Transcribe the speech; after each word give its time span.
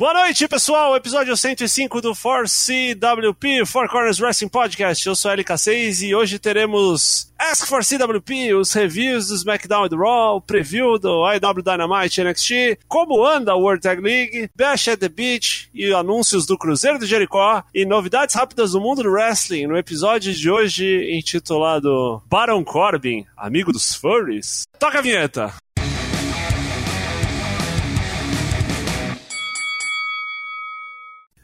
Boa 0.00 0.14
noite, 0.14 0.48
pessoal. 0.48 0.96
Episódio 0.96 1.36
105 1.36 2.00
do 2.00 2.12
4CWP, 2.12 3.66
Four 3.66 3.86
Corners 3.86 4.18
Wrestling 4.18 4.48
Podcast. 4.48 5.06
Eu 5.06 5.14
sou 5.14 5.30
LK6 5.30 6.08
e 6.08 6.14
hoje 6.14 6.38
teremos 6.38 7.30
Ask 7.38 7.66
for 7.66 7.84
CWP, 7.84 8.54
os 8.54 8.72
reviews 8.72 9.28
do 9.28 9.34
SmackDown 9.34 9.84
e 9.84 9.88
do 9.90 9.98
Raw, 9.98 10.40
preview 10.40 10.98
do 10.98 11.30
IW 11.30 11.62
Dynamite 11.62 12.24
NXT, 12.24 12.78
como 12.88 13.26
anda 13.26 13.52
a 13.52 13.56
World 13.56 13.82
Tag 13.82 14.00
League, 14.00 14.48
Bash 14.56 14.88
at 14.88 15.00
the 15.00 15.08
Beach 15.10 15.68
e 15.74 15.92
anúncios 15.92 16.46
do 16.46 16.56
Cruzeiro 16.56 16.98
do 16.98 17.04
Jericó 17.04 17.62
e 17.74 17.84
novidades 17.84 18.34
rápidas 18.34 18.72
do 18.72 18.80
mundo 18.80 19.02
do 19.02 19.10
wrestling 19.10 19.66
no 19.66 19.76
episódio 19.76 20.32
de 20.32 20.50
hoje 20.50 21.14
intitulado 21.14 22.22
Baron 22.24 22.64
Corbin, 22.64 23.26
amigo 23.36 23.70
dos 23.70 23.94
furries. 23.94 24.62
Toca 24.78 25.00
a 25.00 25.02
vinheta! 25.02 25.52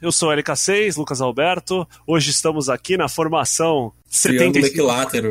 Eu 0.01 0.13
sou 0.13 0.29
o 0.29 0.33
LK6, 0.33 0.99
Lucas 0.99 1.23
Alberto. 1.23 1.89
Hoje 2.07 2.31
estamos 2.31 2.68
aqui 2.68 2.99
na 2.99 3.09
formação 3.09 3.93
Triângulo 4.23 4.67
equilátero. 4.67 5.31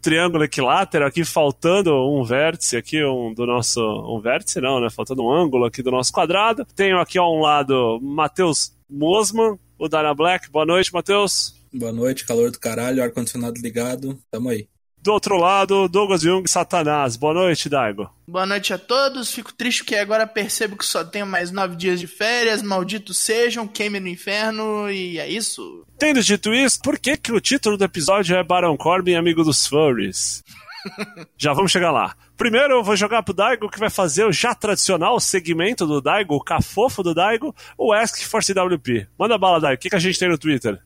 Triângulo 0.00 0.44
equilátero, 0.44 1.04
aqui 1.04 1.24
faltando 1.24 1.92
um 1.92 2.22
vértice 2.22 2.76
aqui, 2.76 3.04
um 3.04 3.34
do 3.34 3.44
nosso. 3.44 3.80
Um 3.80 4.20
vértice 4.20 4.60
não, 4.60 4.80
né? 4.80 4.88
Faltando 4.88 5.24
um 5.24 5.32
ângulo 5.32 5.64
aqui 5.64 5.82
do 5.82 5.90
nosso 5.90 6.12
quadrado. 6.12 6.64
Tenho 6.76 7.00
aqui 7.00 7.18
ao 7.18 7.36
um 7.36 7.40
lado 7.40 7.98
Matheus 8.00 8.72
Mosman, 8.88 9.58
o 9.76 9.88
Dana 9.88 10.14
Black. 10.14 10.48
Boa 10.48 10.64
noite, 10.64 10.92
Matheus. 10.92 11.52
Boa 11.72 11.92
noite, 11.92 12.24
calor 12.24 12.52
do 12.52 12.60
caralho, 12.60 13.02
ar-condicionado 13.02 13.60
ligado. 13.60 14.16
Tamo 14.30 14.48
aí. 14.48 14.68
Do 15.04 15.12
outro 15.12 15.36
lado, 15.36 15.86
Douglas 15.86 16.22
Jung, 16.22 16.48
Satanás. 16.48 17.14
Boa 17.14 17.34
noite, 17.34 17.68
Daigo. 17.68 18.10
Boa 18.26 18.46
noite 18.46 18.72
a 18.72 18.78
todos. 18.78 19.30
Fico 19.30 19.52
triste 19.52 19.84
que 19.84 19.94
agora 19.94 20.26
percebo 20.26 20.78
que 20.78 20.86
só 20.86 21.04
tenho 21.04 21.26
mais 21.26 21.50
nove 21.50 21.76
dias 21.76 22.00
de 22.00 22.06
férias. 22.06 22.62
Malditos 22.62 23.18
sejam, 23.18 23.68
queime 23.68 24.00
no 24.00 24.08
inferno 24.08 24.90
e 24.90 25.18
é 25.18 25.28
isso. 25.28 25.84
Tendo 25.98 26.22
dito 26.22 26.54
isso, 26.54 26.80
por 26.80 26.98
que, 26.98 27.18
que 27.18 27.32
o 27.32 27.38
título 27.38 27.76
do 27.76 27.84
episódio 27.84 28.34
é 28.34 28.42
Baron 28.42 28.78
Corbin, 28.78 29.16
amigo 29.16 29.44
dos 29.44 29.66
furries? 29.66 30.42
já 31.36 31.52
vamos 31.52 31.70
chegar 31.70 31.90
lá. 31.90 32.16
Primeiro 32.34 32.72
eu 32.72 32.82
vou 32.82 32.96
jogar 32.96 33.22
pro 33.22 33.34
Daigo, 33.34 33.68
que 33.68 33.78
vai 33.78 33.90
fazer 33.90 34.24
o 34.24 34.32
já 34.32 34.54
tradicional 34.54 35.20
segmento 35.20 35.86
do 35.86 36.00
Daigo, 36.00 36.34
o 36.34 36.42
cafofo 36.42 37.02
do 37.02 37.12
Daigo, 37.12 37.54
o 37.76 37.92
Ask 37.92 38.22
for 38.22 38.42
CWP. 38.42 39.06
Manda 39.18 39.36
bala, 39.36 39.60
Daigo. 39.60 39.76
O 39.76 39.82
que, 39.82 39.90
que 39.90 39.96
a 39.96 40.00
gente 40.00 40.18
tem 40.18 40.30
no 40.30 40.38
Twitter? 40.38 40.80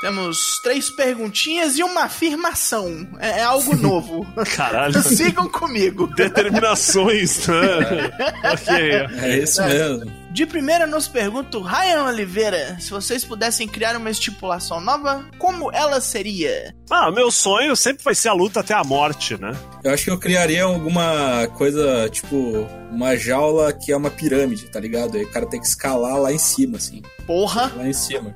Temos 0.00 0.58
três 0.62 0.88
perguntinhas 0.88 1.76
e 1.76 1.82
uma 1.82 2.04
afirmação. 2.04 3.06
É, 3.18 3.40
é 3.40 3.42
algo 3.42 3.76
novo. 3.76 4.26
Caralho. 4.56 5.02
Sigam 5.02 5.46
comigo. 5.46 6.06
Determinações, 6.16 7.46
né? 7.46 8.10
ok. 8.52 8.74
É 9.22 9.38
isso 9.38 9.62
mesmo. 9.62 10.20
De 10.32 10.46
primeira 10.46 10.86
nos 10.86 11.08
pergunto, 11.08 11.60
Ryan 11.60 12.04
Oliveira, 12.04 12.78
se 12.80 12.90
vocês 12.90 13.24
pudessem 13.24 13.66
criar 13.66 13.96
uma 13.96 14.08
estipulação 14.10 14.80
nova, 14.80 15.24
como 15.38 15.72
ela 15.72 16.00
seria? 16.00 16.72
Ah, 16.88 17.10
meu 17.10 17.32
sonho 17.32 17.74
sempre 17.74 18.04
vai 18.04 18.14
ser 18.14 18.28
a 18.28 18.32
luta 18.32 18.60
até 18.60 18.72
a 18.72 18.84
morte, 18.84 19.36
né? 19.40 19.52
Eu 19.82 19.92
acho 19.92 20.04
que 20.04 20.10
eu 20.10 20.18
criaria 20.18 20.62
alguma 20.62 21.48
coisa, 21.58 22.08
tipo, 22.10 22.66
uma 22.92 23.16
jaula 23.16 23.72
que 23.72 23.90
é 23.90 23.96
uma 23.96 24.10
pirâmide, 24.10 24.70
tá 24.70 24.78
ligado? 24.78 25.16
Aí 25.16 25.24
o 25.24 25.30
cara 25.30 25.46
tem 25.46 25.60
que 25.60 25.66
escalar 25.66 26.16
lá 26.16 26.32
em 26.32 26.38
cima, 26.38 26.76
assim. 26.76 27.02
Porra! 27.26 27.72
Lá 27.76 27.88
em 27.88 27.92
cima. 27.92 28.34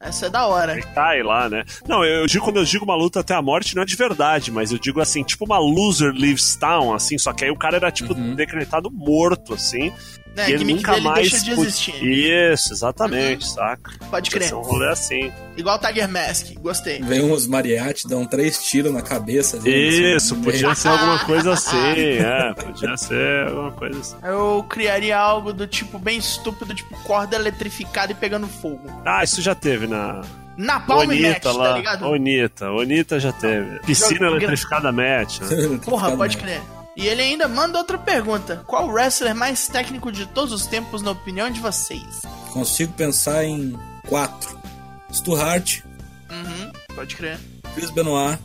Essa 0.00 0.26
é 0.26 0.30
da 0.30 0.46
hora. 0.46 0.72
Ele 0.72 0.82
cai 0.82 1.22
lá, 1.22 1.48
né? 1.48 1.64
Não, 1.88 2.04
eu 2.04 2.26
digo 2.26 2.44
quando 2.44 2.58
eu 2.58 2.64
digo 2.64 2.84
uma 2.84 2.94
luta 2.94 3.20
até 3.20 3.34
a 3.34 3.42
morte, 3.42 3.74
não 3.74 3.82
é 3.82 3.86
de 3.86 3.96
verdade, 3.96 4.50
mas 4.50 4.70
eu 4.70 4.78
digo 4.78 5.00
assim, 5.00 5.22
tipo 5.22 5.44
uma 5.44 5.58
loser 5.58 6.12
leaves 6.12 6.54
town, 6.56 6.94
assim, 6.94 7.16
só 7.16 7.32
que 7.32 7.44
aí 7.44 7.50
o 7.50 7.56
cara 7.56 7.76
era, 7.76 7.90
tipo, 7.90 8.12
uhum. 8.12 8.34
decretado 8.34 8.90
morto, 8.90 9.54
assim. 9.54 9.92
É, 10.36 10.50
e 10.50 10.52
ele 10.52 10.74
nunca 10.74 11.00
mais 11.00 11.30
deixa 11.30 11.44
de 11.44 11.50
existir. 11.52 12.04
Isso, 12.04 12.72
exatamente, 12.72 13.46
uhum. 13.46 13.54
saca? 13.54 13.90
Pode 14.10 14.30
crer. 14.30 14.54
um 14.54 14.60
rolê 14.60 14.88
assim. 14.88 15.32
Igual 15.56 15.78
Tiger 15.78 16.08
Mask, 16.08 16.52
gostei. 16.60 17.00
Vem 17.00 17.22
uns 17.22 17.46
mariachi, 17.46 18.06
dão 18.06 18.26
três 18.26 18.62
tiros 18.62 18.92
na 18.92 19.00
cabeça. 19.00 19.56
Isso, 19.66 20.34
assim, 20.34 20.42
podia 20.42 20.74
ser 20.74 20.88
alguma 20.88 21.18
coisa 21.20 21.52
assim, 21.54 21.92
é, 22.00 22.52
podia 22.52 22.96
ser 22.98 23.48
alguma 23.48 23.72
coisa 23.72 23.98
assim. 23.98 24.16
Eu 24.22 24.64
criaria 24.68 25.16
algo 25.16 25.52
do 25.52 25.66
tipo 25.66 25.98
bem 25.98 26.18
estúpido, 26.18 26.74
tipo 26.74 26.94
corda 27.02 27.36
eletrificada 27.36 28.12
e 28.12 28.14
pegando 28.14 28.46
fogo. 28.46 28.82
Ah, 29.04 29.24
isso 29.24 29.40
já 29.40 29.54
teve 29.54 29.86
na, 29.86 30.20
na 30.56 30.80
Palm 30.80 31.08
Onita, 31.08 31.28
Match, 31.28 31.42
tá 31.42 31.52
lá. 31.52 31.68
tá 31.70 31.76
ligado? 31.76 32.06
Onita, 32.06 32.70
Onita 32.70 33.20
já 33.20 33.32
teve. 33.32 33.78
Piscina 33.80 34.26
eletrificada 34.26 34.92
match. 34.92 35.40
Né? 35.40 35.80
Porra, 35.84 36.16
pode 36.16 36.36
crer. 36.36 36.60
E 36.96 37.06
ele 37.06 37.20
ainda 37.20 37.46
manda 37.46 37.78
outra 37.78 37.98
pergunta: 37.98 38.64
Qual 38.66 38.88
wrestler 38.88 39.34
mais 39.34 39.68
técnico 39.68 40.10
de 40.10 40.26
todos 40.26 40.52
os 40.52 40.66
tempos, 40.66 41.02
na 41.02 41.10
opinião 41.10 41.50
de 41.50 41.60
vocês? 41.60 42.22
Consigo 42.52 42.92
pensar 42.94 43.44
em 43.44 43.78
quatro: 44.08 44.58
Stu 45.12 45.36
Hart, 45.36 45.82
uhum, 46.30 46.72
pode 46.94 47.14
crer. 47.14 47.38
Chris 47.74 47.90
Benoit, 47.90 48.40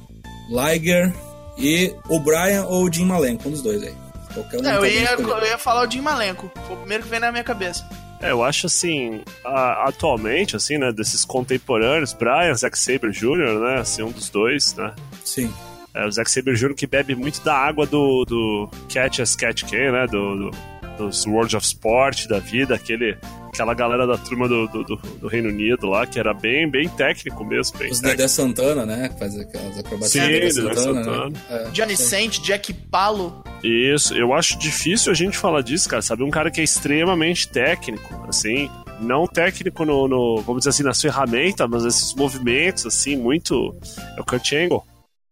Liger 0.49 1.13
e 1.57 1.95
o 2.09 2.19
Brian 2.19 2.65
ou 2.65 2.83
o 2.83 2.93
Jim 2.93 3.05
Malenko, 3.05 3.47
um 3.47 3.51
dos 3.51 3.61
dois 3.61 3.81
aí. 3.81 3.95
Qualquer 4.33 4.59
um 4.59 4.63
Não, 4.63 4.71
eu, 4.71 4.85
ia, 4.85 5.13
eu 5.13 5.45
ia 5.45 5.57
falar 5.57 5.87
o 5.87 5.91
Jim 5.91 6.01
Malenko, 6.01 6.51
foi 6.67 6.75
o 6.75 6.79
primeiro 6.79 7.03
que 7.03 7.09
veio 7.09 7.21
na 7.21 7.31
minha 7.31 7.43
cabeça. 7.43 7.87
É, 8.21 8.31
eu 8.31 8.43
acho 8.43 8.67
assim, 8.67 9.23
a, 9.43 9.87
atualmente, 9.87 10.55
assim, 10.55 10.77
né, 10.77 10.91
desses 10.91 11.25
contemporâneos, 11.25 12.13
Brian, 12.13 12.53
Zack 12.53 12.77
Sabre 12.77 13.11
Jr., 13.11 13.59
né, 13.59 13.79
assim, 13.79 14.03
um 14.03 14.11
dos 14.11 14.29
dois, 14.29 14.75
né? 14.75 14.93
Sim. 15.25 15.51
É, 15.93 16.05
o 16.05 16.11
Zack 16.11 16.29
Sabre 16.31 16.55
Jr. 16.55 16.73
que 16.73 16.87
bebe 16.87 17.15
muito 17.15 17.43
da 17.43 17.55
água 17.55 17.85
do, 17.85 18.25
do 18.25 18.69
Catch 18.91 19.19
as 19.19 19.35
Catch 19.35 19.63
Can, 19.63 19.91
né? 19.91 20.07
Do, 20.07 20.35
do, 20.35 20.51
dos 20.97 21.25
World 21.25 21.55
of 21.55 21.65
Sport 21.65 22.27
da 22.27 22.39
vida, 22.39 22.75
aquele, 22.75 23.17
aquela 23.47 23.73
galera 23.73 24.05
da 24.05 24.17
turma 24.17 24.47
do, 24.47 24.67
do, 24.67 24.83
do, 24.83 25.27
Reino 25.27 25.49
Unido 25.49 25.87
lá, 25.87 26.05
que 26.05 26.19
era 26.19 26.33
bem, 26.33 26.69
bem 26.69 26.87
técnico 26.89 27.43
mesmo. 27.43 27.77
Bem 27.77 27.91
Os 27.91 27.99
técnico. 27.99 28.17
Dedé 28.17 28.27
Santana, 28.27 28.85
né? 28.85 29.09
Que 29.09 29.19
faz 29.19 29.37
aquelas 29.37 29.77
acrobacias. 29.79 30.25
Sim, 30.25 30.31
Dedé 30.31 30.51
Santana. 30.51 31.03
Santana. 31.03 31.29
Né? 31.29 31.39
É, 31.49 31.69
Johnny 31.71 31.97
Saint, 31.97 32.39
Jack 32.39 32.73
Palo. 32.73 33.43
Isso, 33.63 34.13
eu 34.13 34.33
acho 34.33 34.57
difícil 34.57 35.11
a 35.11 35.15
gente 35.15 35.37
falar 35.37 35.61
disso, 35.61 35.89
cara. 35.89 36.01
Sabe, 36.01 36.23
um 36.23 36.31
cara 36.31 36.49
que 36.49 36.61
é 36.61 36.63
extremamente 36.63 37.47
técnico, 37.47 38.25
assim, 38.27 38.69
não 38.99 39.27
técnico 39.27 39.83
no, 39.85 40.07
no, 40.07 40.41
vamos 40.41 40.61
dizer 40.61 40.69
assim, 40.69 40.83
nas 40.83 41.01
ferramentas, 41.01 41.67
mas 41.69 41.85
esses 41.85 42.13
movimentos, 42.13 42.85
assim, 42.85 43.15
muito. 43.15 43.75
É 44.17 44.21
o 44.21 44.23
Kurt 44.23 44.53
Angle. 44.53 44.83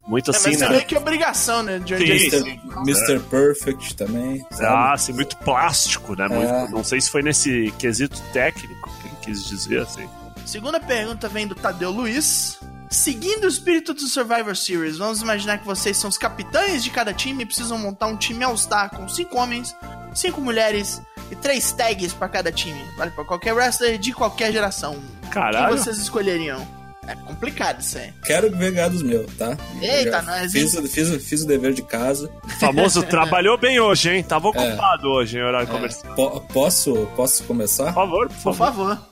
Muito 0.09 0.31
é, 0.31 0.35
assim, 0.35 0.49
mas 0.49 0.59
né? 0.61 0.69
meio 0.69 0.85
que 0.85 0.97
obrigação, 0.97 1.61
né? 1.61 1.77
De 1.77 1.95
sim, 1.95 2.31
sim. 2.31 2.61
Mr. 2.77 3.19
Perfect 3.29 3.95
também. 3.95 4.43
Sabe? 4.49 4.65
Ah, 4.65 4.97
sim, 4.97 5.13
muito 5.13 5.37
plástico, 5.37 6.15
né? 6.15 6.27
Muito, 6.27 6.51
é. 6.51 6.67
não 6.69 6.83
sei 6.83 6.99
se 6.99 7.11
foi 7.11 7.21
nesse 7.21 7.71
quesito 7.77 8.19
técnico 8.33 8.89
que 8.99 9.07
ele 9.07 9.15
quis 9.21 9.45
dizer, 9.45 9.81
assim. 9.81 10.09
Segunda 10.47 10.79
pergunta 10.79 11.29
vem 11.29 11.45
do 11.45 11.53
Tadeu 11.53 11.91
Luiz. 11.91 12.59
Seguindo 12.89 13.43
o 13.43 13.47
espírito 13.47 13.93
do 13.93 14.01
Survivor 14.01 14.55
Series, 14.55 14.97
vamos 14.97 15.21
imaginar 15.21 15.59
que 15.59 15.65
vocês 15.65 15.95
são 15.95 16.09
os 16.09 16.17
capitães 16.17 16.83
de 16.83 16.89
cada 16.89 17.13
time 17.13 17.43
e 17.43 17.45
precisam 17.45 17.77
montar 17.77 18.07
um 18.07 18.17
time 18.17 18.43
All-Star 18.43 18.89
com 18.89 19.07
cinco 19.07 19.37
homens, 19.37 19.75
cinco 20.15 20.41
mulheres 20.41 20.99
e 21.29 21.35
três 21.35 21.71
tags 21.71 22.13
para 22.13 22.27
cada 22.27 22.51
time. 22.51 22.83
Vale 22.97 23.11
para 23.11 23.23
qualquer 23.25 23.53
wrestler 23.53 23.99
de 23.99 24.11
qualquer 24.11 24.51
geração. 24.51 24.97
Caralho. 25.29 25.67
O 25.67 25.77
que 25.77 25.83
vocês 25.83 25.99
escolheriam? 25.99 26.78
É 27.09 27.15
complicado 27.15 27.81
isso 27.81 27.97
aí. 27.97 28.13
Quero 28.23 28.55
ver 28.55 28.71
gados 28.71 29.01
meus, 29.01 29.25
tá? 29.33 29.57
Eita, 29.81 30.21
nós. 30.21 30.51
Fiz, 30.51 30.75
fiz, 30.91 31.25
fiz 31.25 31.41
o 31.41 31.47
dever 31.47 31.73
de 31.73 31.81
casa. 31.81 32.29
O 32.43 32.49
famoso 32.49 33.01
trabalhou 33.01 33.57
bem 33.57 33.79
hoje, 33.79 34.11
hein? 34.11 34.23
Tava 34.23 34.49
ocupado 34.49 35.07
é, 35.07 35.09
hoje 35.09 35.39
em 35.39 35.41
horário 35.41 35.67
é, 35.67 35.71
comercial. 35.71 36.13
Po 36.13 36.39
posso, 36.41 37.07
posso 37.15 37.43
começar? 37.45 37.85
Por 37.85 37.93
favor, 37.95 38.27
por 38.27 38.35
favor. 38.35 38.57
Por 38.57 38.75
favor. 38.75 39.09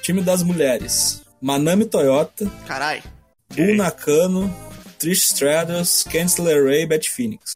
Time 0.00 0.22
das 0.22 0.44
mulheres: 0.44 1.22
Manami 1.40 1.86
Toyota. 1.86 2.48
Carai. 2.68 3.02
Bull 3.52 3.74
Nakano, 3.74 4.54
Trish 4.96 5.24
Stratus, 5.24 6.06
LeRae 6.38 6.82
e 6.82 6.86
Beth 6.86 7.08
Phoenix. 7.08 7.54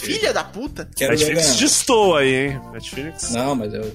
Filha 0.00 0.32
da 0.32 0.44
puta. 0.44 0.88
Quero 0.96 1.18
Phoenix 1.18 1.56
distou 1.56 2.16
aí, 2.16 2.48
hein? 2.48 2.60
Phoenix. 2.82 3.30
Não, 3.30 3.54
mas 3.54 3.72
eu. 3.74 3.94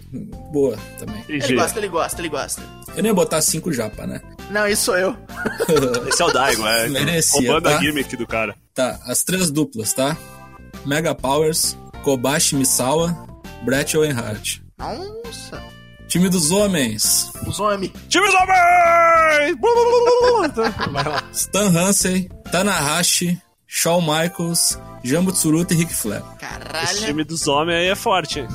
Boa 0.51 0.77
também. 0.99 1.23
Ele 1.27 1.55
gosta, 1.55 1.79
ele 1.79 1.87
gosta, 1.87 2.21
ele 2.21 2.29
gosta. 2.29 2.61
Eu 2.95 3.03
nem 3.03 3.07
ia 3.07 3.13
botar 3.13 3.41
cinco 3.41 3.73
japa, 3.73 4.05
né? 4.05 4.21
Não, 4.49 4.67
isso 4.67 4.85
sou 4.85 4.97
eu. 4.97 5.15
Esse 6.07 6.21
é 6.21 6.25
o 6.25 6.31
Daigo, 6.31 6.65
é. 6.65 6.87
Merecia, 6.87 7.51
Roubando 7.51 7.69
tá? 7.69 7.77
a 7.77 7.81
gimmick 7.81 8.15
do 8.15 8.27
cara. 8.27 8.55
Tá, 8.73 8.99
as 9.07 9.23
três 9.23 9.49
duplas, 9.49 9.93
tá? 9.93 10.15
Mega 10.85 11.15
Powers, 11.15 11.77
Kobashi 12.03 12.55
Misawa, 12.55 13.27
Brett 13.63 13.97
Owen 13.97 14.11
Hart. 14.11 14.59
Nossa. 14.77 15.63
Time 16.07 16.29
dos 16.29 16.51
homens. 16.51 17.31
Os 17.47 17.59
homens. 17.59 17.91
Time 18.07 18.25
dos 18.25 18.35
homens! 18.35 19.57
Stan 21.33 21.69
Hansen, 21.69 22.29
Tanahashi, 22.51 23.41
Shawn 23.67 24.01
Michaels, 24.01 24.79
Jambo 25.03 25.31
Tsuruta 25.31 25.73
e 25.73 25.77
Ric 25.77 25.93
Flair. 25.93 26.21
Caralho. 26.39 26.83
Esse 26.85 27.05
time 27.05 27.23
dos 27.23 27.47
homens 27.47 27.77
aí 27.77 27.87
é 27.87 27.95
forte. 27.95 28.45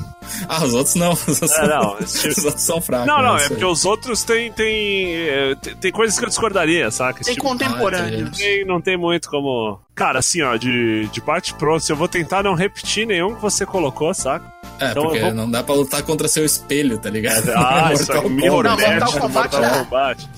Ah, 0.47 0.63
os 0.63 0.73
outros 0.73 0.95
não. 0.95 1.11
Os 1.27 1.27
outros, 1.27 1.51
É, 1.51 1.67
não, 1.67 1.95
tipo- 1.97 2.27
os 2.29 2.45
outros 2.45 2.63
são 2.63 2.81
fracos. 2.81 3.07
Não, 3.07 3.21
não, 3.21 3.33
né, 3.33 3.33
é 3.33 3.37
isso 3.41 3.49
porque 3.49 3.65
os 3.65 3.85
outros 3.85 4.23
tem, 4.23 4.51
tem, 4.53 5.13
é, 5.27 5.55
tem, 5.55 5.75
tem 5.75 5.91
coisas 5.91 6.17
que 6.17 6.23
eu 6.25 6.29
discordaria, 6.29 6.89
saca? 6.89 7.19
Esse 7.21 7.25
Tem 7.31 7.35
tipo- 7.35 7.47
contemporâneos. 7.47 8.37
tem- 8.37 8.65
não 8.65 8.79
tem 8.81 8.95
muito 8.97 9.29
como. 9.29 9.79
Cara, 9.93 10.19
assim, 10.19 10.41
ó, 10.41 10.55
de, 10.55 11.07
de 11.09 11.21
parte 11.21 11.53
pronto, 11.55 11.83
eu 11.89 11.95
vou 11.95 12.07
tentar 12.07 12.41
não 12.41 12.53
repetir 12.55 13.05
nenhum 13.05 13.35
que 13.35 13.41
você 13.41 13.65
colocou, 13.65 14.13
saca? 14.13 14.51
É, 14.79 14.91
então 14.91 15.03
porque 15.03 15.19
vou- 15.19 15.33
não 15.33 15.49
dá 15.51 15.61
pra 15.61 15.75
lutar 15.75 16.01
contra 16.03 16.27
seu 16.27 16.45
espelho, 16.45 16.97
tá 16.97 17.09
ligado? 17.09 17.49
Ah, 17.49 17.91
isso 17.93 18.07
Mortal 18.07 18.23
aí, 18.23 18.29
Mirror 18.29 18.63
Não. 18.63 18.77
Mortal 18.79 19.13
Kombat 19.13 19.55
Mortal. 19.57 19.85
Kombat. 19.85 20.29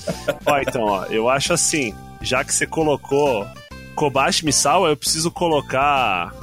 Ó, 0.45 0.57
então, 0.59 0.81
ó, 0.83 1.05
eu 1.05 1.29
acho 1.29 1.53
assim, 1.53 1.95
já 2.21 2.43
que 2.43 2.53
você 2.53 2.65
colocou 2.65 3.47
Kobashi 3.95 4.45
Misao, 4.45 4.87
eu 4.87 4.95
preciso 4.97 5.31
colocar 5.31 6.33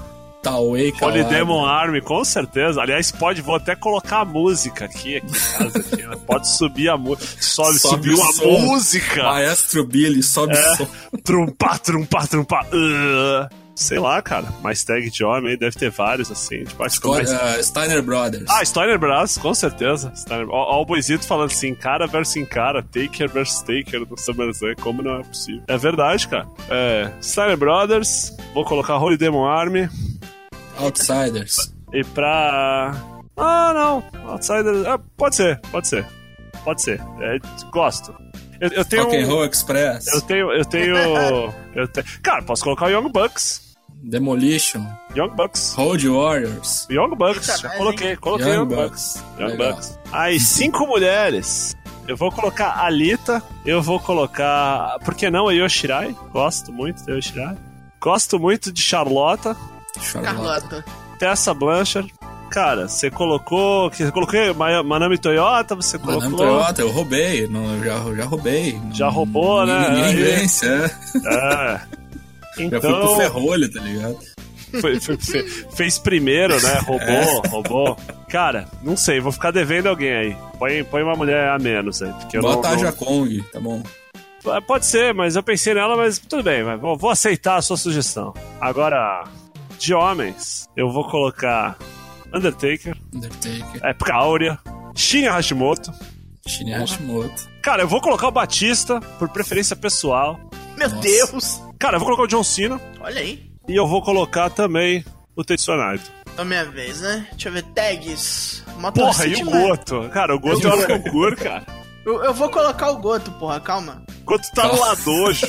Tauei, 0.42 0.88
Holy 0.88 0.92
Kawai. 0.98 1.24
Demon 1.24 1.64
Army, 1.66 2.00
com 2.00 2.24
certeza. 2.24 2.80
Aliás, 2.80 3.10
pode, 3.12 3.42
vou 3.42 3.54
até 3.56 3.76
colocar 3.76 4.20
a 4.20 4.24
música 4.24 4.86
aqui, 4.86 5.16
aqui 5.16 5.26
em 5.26 5.30
casa. 5.58 5.78
Aqui, 5.78 6.02
né? 6.06 6.16
Pode 6.26 6.48
subir 6.48 6.88
a 6.88 6.96
música. 6.96 7.26
Sobe, 7.42 7.78
Sobe 7.78 8.14
subiu 8.14 8.22
a 8.22 8.60
música. 8.62 9.22
Maestro 9.24 9.84
Billy, 9.86 10.22
sobe 10.22 10.56
É. 10.56 10.72
o 10.72 10.76
som. 10.76 10.86
Trumpar, 11.22 11.78
trumpar, 11.80 12.26
trumpar. 12.26 12.64
Uh, 12.68 13.48
sei 13.80 13.98
lá, 13.98 14.20
cara. 14.20 14.46
Mais 14.62 14.84
tag 14.84 15.10
de 15.10 15.24
homem 15.24 15.52
aí, 15.52 15.56
deve 15.56 15.76
ter 15.76 15.90
vários, 15.90 16.30
assim. 16.30 16.64
Tipo, 16.64 16.84
acho 16.84 17.00
que 17.00 17.06
Scott- 17.08 17.24
mais... 17.24 17.32
ah, 17.32 17.62
Steiner 17.62 18.02
Brothers. 18.02 18.44
Ah, 18.48 18.64
Steiner 18.64 18.98
Bros, 18.98 19.38
com 19.38 19.54
certeza. 19.54 20.12
Steiner... 20.14 20.46
Ó, 20.50 20.76
ó 20.76 20.82
o 20.82 20.84
Boizito 20.84 21.26
falando 21.26 21.50
assim, 21.50 21.74
cara 21.74 22.06
versus 22.06 22.46
cara, 22.48 22.82
Taker 22.82 23.28
versus 23.30 23.60
Taker 23.62 24.06
no 24.08 24.18
SummerSlam, 24.18 24.74
como 24.80 25.02
não 25.02 25.20
é 25.20 25.22
possível? 25.22 25.62
É 25.66 25.78
verdade, 25.78 26.28
cara. 26.28 26.46
É, 26.68 27.10
Steiner 27.22 27.56
Brothers, 27.56 28.36
vou 28.52 28.64
colocar 28.64 28.98
Holy 28.98 29.16
Demon 29.16 29.46
Army, 29.46 29.88
Outsiders. 30.78 31.72
e 31.92 32.04
pra... 32.04 32.94
Ah, 33.36 33.72
não, 33.72 34.30
Outsiders... 34.30 34.86
Ah, 34.86 35.00
pode 35.16 35.36
ser, 35.36 35.58
pode 35.72 35.88
ser. 35.88 36.06
Pode 36.64 36.82
ser, 36.82 37.00
é, 37.20 37.38
gosto. 37.72 38.14
Eu, 38.60 38.68
eu 38.68 38.84
tenho... 38.84 39.04
Rock 39.04 39.16
and 39.16 39.26
Roll 39.26 39.44
Express. 39.46 40.06
Eu 40.08 40.20
tenho, 40.20 40.52
eu 40.52 40.64
tenho, 40.66 40.94
eu 41.74 41.88
tenho... 41.88 42.06
Cara, 42.22 42.42
posso 42.42 42.62
colocar 42.62 42.84
o 42.86 42.90
Young 42.90 43.08
Bucks. 43.08 43.69
Demolition. 44.02 44.84
Young 45.14 45.30
Bucks. 45.36 45.74
Road 45.76 46.08
Warriors. 46.08 46.86
Young 46.90 47.14
Bucks, 47.16 47.60
já 47.60 47.68
coloquei, 47.76 48.16
coloquei 48.16 48.46
Young 48.48 48.58
Young, 48.60 48.66
Bucks. 48.68 49.14
Bucks. 49.16 49.24
Young 49.38 49.46
Legal. 49.50 49.72
Bucks. 49.74 49.98
Aí, 50.12 50.40
cinco 50.40 50.86
mulheres. 50.86 51.76
Eu 52.08 52.16
vou 52.16 52.32
colocar 52.32 52.68
a 52.68 52.86
Alita, 52.86 53.42
eu 53.64 53.80
vou 53.80 54.00
colocar. 54.00 54.98
Por 55.04 55.14
que 55.14 55.30
não 55.30 55.48
a 55.48 55.52
Yoshirai? 55.52 56.16
Gosto 56.32 56.72
muito 56.72 57.04
da 57.06 57.12
Yoshirai. 57.14 57.56
Gosto 58.00 58.38
muito 58.40 58.72
de 58.72 58.80
Charlotta, 58.82 59.56
Charlotte. 60.00 60.34
Carlota. 60.34 60.84
Tessa 61.18 61.52
Blanchard. 61.54 62.12
Cara, 62.50 62.88
você 62.88 63.10
colocou. 63.10 63.90
Você 63.90 64.10
colocou 64.10 64.54
Ma- 64.56 64.82
Manami 64.82 65.18
Toyota, 65.18 65.76
você 65.76 65.98
colocou. 65.98 66.30
Manam 66.30 66.36
Toyota, 66.38 66.82
eu 66.82 66.90
roubei. 66.90 67.46
Não, 67.46 67.76
eu 67.76 67.84
já, 67.84 68.14
já 68.16 68.24
roubei. 68.24 68.80
Já 68.92 69.08
roubou, 69.08 69.64
né? 69.64 69.90
Ninguém 69.90 70.16
vence, 70.16 70.66
é. 70.66 70.90
É. 71.26 71.80
Já 72.68 72.80
fui 72.80 72.90
pro 72.90 73.02
Então, 73.02 73.16
ferrolho, 73.16 73.72
tá 73.72 73.80
ligado? 73.80 74.18
foi- 74.80 75.00
foi- 75.00 75.16
fe- 75.16 75.42
fez 75.74 75.98
primeiro, 75.98 76.54
né? 76.62 76.78
Roubou, 76.86 77.42
roubou. 77.48 77.96
Cara, 78.28 78.68
não 78.82 78.96
sei, 78.96 79.20
vou 79.20 79.32
ficar 79.32 79.50
devendo 79.50 79.88
alguém 79.88 80.12
aí. 80.12 80.36
Põe, 80.58 80.84
põe 80.84 81.02
uma 81.02 81.14
mulher 81.16 81.48
a 81.48 81.58
menos 81.58 82.00
aí. 82.02 82.12
Porque 82.12 82.36
eu 82.38 82.42
não, 82.42 82.54
Bota 82.54 82.68
a 82.68 82.72
não- 82.72 82.78
Jacong, 82.78 83.42
tá 83.52 83.58
bom. 83.60 83.82
Ah, 84.46 84.60
Pode 84.62 84.86
ser, 84.86 85.12
mas 85.12 85.36
eu 85.36 85.42
pensei 85.42 85.74
nela, 85.74 85.96
mas 85.96 86.18
tudo 86.18 86.42
bem, 86.42 86.62
mas 86.64 86.80
vou, 86.80 86.96
vou 86.96 87.10
aceitar 87.10 87.56
a 87.56 87.62
sua 87.62 87.76
sugestão. 87.76 88.32
Agora, 88.60 89.24
de 89.78 89.92
homens, 89.92 90.66
eu 90.76 90.88
vou 90.90 91.04
colocar 91.10 91.76
Undertaker, 92.32 92.96
Undertaker. 93.14 93.84
Época 93.84 94.14
Áurea, 94.14 94.58
Shinya 94.94 95.32
Hashimoto. 95.32 95.92
Shinya 96.46 96.78
Hashimoto. 96.78 97.48
Cara, 97.62 97.82
eu 97.82 97.88
vou 97.88 98.00
colocar 98.00 98.28
o 98.28 98.30
Batista, 98.30 99.00
por 99.18 99.28
preferência 99.28 99.76
pessoal. 99.76 100.38
Meu 100.78 100.88
Nossa. 100.88 101.02
Deus. 101.02 101.62
Cara, 101.80 101.96
eu 101.96 101.98
vou 102.00 102.06
colocar 102.06 102.24
o 102.24 102.28
John 102.28 102.44
Cena. 102.44 102.80
Olha 103.00 103.20
aí. 103.20 103.50
E 103.66 103.74
eu 103.74 103.86
vou 103.86 104.02
colocar 104.02 104.50
também 104.50 105.04
o 105.34 105.42
Tetsuya 105.42 105.78
Naito. 105.78 106.12
Então, 106.32 106.44
minha 106.44 106.64
vez, 106.66 107.00
né? 107.00 107.26
Deixa 107.30 107.48
eu 107.48 107.52
ver. 107.54 107.62
Tags. 107.74 108.62
Motor 108.76 109.06
Porra, 109.06 109.26
e 109.26 109.30
City 109.30 109.42
o 109.42 109.50
Man. 109.50 109.60
Goto? 109.62 110.08
Cara, 110.10 110.34
o 110.36 110.38
Goto 110.38 110.68
é 110.68 110.74
um 110.74 110.86
concurso, 110.86 111.42
cara. 111.42 111.66
Eu, 112.04 112.24
eu 112.24 112.34
vou 112.34 112.48
colocar 112.50 112.90
o 112.90 112.98
Goto, 112.98 113.30
porra, 113.32 113.60
calma. 113.60 114.02
O 114.22 114.24
Goto 114.24 114.48
tá 114.54 114.68
no 114.68 114.78
Ladojo. 114.78 115.46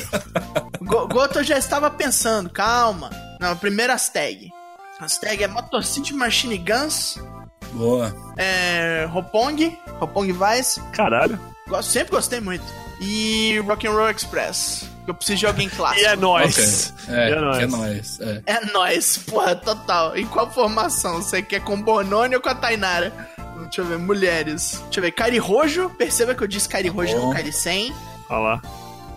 Go 0.82 1.06
Goto 1.08 1.38
eu 1.40 1.44
já 1.44 1.58
estava 1.58 1.90
pensando, 1.90 2.50
calma. 2.50 3.10
Não, 3.40 3.56
primeiro 3.56 3.92
as 3.92 4.08
tag. 4.08 4.50
As 5.00 5.18
tag 5.18 5.42
é 5.42 5.48
Motor 5.48 5.84
City 5.84 6.12
Machine 6.14 6.58
Guns, 6.58 7.18
Boa. 7.72 8.14
é 8.36 9.06
Roppongi, 9.10 9.76
Roppongi 9.98 10.32
Vice. 10.32 10.80
Caralho. 10.92 11.38
Gosto, 11.68 11.90
sempre 11.90 12.12
gostei 12.12 12.40
muito. 12.40 12.64
E 13.00 13.58
Rock'n'Roll 13.66 14.10
Express. 14.10 14.91
Que 15.04 15.10
Eu 15.10 15.14
preciso 15.14 15.38
de 15.40 15.46
alguém 15.46 15.68
clássico. 15.68 16.00
E 16.02 16.04
é 16.06 16.16
nóis. 16.16 16.92
Ok. 17.06 17.14
É, 17.16 17.28
E 17.28 17.32
é 17.32 17.40
nóis. 17.40 17.58
é 17.62 17.66
nóis. 17.66 18.20
É. 18.20 18.42
É 18.46 18.66
nóis, 18.72 19.16
porra, 19.18 19.54
total. 19.56 20.16
Em 20.16 20.26
qual 20.26 20.50
formação? 20.50 21.22
Você 21.22 21.42
quer 21.42 21.60
com 21.60 21.74
o 21.74 21.82
Bononi 21.82 22.34
ou 22.36 22.40
com 22.40 22.48
a 22.48 22.54
Tainara? 22.54 23.12
Deixa 23.62 23.80
eu 23.80 23.84
ver, 23.84 23.98
mulheres. 23.98 24.80
Deixa 24.84 25.00
eu 25.00 25.02
ver, 25.04 25.12
Kairi 25.12 25.38
Rojo. 25.38 25.90
Perceba 25.90 26.34
que 26.34 26.42
eu 26.42 26.46
disse 26.48 26.68
Kairi 26.68 26.88
Rojo, 26.88 27.14
Bom. 27.16 27.26
não 27.26 27.32
Kairi 27.32 27.52
100. 27.52 27.92
Olha 28.28 28.38
lá. 28.38 28.62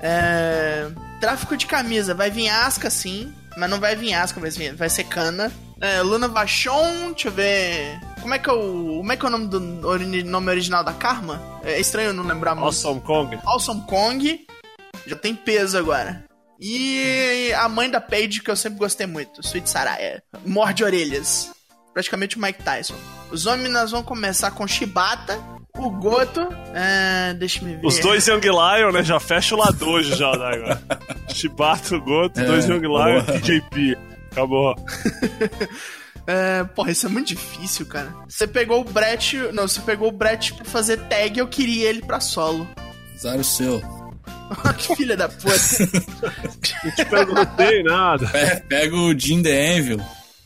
É... 0.01 0.87
Tráfico 1.19 1.55
de 1.57 1.65
camisa. 1.65 2.13
Vai 2.13 2.29
vir 2.29 2.49
Asca, 2.49 2.89
sim. 2.89 3.33
Mas 3.57 3.69
não 3.69 3.79
vai 3.79 3.95
vir 3.95 4.13
Asca, 4.13 4.39
vai, 4.39 4.49
vir, 4.49 4.75
vai 4.75 4.89
ser 4.89 5.05
Cana. 5.05 5.51
É, 5.81 6.01
Luna 6.01 6.27
Vachon, 6.27 7.11
deixa 7.11 7.27
eu 7.27 7.31
ver... 7.33 7.99
Como 8.21 8.33
é 8.33 8.39
que 8.39 8.49
é 8.49 8.53
o, 8.53 8.97
como 8.97 9.11
é, 9.11 9.17
que 9.17 9.25
é 9.25 9.27
o 9.27 9.31
nome 9.31 9.47
do 9.47 9.87
ori- 9.87 10.23
nome 10.23 10.49
original 10.49 10.83
da 10.83 10.93
Karma? 10.93 11.39
É 11.63 11.79
estranho 11.79 12.07
eu 12.09 12.13
não 12.13 12.23
lembrar 12.23 12.55
música. 12.55 12.87
Awesome 12.87 13.01
Kong. 13.01 13.37
Awesome 13.45 13.81
Kong. 13.81 14.47
Já 15.07 15.15
tem 15.15 15.35
peso 15.35 15.77
agora. 15.77 16.23
E 16.59 17.51
a 17.57 17.67
mãe 17.67 17.89
da 17.89 17.99
Paige, 17.99 18.41
que 18.41 18.49
eu 18.49 18.55
sempre 18.55 18.79
gostei 18.79 19.05
muito, 19.05 19.41
Sweet 19.41 19.69
Saraya. 19.69 20.23
Morde 20.45 20.83
orelhas. 20.83 21.51
Praticamente 21.93 22.37
o 22.37 22.41
Mike 22.41 22.63
Tyson. 22.63 22.95
Os 23.31 23.45
homens 23.45 23.71
nós 23.71 23.91
vamos 23.91 24.05
começar 24.05 24.51
com 24.51 24.67
Shibata, 24.67 25.39
o 25.77 25.89
Goto. 25.89 26.47
É, 26.73 27.33
deixa 27.33 27.63
me 27.63 27.75
ver. 27.75 27.85
Os 27.85 27.99
dois 27.99 28.27
Young 28.27 28.41
Lion, 28.41 28.91
né? 28.91 29.03
Já 29.03 29.19
fecha 29.19 29.55
o 29.55 29.57
Ladojo 29.57 30.15
já, 30.15 30.31
né, 30.31 30.45
agora. 30.55 30.81
Shibata, 31.33 31.97
Goto, 31.97 32.39
É, 32.39 32.45
dois 32.45 32.65
Young 32.67 32.81
Lion 32.81 33.19
e 33.19 33.41
TJP. 33.41 33.97
Acabou. 34.31 34.75
É, 36.27 36.63
porra, 36.63 36.89
isso 36.89 37.05
é 37.05 37.09
muito 37.09 37.27
difícil, 37.27 37.85
cara. 37.85 38.11
Você 38.27 38.47
pegou 38.47 38.81
o 38.81 38.83
Brett. 38.83 39.37
Não, 39.53 39.67
você 39.67 39.79
pegou 39.81 40.07
o 40.09 40.11
Brett 40.11 40.55
pra 40.55 40.65
fazer 40.65 40.97
tag, 41.01 41.37
eu 41.37 41.47
queria 41.47 41.87
ele 41.87 42.01
pra 42.01 42.19
solo. 42.19 42.67
Azar 43.13 43.37
o 43.37 43.43
seu. 43.43 43.79
que 44.77 44.95
filha 44.95 45.15
da 45.17 45.27
puta. 45.29 45.55
Não 46.83 46.91
te 46.91 47.05
perguntei 47.05 47.83
nada. 47.83 48.27
Pe- 48.27 48.61
Pega 48.67 48.95
o 48.95 49.17
Jim 49.17 49.41
The 49.43 49.77
Anvil. 49.77 50.01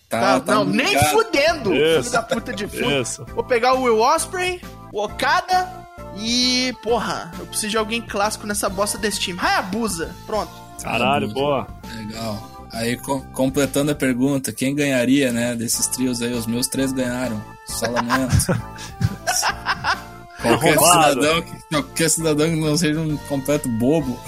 Tá, 0.08 0.34
Não, 0.34 0.40
tá 0.42 0.54
não, 0.56 0.66
nem 0.66 0.88
ligado. 0.88 1.10
fudendo, 1.12 1.76
Isso. 1.76 2.00
filho 2.02 2.12
da 2.12 2.22
puta 2.24 2.54
de 2.54 2.68
fundo. 2.68 3.26
Vou 3.36 3.44
pegar 3.44 3.76
o 3.76 3.84
Will 3.84 4.00
Osprey, 4.00 4.60
o 4.92 5.04
Okada 5.04 5.70
e. 6.18 6.74
Porra, 6.82 7.32
eu 7.40 7.46
preciso 7.46 7.70
de 7.72 7.78
alguém 7.78 8.02
clássico 8.02 8.48
nessa 8.48 8.68
bosta 8.70 8.98
desse 8.98 9.20
time. 9.20 9.38
Hayabusa, 9.40 10.16
pronto. 10.26 10.52
Caralho, 10.82 11.28
boa. 11.32 11.68
Legal. 11.96 12.68
Aí, 12.72 12.98
com- 12.98 13.22
completando 13.34 13.92
a 13.92 13.96
pergunta, 13.96 14.52
quem 14.52 14.74
ganharia, 14.76 15.32
né, 15.32 15.56
desses 15.56 15.86
trios 15.88 16.22
aí? 16.22 16.34
Os 16.34 16.46
meus 16.48 16.68
três 16.68 16.92
ganharam. 16.92 17.40
Só 17.68 17.86
lamento. 17.88 18.36
qualquer, 20.42 20.78
Arrombado. 20.78 21.14
cidadão 21.22 21.42
que, 21.42 21.52
qualquer 21.70 22.10
cidadão 22.10 22.50
que 22.50 22.56
não 22.60 22.78
seja 22.78 23.00
um 23.00 23.18
completo 23.18 23.70
bobo 23.70 24.20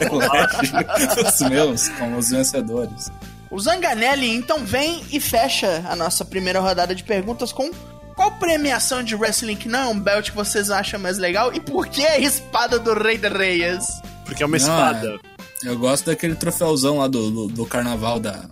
elege 0.00 1.20
os 1.26 1.50
meus 1.50 1.88
como 1.90 2.18
os 2.18 2.28
vencedores. 2.30 3.10
O 3.50 3.58
Zanganelli 3.60 4.34
então 4.34 4.64
vem 4.64 5.04
e 5.12 5.20
fecha 5.20 5.84
a 5.88 5.94
nossa 5.96 6.24
primeira 6.24 6.60
rodada 6.60 6.94
de 6.94 7.04
perguntas 7.04 7.52
com. 7.52 7.70
Qual 8.14 8.30
premiação 8.32 9.02
de 9.02 9.14
wrestling 9.14 9.56
que 9.56 9.68
não 9.68 9.78
é 9.78 9.86
um 9.88 10.00
belt 10.00 10.30
que 10.30 10.36
vocês 10.36 10.70
acham 10.70 10.98
mais 10.98 11.18
legal? 11.18 11.52
E 11.54 11.60
por 11.60 11.86
que 11.86 12.04
a 12.06 12.18
espada 12.18 12.78
do 12.78 12.94
Rei 12.94 13.18
de 13.18 13.28
Reyes? 13.28 13.84
Porque 14.24 14.42
é 14.42 14.46
uma 14.46 14.56
Não, 14.56 14.64
espada 14.64 15.18
Eu 15.62 15.78
gosto 15.78 16.06
daquele 16.06 16.34
troféuzão 16.34 16.98
lá 16.98 17.08
do, 17.08 17.30
do, 17.30 17.46
do 17.48 17.66
carnaval 17.66 18.18
da, 18.18 18.46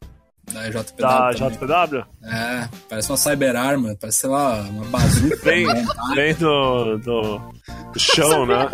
da 0.55 0.71
JPW. 0.71 0.97
da 0.99 1.33
também. 1.33 1.59
JPW. 1.59 2.05
É, 2.25 2.69
parece 2.89 3.11
uma 3.11 3.17
cyber 3.17 3.57
arma, 3.57 3.97
parece, 4.01 4.21
sei 4.21 4.31
lá, 4.31 4.61
uma 4.63 4.85
bazuca. 4.87 5.37
Vem, 5.43 5.67
né? 5.67 5.85
vem 6.15 6.35
do, 6.35 6.99
do, 6.99 7.39
do 7.93 7.99
chão, 7.99 8.47
né? 8.47 8.69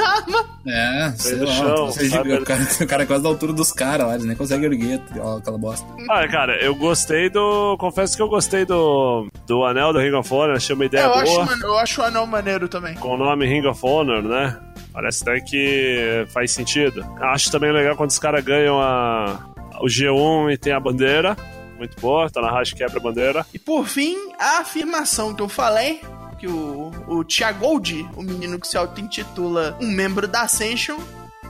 É, 0.66 1.10
sei 1.16 1.36
do 1.36 1.46
lá. 1.46 1.52
chão, 1.52 1.88
o, 1.88 2.44
cara, 2.44 2.62
o 2.80 2.86
cara 2.86 3.02
é 3.02 3.06
quase 3.06 3.22
da 3.22 3.28
altura 3.28 3.52
dos 3.52 3.72
caras 3.72 4.06
lá, 4.06 4.14
eles 4.14 4.26
nem 4.26 4.36
conseguem 4.36 4.66
erguer 4.66 5.00
aquela 5.10 5.38
aquela 5.38 5.58
bosta. 5.58 5.86
Ah, 6.08 6.28
cara, 6.28 6.62
eu 6.62 6.74
gostei 6.74 7.28
do. 7.30 7.76
Confesso 7.78 8.16
que 8.16 8.22
eu 8.22 8.28
gostei 8.28 8.64
do, 8.64 9.28
do 9.46 9.64
anel 9.64 9.92
do 9.92 9.98
Ring 9.98 10.14
of 10.14 10.32
Honor, 10.32 10.56
achei 10.56 10.74
uma 10.74 10.84
ideia 10.84 11.04
eu, 11.04 11.14
acho, 11.14 11.32
boa. 11.32 11.44
mano, 11.46 11.64
eu 11.64 11.78
acho 11.78 12.00
o 12.00 12.04
anel 12.04 12.26
maneiro 12.26 12.68
também. 12.68 12.94
Com 12.96 13.14
o 13.14 13.16
nome 13.16 13.46
Ring 13.46 13.66
of 13.66 13.80
Honor, 13.82 14.22
né? 14.22 14.56
Parece 14.92 15.22
até 15.22 15.40
que 15.40 16.26
faz 16.32 16.50
sentido. 16.50 17.04
Acho 17.20 17.50
também 17.50 17.72
legal 17.72 17.96
quando 17.96 18.10
os 18.10 18.18
caras 18.18 18.44
ganham 18.44 18.80
a, 18.80 19.38
o 19.80 19.86
G1 19.86 20.52
e 20.52 20.58
tem 20.58 20.72
a 20.72 20.80
bandeira. 20.80 21.36
Muito 21.80 21.98
boa, 21.98 22.28
tá 22.28 22.42
na 22.42 22.50
rádio 22.50 22.76
quebra 22.76 22.98
a 22.98 23.02
bandeira. 23.02 23.46
E 23.54 23.58
por 23.58 23.86
fim, 23.86 24.14
a 24.38 24.58
afirmação 24.58 25.34
que 25.34 25.40
eu 25.40 25.48
falei. 25.48 26.02
que 26.38 26.46
o, 26.46 26.90
o 27.08 27.24
Thiagold, 27.24 28.06
o 28.16 28.22
menino 28.22 28.58
que 28.58 28.68
se 28.68 28.76
auto-intitula 28.76 29.78
um 29.80 29.90
membro 29.90 30.28
da 30.28 30.42
Ascension, 30.42 30.98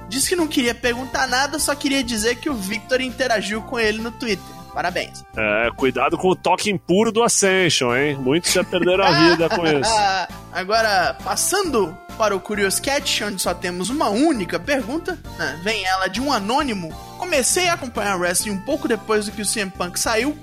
disse 0.09 0.29
que 0.29 0.37
não 0.37 0.47
queria 0.47 0.75
perguntar 0.75 1.27
nada, 1.27 1.59
só 1.59 1.75
queria 1.75 2.03
dizer 2.03 2.37
que 2.37 2.49
o 2.49 2.55
Victor 2.55 3.01
interagiu 3.01 3.61
com 3.63 3.79
ele 3.79 3.99
no 3.99 4.13
Twitter. 4.13 4.45
Parabéns. 4.73 5.25
É, 5.37 5.69
cuidado 5.77 6.17
com 6.17 6.29
o 6.29 6.37
toque 6.37 6.71
impuro 6.71 7.11
do 7.11 7.25
Ascension, 7.25 7.93
hein? 7.97 8.17
Muitos 8.17 8.53
já 8.53 8.63
perderam 8.63 9.05
a 9.05 9.31
vida 9.31 9.49
com 9.49 9.67
isso. 9.67 9.91
Agora, 10.53 11.17
passando 11.25 11.97
para 12.17 12.37
o 12.37 12.41
Curious 12.41 12.79
Cat, 12.79 13.25
onde 13.25 13.43
só 13.43 13.53
temos 13.53 13.91
uma 13.91 14.11
única 14.11 14.61
pergunta, 14.61 15.19
né? 15.37 15.61
vem 15.65 15.85
ela 15.85 16.07
de 16.07 16.21
um 16.21 16.33
anônimo. 16.33 17.10
Comecei 17.21 17.69
a 17.69 17.75
acompanhar 17.75 18.17
o 18.17 18.21
wrestling 18.21 18.53
um 18.53 18.61
pouco 18.63 18.89
depois 18.89 19.27
do 19.27 19.33
que 19.33 19.43
o 19.43 19.47
CM 19.47 19.71
Punk 19.71 20.01
saiu 20.01 20.35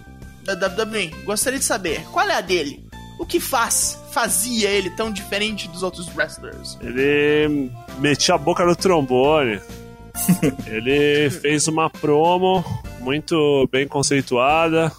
da 0.44 0.54
WWE. 0.54 1.08
Gostaria 1.26 1.58
de 1.58 1.66
saber, 1.66 2.06
qual 2.12 2.30
é 2.30 2.36
a 2.36 2.40
dele? 2.40 2.86
O 3.20 3.26
que 3.26 3.40
faz, 3.40 4.00
fazia 4.12 4.70
ele 4.70 4.92
tão 4.92 5.12
diferente 5.12 5.68
dos 5.68 5.82
outros 5.82 6.08
wrestlers? 6.16 6.78
Ele 6.80 7.72
metia 7.98 8.36
a 8.36 8.38
boca 8.38 8.64
no 8.64 8.76
trombone. 8.76 9.60
ele 10.68 11.32
fez 11.32 11.68
uma 11.68 11.90
promo 11.90 12.64
muito 13.00 13.68
bem 13.72 13.88
conceituada. 13.88 14.92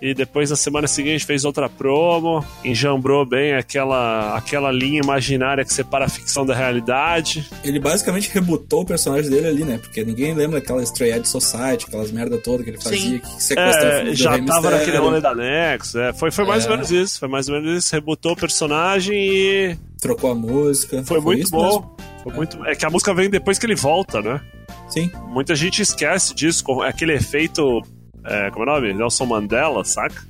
E 0.00 0.14
depois 0.14 0.50
na 0.50 0.56
semana 0.56 0.86
seguinte 0.86 1.24
fez 1.24 1.44
outra 1.44 1.68
promo, 1.68 2.44
enjambrou 2.64 3.26
bem 3.26 3.54
aquela, 3.54 4.36
aquela 4.36 4.70
linha 4.70 5.00
imaginária 5.02 5.64
que 5.64 5.72
separa 5.72 6.04
a 6.04 6.08
ficção 6.08 6.46
da 6.46 6.54
realidade. 6.54 7.48
Ele 7.64 7.80
basicamente 7.80 8.30
rebutou 8.32 8.82
o 8.82 8.86
personagem 8.86 9.28
dele 9.30 9.48
ali, 9.48 9.64
né? 9.64 9.78
Porque 9.78 10.04
ninguém 10.04 10.34
lembra 10.34 10.58
aquela 10.58 10.82
Stray 10.84 11.12
Edge 11.12 11.28
Society, 11.28 11.86
aquelas 11.88 12.12
merda 12.12 12.38
toda 12.38 12.62
que 12.62 12.70
ele 12.70 12.80
fazia, 12.80 12.98
Sim. 13.00 13.18
que 13.18 13.42
sequestra 13.42 14.10
É, 14.10 14.14
já 14.14 14.38
tava 14.44 14.70
naquele 14.70 14.98
rolê 14.98 15.20
da 15.20 15.34
Nex. 15.34 15.94
É, 15.96 16.12
foi, 16.12 16.30
foi 16.30 16.44
mais 16.44 16.64
É. 16.64 16.68
ou 16.70 16.74
menos 16.76 16.90
isso. 16.92 17.18
Foi 17.18 17.28
mais 17.28 17.48
ou 17.48 17.60
menos 17.60 17.84
isso. 17.84 17.92
Rebutou 17.94 18.32
o 18.32 18.36
personagem 18.36 19.16
e 19.18 19.76
Trocou 20.00 20.30
a 20.30 20.34
música. 20.34 21.02
foi 21.04 21.20
muito 21.20 21.42
isso 21.42 21.50
bom. 21.50 21.64
mesmo. 21.64 21.96
Foi 22.22 22.32
muito... 22.32 22.64
É 22.66 22.74
que 22.76 22.86
a 22.86 22.90
música 22.90 23.12
vem 23.12 23.28
depois 23.28 23.58
que 23.58 23.66
ele 23.66 23.74
volta, 23.74 24.22
né? 24.22 24.40
Sim. 24.88 25.10
Muita 25.26 25.56
gente 25.56 25.82
esquece 25.82 26.34
disso, 26.34 26.62
com 26.62 26.82
aquele 26.82 27.14
efeito. 27.14 27.82
É, 28.24 28.50
como 28.50 28.64
é 28.68 28.72
o 28.72 28.74
nome? 28.74 28.92
Nelson 28.94 29.26
Mandela, 29.26 29.84
saca? 29.84 30.22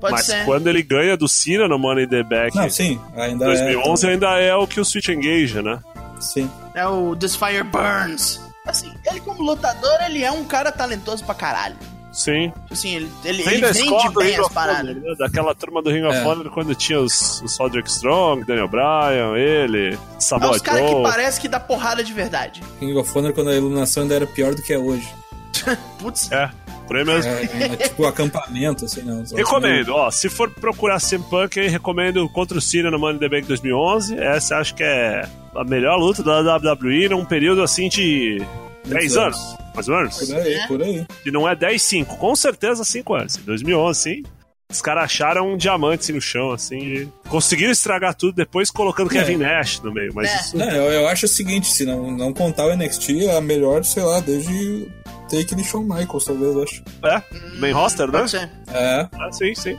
Pode 0.00 0.12
Mas 0.12 0.26
ser. 0.26 0.44
quando 0.44 0.68
ele 0.68 0.82
ganha 0.82 1.16
do 1.16 1.28
Cena 1.28 1.66
no 1.66 1.76
Money 1.78 2.04
in 2.04 2.08
the 2.08 2.22
Bank 2.22 2.54
Não, 2.54 2.66
em 2.66 2.70
sim. 2.70 3.00
Ainda 3.16 3.46
2011, 3.46 4.06
é. 4.06 4.10
ainda 4.10 4.38
é 4.38 4.54
o 4.54 4.66
que 4.66 4.78
o 4.80 4.84
Switch 4.84 5.08
Engage, 5.08 5.60
né? 5.60 5.80
Sim. 6.20 6.48
É 6.74 6.86
o 6.86 7.16
This 7.16 7.34
Fire 7.34 7.64
Burns. 7.64 8.40
Assim, 8.64 8.92
ele 9.10 9.20
como 9.20 9.42
lutador, 9.42 9.98
ele 10.06 10.22
é 10.22 10.30
um 10.30 10.44
cara 10.44 10.70
talentoso 10.70 11.24
pra 11.24 11.34
caralho. 11.34 11.76
Sim. 12.12 12.52
Assim, 12.70 12.94
ele, 12.96 13.10
ele, 13.24 13.42
Vem 13.42 13.54
ele 13.54 13.72
vende 13.72 14.08
bem 14.14 14.30
Ring 14.32 14.40
as 14.40 14.48
paradas. 14.48 14.96
Né? 14.96 15.14
Daquela 15.18 15.54
turma 15.54 15.82
do 15.82 15.90
Ring 15.90 16.04
of 16.04 16.16
É. 16.16 16.24
Honor 16.24 16.50
quando 16.50 16.74
tinha 16.74 17.00
os, 17.00 17.40
o 17.42 17.48
Cedric 17.48 17.88
Strong, 17.88 18.44
Daniel 18.44 18.68
Bryan, 18.68 19.36
ele, 19.36 19.94
É 19.94 19.98
Samoa 20.20 20.52
os 20.52 20.62
caras 20.62 20.82
que 20.82 20.90
Joe. 20.92 21.02
parece 21.02 21.40
que 21.40 21.48
dá 21.48 21.58
porrada 21.60 22.02
de 22.04 22.12
verdade. 22.12 22.62
King 22.78 22.96
of 22.96 23.18
Honor, 23.18 23.32
quando 23.32 23.50
a 23.50 23.54
iluminação 23.54 24.02
ainda 24.04 24.14
era 24.14 24.26
pior 24.26 24.54
do 24.54 24.62
que 24.62 24.72
é 24.72 24.78
hoje. 24.78 25.08
Putz, 25.98 26.30
É, 26.32 26.50
aí 26.96 27.04
mesmo. 27.04 27.30
É, 27.30 27.42
é 27.42 27.76
tipo 27.76 28.04
acampamento, 28.06 28.84
assim, 28.84 29.02
não. 29.02 29.22
Recomendo, 29.34 29.94
ó, 29.94 30.10
se 30.10 30.28
for 30.28 30.50
procurar 30.50 31.00
CM 31.00 31.24
Punk 31.24 31.58
aí, 31.60 31.68
recomendo 31.68 32.28
contra 32.28 32.56
o 32.56 32.60
Cena 32.60 32.90
no 32.90 32.98
Money 32.98 33.16
in 33.16 33.18
the 33.18 33.28
Bank 33.28 33.46
2011. 33.46 34.18
Essa 34.18 34.56
acho 34.56 34.74
que 34.74 34.82
é 34.82 35.28
a 35.54 35.64
melhor 35.64 35.96
luta 35.96 36.22
da 36.22 36.56
WWE 36.56 37.08
num 37.08 37.24
período 37.24 37.62
assim 37.62 37.88
de 37.88 38.42
10 38.86 39.16
anos. 39.16 39.38
anos, 39.38 39.56
mais 39.74 39.88
ou 39.88 39.96
menos. 39.96 40.18
Por 40.18 40.36
aí, 40.36 40.68
por 40.68 40.82
aí. 40.82 41.06
Se 41.22 41.30
não 41.30 41.48
é 41.48 41.54
10, 41.54 41.82
5, 41.82 42.16
com 42.16 42.34
certeza 42.36 42.84
5 42.84 43.14
anos. 43.14 43.36
Em 43.36 43.42
2011, 43.42 44.00
sim. 44.00 44.22
Os 44.70 44.82
caras 44.82 45.04
acharam 45.04 45.54
um 45.54 45.56
diamante 45.56 46.02
assim, 46.02 46.12
no 46.12 46.20
chão, 46.20 46.52
assim. 46.52 46.76
E 46.78 47.08
conseguiram 47.30 47.72
estragar 47.72 48.14
tudo 48.14 48.34
depois 48.34 48.70
colocando 48.70 49.10
É. 49.10 49.14
Kevin 49.14 49.38
Nash 49.38 49.80
no 49.80 49.90
meio. 49.92 50.12
Mas 50.14 50.28
É. 50.30 50.36
isso. 50.36 50.56
Não, 50.58 50.68
eu, 50.70 50.92
eu 50.92 51.08
acho 51.08 51.24
o 51.24 51.28
seguinte, 51.28 51.68
se 51.68 51.86
não, 51.86 52.10
não 52.10 52.34
contar 52.34 52.66
o 52.66 52.76
NXT, 52.76 53.24
é 53.28 53.36
a 53.36 53.40
melhor, 53.40 53.82
sei 53.82 54.02
lá, 54.02 54.20
desde 54.20 54.86
Take 55.30 55.54
de 55.54 55.64
Shawn 55.64 55.84
Michaels, 55.84 56.24
talvez, 56.26 56.54
eu 56.54 56.62
acho. 56.62 56.82
É, 57.02 57.22
main 57.58 57.72
roster, 57.72 58.10
né? 58.12 58.28
ser. 58.28 58.50
É, 58.70 59.08
Ah, 59.18 59.32
sim, 59.32 59.54
sim. 59.54 59.78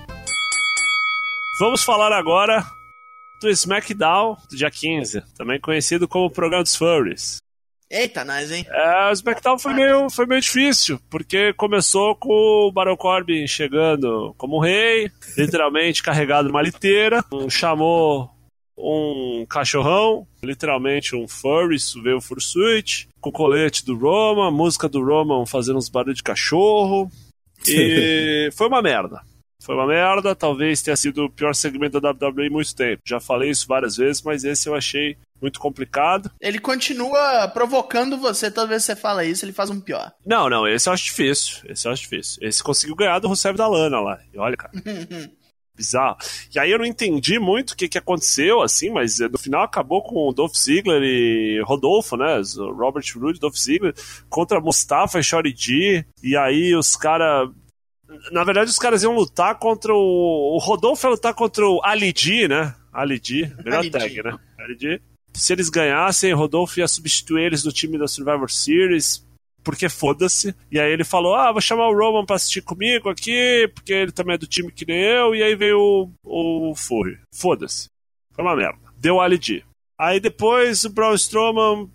Vamos 1.60 1.84
falar 1.84 2.12
agora 2.12 2.66
do 3.40 3.48
SmackDown 3.50 4.38
do 4.50 4.56
dia 4.58 4.72
15, 4.72 5.22
também 5.38 5.60
conhecido 5.60 6.08
como 6.08 6.26
o 6.26 6.32
programa 6.32 6.64
dos 6.64 6.76
Furries. 6.76 7.38
Eita, 7.92 8.24
nós, 8.24 8.52
hein? 8.52 8.66
É, 8.70 9.10
o 9.10 9.14
SmackDown 9.14 9.58
foi 9.58 9.74
meio, 9.74 10.10
foi 10.12 10.28
meio 10.28 10.42
difícil, 10.42 11.00
porque 11.10 11.54
começou 11.54 12.16
com 12.16 12.68
o 12.68 12.72
Baron 12.72 12.96
Corbin 12.96 13.48
chegando 13.48 14.36
como 14.38 14.60
rei, 14.60 15.12
literalmente 15.36 16.04
carregado 16.04 16.50
numa 16.50 16.62
liteira, 16.62 17.26
chamou 17.50 18.30
um 18.78 19.44
cachorrão, 19.50 20.28
literalmente 20.44 21.16
um 21.16 21.28
furry, 21.28 21.78
veio 22.04 22.18
o 22.18 22.22
fursuit, 22.22 23.10
com 23.20 23.30
o 23.32 23.34
colete 23.34 23.84
do 23.84 23.98
Roman, 23.98 24.52
música 24.52 24.88
do 24.88 25.04
Roman 25.04 25.46
fazendo 25.48 25.78
uns 25.78 25.90
barulhos 25.90 26.18
de 26.18 26.24
cachorro, 26.24 27.12
e 27.68 28.50
foi 28.56 28.68
uma 28.68 28.84
merda. 28.84 29.22
Foi 29.62 29.76
uma 29.76 29.86
merda, 29.86 30.34
talvez 30.34 30.82
tenha 30.82 30.96
sido 30.96 31.26
o 31.26 31.30
pior 31.30 31.54
segmento 31.54 32.00
da 32.00 32.12
WWE 32.12 32.48
em 32.48 32.50
muito 32.50 32.74
tempo. 32.74 33.02
Já 33.06 33.20
falei 33.20 33.50
isso 33.50 33.68
várias 33.68 33.98
vezes, 33.98 34.22
mas 34.22 34.46
esse 34.46 34.70
eu 34.70 34.76
achei 34.76 35.18
muito 35.42 35.60
complicado. 35.60 36.32
Ele 36.40 36.60
continua 36.60 37.48
provocando 37.50 38.18
você 38.18 38.52
toda 38.52 38.68
vez 38.68 38.84
que 38.84 38.88
você 38.88 38.96
fala 38.96 39.26
isso, 39.26 39.46
ele 39.46 39.54
faz 39.54 39.70
um 39.70 39.80
pior. 39.80 40.12
Não, 40.26 40.50
não, 40.50 40.68
esse 40.68 40.90
eu 40.90 40.94
acho 40.94 41.06
difícil. 41.06 41.62
Esse 41.68 41.88
eu 41.88 41.92
acho 41.92 42.04
difícil. 42.04 42.40
Esse 42.42 42.64
conseguiu 42.64 42.96
ganhar 42.96 43.20
do 43.20 43.28
Rusev 43.28 43.58
da 43.58 43.68
Lana 43.68 44.00
lá. 44.00 44.20
E 44.34 44.38
olha, 44.38 44.58
cara, 44.58 44.72
bizarro. 45.80 46.18
E 46.54 46.60
aí 46.60 46.70
eu 46.70 46.78
não 46.78 46.86
entendi 46.86 47.40
muito 47.40 47.72
o 47.72 47.76
que, 47.78 47.88
que 47.88 47.98
aconteceu, 47.98 48.62
assim, 48.62 48.90
mas 48.90 49.22
eh, 49.22 49.30
no 49.30 49.38
final 49.38 49.64
acabou 49.64 50.04
com 50.04 50.28
o 50.28 50.34
Dolph 50.34 50.56
Ziggler 50.56 51.02
e 51.02 51.62
Rodolfo, 51.64 52.18
né? 52.18 52.42
Robert 52.78 53.06
Roode 53.16 53.40
Dolph 53.40 53.56
Ziggler 53.56 53.94
contra 54.30 54.60
Mustafa 54.60 55.20
e 55.20 55.24
Shorty 55.24 55.54
G. 55.56 56.06
E 56.22 56.36
aí 56.36 56.76
os 56.76 56.98
caras. 56.98 57.50
Na 58.32 58.44
verdade, 58.44 58.70
os 58.70 58.80
caras 58.80 59.04
iam 59.04 59.14
lutar 59.14 59.58
contra 59.58 59.94
o. 59.94 60.56
O 60.56 60.58
Rodolfo 60.58 61.08
ia 61.08 61.12
lutar 61.12 61.34
contra 61.34 61.66
o 61.66 61.80
Ali 61.84 62.14
G, 62.16 62.48
né? 62.48 62.76
Ali 62.92 63.22
G, 63.24 63.52
melhor 63.64 63.80
Ali 63.80 63.88
G. 63.88 63.92
tag, 63.92 64.24
né? 64.24 64.38
Ali 64.60 64.78
G. 64.78 65.02
Se 65.34 65.54
eles 65.54 65.70
ganhassem, 65.70 66.34
Rodolfo 66.34 66.80
ia 66.80 66.88
substituir 66.88 67.44
eles 67.44 67.64
do 67.64 67.72
time 67.72 67.98
da 67.98 68.08
Survivor 68.08 68.50
Series 68.50 69.26
porque 69.64 69.90
foda-se. 69.90 70.56
E 70.72 70.80
aí 70.80 70.92
ele 70.92 71.04
falou: 71.04 71.36
Ah, 71.36 71.52
vou 71.52 71.62
chamar 71.62 71.88
o 71.90 71.98
Roman 71.98 72.26
pra 72.26 72.36
assistir 72.36 72.62
comigo 72.62 73.10
aqui, 73.10 73.70
porque 73.74 73.94
ele 73.94 74.12
também 74.12 74.36
é 74.36 74.38
do 74.38 74.48
time 74.48 74.72
que 74.72 74.86
nem 74.86 75.00
eu. 75.00 75.36
E 75.36 75.44
aí 75.44 75.56
veio 75.56 75.80
o, 76.24 76.72
o 76.72 76.76
Furry. 76.76 77.20
Foda-se. 77.34 77.88
Foi 78.34 78.44
uma 78.44 78.56
merda. 78.56 78.80
Deu 78.98 79.22
Ali. 79.22 79.64
Aí 79.98 80.20
depois 80.20 80.86
o 80.86 80.90
Braun 80.90 81.14
Strowman 81.14 81.90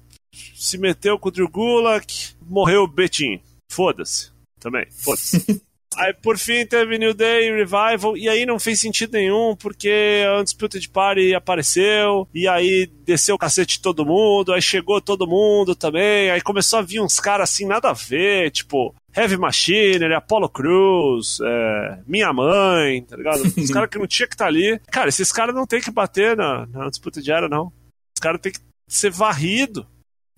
se 0.54 0.78
meteu 0.78 1.18
com 1.18 1.28
o 1.28 1.32
Drew 1.32 1.48
Gulak, 1.48 2.34
morreu 2.42 2.82
o 2.82 2.88
Betin. 2.88 3.40
Foda-se. 3.70 4.30
Também. 4.60 4.86
Foda-se. 4.90 5.62
Aí 5.96 6.12
por 6.12 6.38
fim 6.38 6.66
teve 6.66 6.98
New 6.98 7.14
Day 7.14 7.50
Revival, 7.52 8.16
e 8.16 8.28
aí 8.28 8.44
não 8.44 8.58
fez 8.58 8.80
sentido 8.80 9.12
nenhum, 9.12 9.56
porque 9.56 10.24
a 10.26 10.40
Undisputed 10.40 10.88
Party 10.90 11.34
apareceu, 11.34 12.28
e 12.34 12.48
aí 12.48 12.86
desceu 13.04 13.34
o 13.34 13.38
cacete 13.38 13.76
de 13.76 13.82
todo 13.82 14.06
mundo, 14.06 14.52
aí 14.52 14.62
chegou 14.62 15.00
todo 15.00 15.26
mundo 15.26 15.74
também, 15.74 16.30
aí 16.30 16.40
começou 16.40 16.78
a 16.78 16.82
vir 16.82 17.00
uns 17.00 17.20
caras 17.20 17.50
assim, 17.50 17.66
nada 17.66 17.90
a 17.90 17.92
ver, 17.92 18.50
tipo, 18.50 18.94
Heavy 19.16 19.36
Machinery, 19.36 20.14
Apollo 20.14 20.48
Cruz, 20.48 21.38
é, 21.40 21.98
Minha 22.06 22.32
Mãe, 22.32 23.02
tá 23.02 23.16
ligado? 23.16 23.42
Os 23.42 23.70
caras 23.70 23.88
que 23.88 23.98
não 23.98 24.06
tinha 24.06 24.26
que 24.26 24.34
estar 24.34 24.46
ali. 24.46 24.80
Cara, 24.90 25.08
esses 25.08 25.30
caras 25.30 25.54
não 25.54 25.66
tem 25.66 25.80
que 25.80 25.90
bater 25.90 26.36
na, 26.36 26.66
na 26.66 26.86
Undisputed 26.86 27.30
Era, 27.30 27.48
não. 27.48 27.72
Os 28.16 28.20
caras 28.20 28.40
tem 28.40 28.52
que 28.52 28.58
ser 28.88 29.10
varrido 29.10 29.86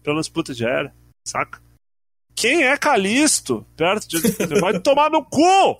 pela 0.02 0.18
Undisputed 0.18 0.62
Era, 0.62 0.94
saca? 1.24 1.65
Quem 2.36 2.64
é 2.64 2.76
Calisto 2.76 3.66
perto 3.74 4.06
de 4.06 4.20
Vai 4.60 4.78
tomar 4.78 5.10
no 5.10 5.24
cu! 5.24 5.78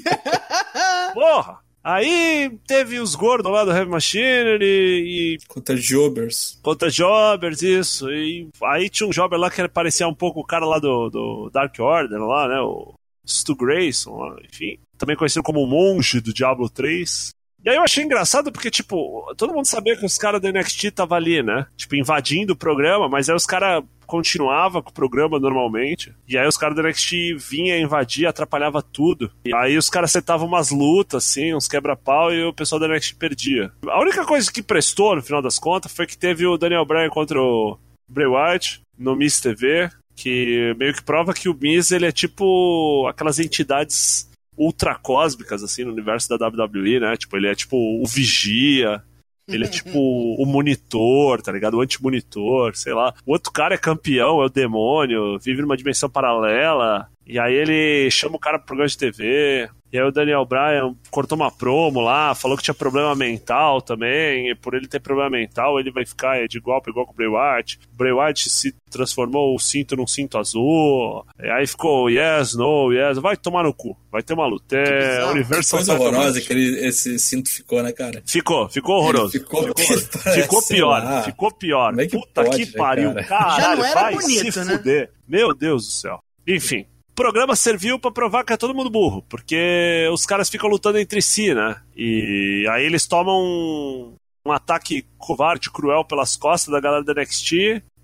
Porra! 1.12 1.60
Aí 1.82 2.58
teve 2.66 2.98
os 2.98 3.14
gordos 3.14 3.50
lá 3.50 3.64
do 3.64 3.70
Heavy 3.70 3.90
Machinery 3.90 4.64
e 4.64 5.38
Contra 5.48 5.74
Jobbers. 5.74 6.58
contra 6.62 6.90
Jobbers, 6.90 7.62
isso. 7.62 8.10
E 8.10 8.48
aí 8.64 8.90
tinha 8.90 9.06
um 9.06 9.12
Jobber 9.12 9.38
lá 9.38 9.50
que 9.50 9.66
parecia 9.68 10.06
um 10.06 10.14
pouco 10.14 10.40
o 10.40 10.46
cara 10.46 10.66
lá 10.66 10.78
do, 10.78 11.08
do 11.08 11.50
Dark 11.50 11.74
Order, 11.78 12.20
lá, 12.20 12.48
né? 12.48 12.60
O 12.60 12.94
Stu 13.26 13.56
Grayson, 13.56 14.14
lá, 14.14 14.36
enfim. 14.44 14.78
Também 14.98 15.16
conhecido 15.16 15.42
como 15.42 15.62
o 15.62 15.66
monge 15.66 16.20
do 16.20 16.34
Diablo 16.34 16.68
3. 16.68 17.30
E 17.64 17.68
aí 17.68 17.76
eu 17.76 17.82
achei 17.82 18.04
engraçado 18.04 18.50
porque, 18.50 18.70
tipo, 18.70 19.32
todo 19.36 19.52
mundo 19.52 19.66
sabia 19.66 19.96
que 19.96 20.06
os 20.06 20.16
caras 20.16 20.40
do 20.40 20.50
NXT 20.50 20.84
estavam 20.84 21.16
ali, 21.16 21.42
né? 21.42 21.66
Tipo, 21.76 21.96
invadindo 21.96 22.54
o 22.54 22.56
programa, 22.56 23.08
mas 23.08 23.28
aí 23.28 23.36
os 23.36 23.46
caras 23.46 23.84
continuavam 24.06 24.82
com 24.82 24.90
o 24.90 24.94
programa 24.94 25.38
normalmente. 25.38 26.12
E 26.26 26.36
aí 26.36 26.46
os 26.46 26.56
caras 26.56 26.74
do 26.74 26.82
NXT 26.82 27.36
vinham 27.36 27.78
invadir, 27.78 28.26
atrapalhava 28.26 28.82
tudo. 28.82 29.30
E 29.44 29.54
aí 29.54 29.76
os 29.76 29.88
caras 29.88 30.10
setavam 30.10 30.48
umas 30.48 30.70
lutas, 30.70 31.24
assim, 31.24 31.54
uns 31.54 31.68
quebra-pau, 31.68 32.32
e 32.32 32.42
o 32.44 32.52
pessoal 32.52 32.80
do 32.80 32.88
NXT 32.88 33.14
perdia. 33.16 33.70
A 33.86 34.00
única 34.00 34.24
coisa 34.24 34.50
que 34.50 34.62
prestou, 34.62 35.14
no 35.14 35.22
final 35.22 35.42
das 35.42 35.58
contas, 35.58 35.92
foi 35.92 36.06
que 36.06 36.18
teve 36.18 36.46
o 36.46 36.56
Daniel 36.56 36.84
Bryan 36.84 37.10
contra 37.10 37.40
o 37.40 37.78
Bray 38.08 38.26
Wyatt 38.26 38.80
no 38.98 39.14
Miss 39.14 39.40
TV, 39.40 39.90
que 40.16 40.74
meio 40.78 40.92
que 40.92 41.02
prova 41.02 41.32
que 41.32 41.48
o 41.48 41.54
Miz, 41.54 41.90
ele 41.90 42.06
é 42.06 42.12
tipo 42.12 43.06
aquelas 43.08 43.38
entidades 43.38 44.29
ultra 44.60 44.94
cósmicas, 44.94 45.62
assim, 45.62 45.84
no 45.84 45.92
universo 45.92 46.28
da 46.28 46.46
WWE, 46.46 47.00
né? 47.00 47.16
Tipo, 47.16 47.38
ele 47.38 47.48
é 47.48 47.54
tipo 47.54 47.76
o 47.76 48.06
vigia, 48.06 49.02
ele 49.48 49.64
é 49.64 49.68
tipo 49.68 49.98
o 49.98 50.44
monitor, 50.44 51.40
tá 51.40 51.50
ligado? 51.50 51.74
O 51.78 51.80
anti-monitor, 51.80 52.76
sei 52.76 52.92
lá. 52.92 53.14
O 53.24 53.32
outro 53.32 53.50
cara 53.50 53.74
é 53.74 53.78
campeão, 53.78 54.42
é 54.42 54.46
o 54.46 54.50
demônio, 54.50 55.38
vive 55.38 55.62
numa 55.62 55.76
dimensão 55.76 56.10
paralela. 56.10 57.08
E 57.26 57.38
aí 57.38 57.54
ele 57.54 58.10
chama 58.10 58.36
o 58.36 58.40
cara 58.40 58.58
pro 58.58 58.68
programa 58.68 58.88
de 58.88 58.98
TV. 58.98 59.70
E 59.92 59.98
aí 59.98 60.04
o 60.04 60.12
Daniel 60.12 60.44
Bryan 60.44 60.94
cortou 61.10 61.36
uma 61.36 61.50
promo 61.50 62.00
lá, 62.00 62.34
falou 62.34 62.56
que 62.56 62.62
tinha 62.62 62.74
problema 62.74 63.14
mental 63.14 63.82
também. 63.82 64.50
E 64.50 64.54
por 64.54 64.74
ele 64.74 64.86
ter 64.86 65.00
problema 65.00 65.30
mental, 65.30 65.80
ele 65.80 65.90
vai 65.90 66.06
ficar 66.06 66.46
de 66.46 66.58
igual 66.58 66.80
para 66.80 66.90
igual 66.90 67.06
com 67.06 67.12
o 67.12 67.16
Bray 67.16 67.28
Wyatt. 67.28 67.78
O 67.92 67.96
Bray 67.96 68.12
Wyatt 68.12 68.48
se 68.48 68.74
transformou 68.90 69.54
o 69.54 69.58
cinto 69.58 69.96
num 69.96 70.06
cinto 70.06 70.38
azul. 70.38 71.24
E 71.42 71.48
aí 71.50 71.66
ficou 71.66 72.08
yes, 72.08 72.54
no, 72.54 72.92
yes. 72.92 73.18
Vai 73.18 73.36
tomar 73.36 73.64
no 73.64 73.74
cu. 73.74 73.96
Vai 74.12 74.22
ter 74.22 74.34
uma 74.34 74.46
luta. 74.46 74.76
É 74.76 75.24
Universal 75.26 75.80
Que 75.80 75.86
coisa 75.86 75.94
horrorosa 75.94 76.40
que 76.40 76.52
ele, 76.52 76.86
esse 76.86 77.18
cinto 77.18 77.50
ficou, 77.50 77.82
né, 77.82 77.92
cara? 77.92 78.22
Ficou, 78.24 78.68
ficou 78.68 78.96
horroroso. 78.96 79.36
Ele 79.36 79.44
ficou, 79.44 79.62
ficou, 79.62 80.32
ficou 80.34 80.62
pior, 80.66 81.02
lá. 81.02 81.22
ficou 81.22 81.52
pior. 81.52 81.98
É 81.98 82.06
que 82.06 82.16
Puta 82.16 82.44
pode, 82.44 82.56
que 82.56 82.72
né, 82.72 82.78
pariu, 82.78 83.14
cara? 83.14 83.24
caralho, 83.24 83.60
Já 83.60 83.76
não 83.76 83.84
era 83.84 84.00
vai 84.00 84.14
bonito, 84.14 84.52
se 84.52 84.64
né? 84.64 84.76
fuder. 84.76 85.10
Meu 85.28 85.54
Deus 85.54 85.86
do 85.86 85.92
céu. 85.92 86.20
Enfim, 86.46 86.86
programa 87.20 87.54
serviu 87.54 87.98
pra 87.98 88.10
provar 88.10 88.44
que 88.44 88.52
é 88.54 88.56
todo 88.56 88.74
mundo 88.74 88.88
burro, 88.88 89.22
porque 89.28 90.08
os 90.10 90.24
caras 90.24 90.48
ficam 90.48 90.70
lutando 90.70 90.98
entre 90.98 91.20
si, 91.20 91.52
né? 91.52 91.76
E 91.94 92.66
aí 92.70 92.86
eles 92.86 93.06
tomam 93.06 93.42
um, 93.42 94.14
um 94.46 94.50
ataque 94.50 95.04
covarde, 95.18 95.70
cruel 95.70 96.02
pelas 96.02 96.34
costas 96.34 96.72
da 96.72 96.80
galera 96.80 97.04
da 97.04 97.12
NXT, 97.12 97.52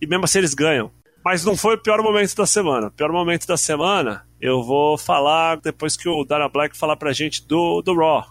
e 0.02 0.06
mesmo 0.06 0.26
assim 0.26 0.36
eles 0.36 0.52
ganham. 0.52 0.92
Mas 1.24 1.46
não 1.46 1.56
foi 1.56 1.76
o 1.76 1.82
pior 1.82 2.02
momento 2.02 2.36
da 2.36 2.44
semana. 2.44 2.88
O 2.88 2.90
pior 2.90 3.10
momento 3.10 3.46
da 3.46 3.56
semana 3.56 4.26
eu 4.38 4.62
vou 4.62 4.98
falar 4.98 5.56
depois 5.62 5.96
que 5.96 6.10
o 6.10 6.22
Dana 6.22 6.46
Black 6.46 6.76
falar 6.76 6.96
pra 6.96 7.14
gente 7.14 7.42
do, 7.46 7.80
do 7.80 7.96
Raw. 7.96 8.22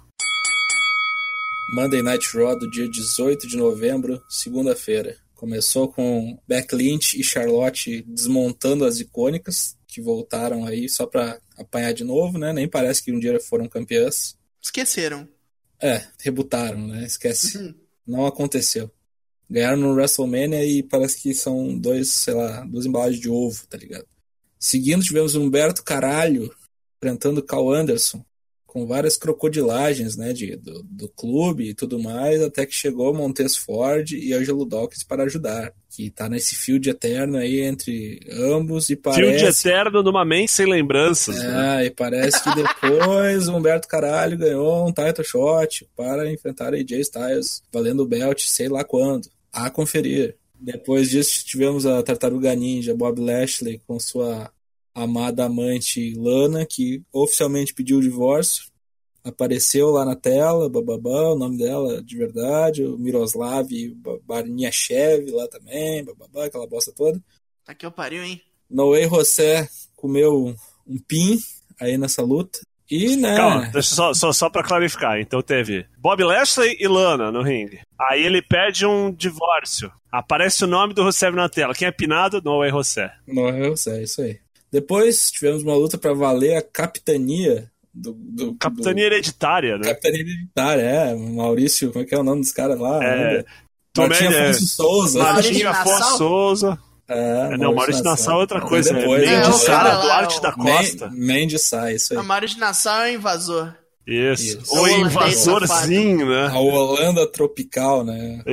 Monday 1.74 2.04
Night 2.04 2.28
Raw 2.38 2.60
do 2.60 2.70
dia 2.70 2.88
18 2.88 3.48
de 3.48 3.58
novembro, 3.58 4.22
segunda-feira. 4.30 5.18
Começou 5.36 5.90
com 5.90 6.40
Beck 6.48 6.74
Lynch 6.74 7.20
e 7.20 7.24
Charlotte 7.24 8.02
desmontando 8.08 8.86
as 8.86 9.00
icônicas, 9.00 9.78
que 9.86 10.02
voltaram 10.02 10.66
aí 10.66 10.90
só 10.90 11.06
pra 11.06 11.40
apanhar 11.58 11.94
de 11.94 12.04
novo, 12.04 12.38
né? 12.38 12.52
Nem 12.52 12.68
parece 12.68 13.04
que 13.04 13.12
um 13.12 13.20
dia 13.20 13.40
foram 13.40 13.68
campeãs. 13.68 14.38
Esqueceram. 14.62 15.28
É, 15.80 16.08
rebutaram, 16.20 16.88
né? 16.88 17.06
Esquece. 17.06 17.58
Uhum. 17.58 17.76
Não 18.08 18.26
aconteceu. 18.26 18.90
Ganharam 19.50 19.78
no 19.78 19.94
WrestleMania 19.94 20.66
e 20.66 20.82
parece 20.82 21.22
que 21.22 21.34
são 21.34 21.78
dois, 21.78 22.10
sei 22.10 22.34
lá, 22.34 22.62
duas 22.66 22.86
embalagens 22.86 23.22
de 23.22 23.30
ovo, 23.30 23.68
tá 23.68 23.78
ligado? 23.78 24.08
Seguindo, 24.60 25.04
tivemos 25.04 25.36
Humberto 25.36 25.84
Caralho 25.84 26.52
enfrentando 26.98 27.44
Cal 27.44 27.72
Anderson, 27.72 28.26
com 28.76 28.86
várias 28.86 29.16
crocodilagens, 29.16 30.18
né, 30.18 30.34
de, 30.34 30.58
do, 30.58 30.84
do 30.84 31.08
clube 31.08 31.70
e 31.70 31.74
tudo 31.74 31.98
mais, 31.98 32.42
até 32.42 32.66
que 32.66 32.76
chegou 32.76 33.14
Montes 33.14 33.56
Ford 33.56 34.12
e 34.12 34.34
Angelo 34.34 34.66
Dawkins 34.66 35.02
para 35.02 35.24
ajudar, 35.24 35.72
que 35.90 36.10
tá 36.10 36.28
nesse 36.28 36.58
field 36.58 36.90
eterno 36.90 37.38
aí 37.38 37.62
entre 37.62 38.20
ambos 38.34 38.90
e 38.90 38.98
parece... 38.98 39.40
Field 39.40 39.46
eterno 39.46 40.04
numa 40.04 40.26
mente 40.26 40.52
sem 40.52 40.66
lembranças. 40.66 41.38
né? 41.42 41.84
É, 41.84 41.86
e 41.86 41.90
parece 41.90 42.44
que 42.44 42.54
depois 42.54 43.48
o 43.48 43.56
Humberto 43.56 43.88
Caralho 43.88 44.38
ganhou 44.38 44.86
um 44.86 44.92
title 44.92 45.24
shot 45.24 45.88
para 45.96 46.30
enfrentar 46.30 46.74
AJ 46.74 47.00
Styles, 47.00 47.64
valendo 47.72 48.04
o 48.04 48.06
belt, 48.06 48.42
sei 48.42 48.68
lá 48.68 48.84
quando. 48.84 49.30
A 49.54 49.70
conferir. 49.70 50.36
Depois 50.60 51.10
disso, 51.10 51.46
tivemos 51.46 51.86
a 51.86 52.04
Tartaruga 52.04 52.54
Ninja, 52.54 52.94
Bob 52.94 53.22
Lashley, 53.22 53.80
com 53.88 53.98
sua 54.02 54.52
amada 54.96 55.46
amante 55.46 56.16
Lana, 56.16 56.66
que 56.66 57.04
oficialmente 57.12 57.74
pediu 57.74 57.98
o 57.98 58.02
divórcio. 58.02 58.74
Apareceu 59.24 59.90
lá 59.90 60.06
na 60.06 60.16
tela, 60.16 60.70
bababá, 60.70 61.32
o 61.32 61.36
nome 61.36 61.58
dela 61.58 62.02
de 62.02 62.16
verdade, 62.16 62.84
o 62.84 62.98
Miroslav 62.98 63.68
Barniachev 64.24 65.32
lá 65.32 65.48
também, 65.48 66.06
bababá, 66.06 66.46
aquela 66.46 66.68
bosta 66.68 66.94
toda. 66.96 67.22
Tá 67.66 67.74
que 67.74 67.86
eu 67.86 67.92
pariu, 67.92 68.24
hein? 68.24 68.42
Noé 68.70 69.08
José 69.10 69.68
comeu 69.96 70.56
um 70.88 70.98
pin 71.00 71.38
aí 71.80 71.98
nessa 71.98 72.22
luta. 72.22 72.60
E, 72.90 73.16
né? 73.16 73.36
Calma, 73.36 73.66
deixa 73.74 73.96
só, 73.96 74.14
só, 74.14 74.32
só 74.32 74.50
pra 74.50 74.64
clarificar. 74.64 75.20
Então 75.20 75.42
teve 75.42 75.88
Bob 75.98 76.24
Lashley 76.24 76.78
e 76.80 76.88
Lana 76.88 77.32
no 77.32 77.42
ringue. 77.42 77.82
Aí 78.00 78.24
ele 78.24 78.44
pede 78.44 78.86
um 78.86 79.12
divórcio. 79.12 79.92
Aparece 80.12 80.64
o 80.64 80.68
nome 80.68 80.94
do 80.94 81.02
Rousseff 81.02 81.36
na 81.36 81.50
tela. 81.50 81.74
Quem 81.74 81.88
é 81.88 81.92
pinado? 81.92 82.42
Noé 82.44 82.70
José. 82.70 83.12
Noé 83.28 83.70
José, 83.70 84.04
isso 84.04 84.22
aí. 84.22 84.40
Depois 84.76 85.32
tivemos 85.32 85.64
uma 85.64 85.76
luta 85.76 85.98
pra 85.98 86.14
valer 86.14 86.58
a 86.58 86.62
capitania 86.62 87.72
do. 87.94 88.12
do 88.14 88.56
Capitania 88.56 89.06
hereditária, 89.06 89.78
do, 89.78 89.84
né? 89.84 89.90
Capitania 89.90 90.20
hereditária, 90.22 90.82
é. 90.82 91.16
Maurício, 91.16 91.92
como 91.92 92.04
é 92.04 92.08
que 92.08 92.14
é 92.14 92.20
o 92.20 92.24
nome 92.24 92.42
dos 92.42 92.52
caras 92.52 92.78
lá? 92.78 93.02
É, 93.04 93.14
ainda? 93.30 93.46
Tomé, 93.94 94.10
Martinho 94.10 94.32
é, 94.34 94.50
Afonso 94.50 94.68
Souza. 94.68 95.20
Martinho 95.24 95.70
Afonso? 95.70 96.18
Souza. 96.18 96.80
É, 97.08 97.50
É, 97.54 97.58
não, 97.58 97.74
Maurício 97.74 98.04
Nassau 98.04 98.38
é 98.40 98.42
outra 98.42 98.60
coisa. 98.60 98.94
Depois, 98.94 99.24
é 99.24 99.26
É, 99.28 99.38
Mendes 99.40 99.48
o 99.56 99.60
Sá, 99.60 100.02
Duarte 100.02 100.42
da 100.42 100.52
Costa. 100.52 101.10
Men- 101.10 101.26
Mendes 101.26 101.62
sai, 101.62 101.94
isso 101.96 102.14
aí. 102.14 102.20
A 102.20 102.24
Maurício 102.24 102.60
Nassau 102.60 103.02
é 103.04 103.14
invasor. 103.14 103.74
Isso. 104.08 104.60
Isso. 104.60 104.76
O 104.76 104.80
Holandês 104.80 105.48
invasorzinho, 105.48 106.30
né? 106.30 106.48
A 106.48 106.60
Holanda 106.60 107.26
tropical, 107.32 108.04
né? 108.04 108.44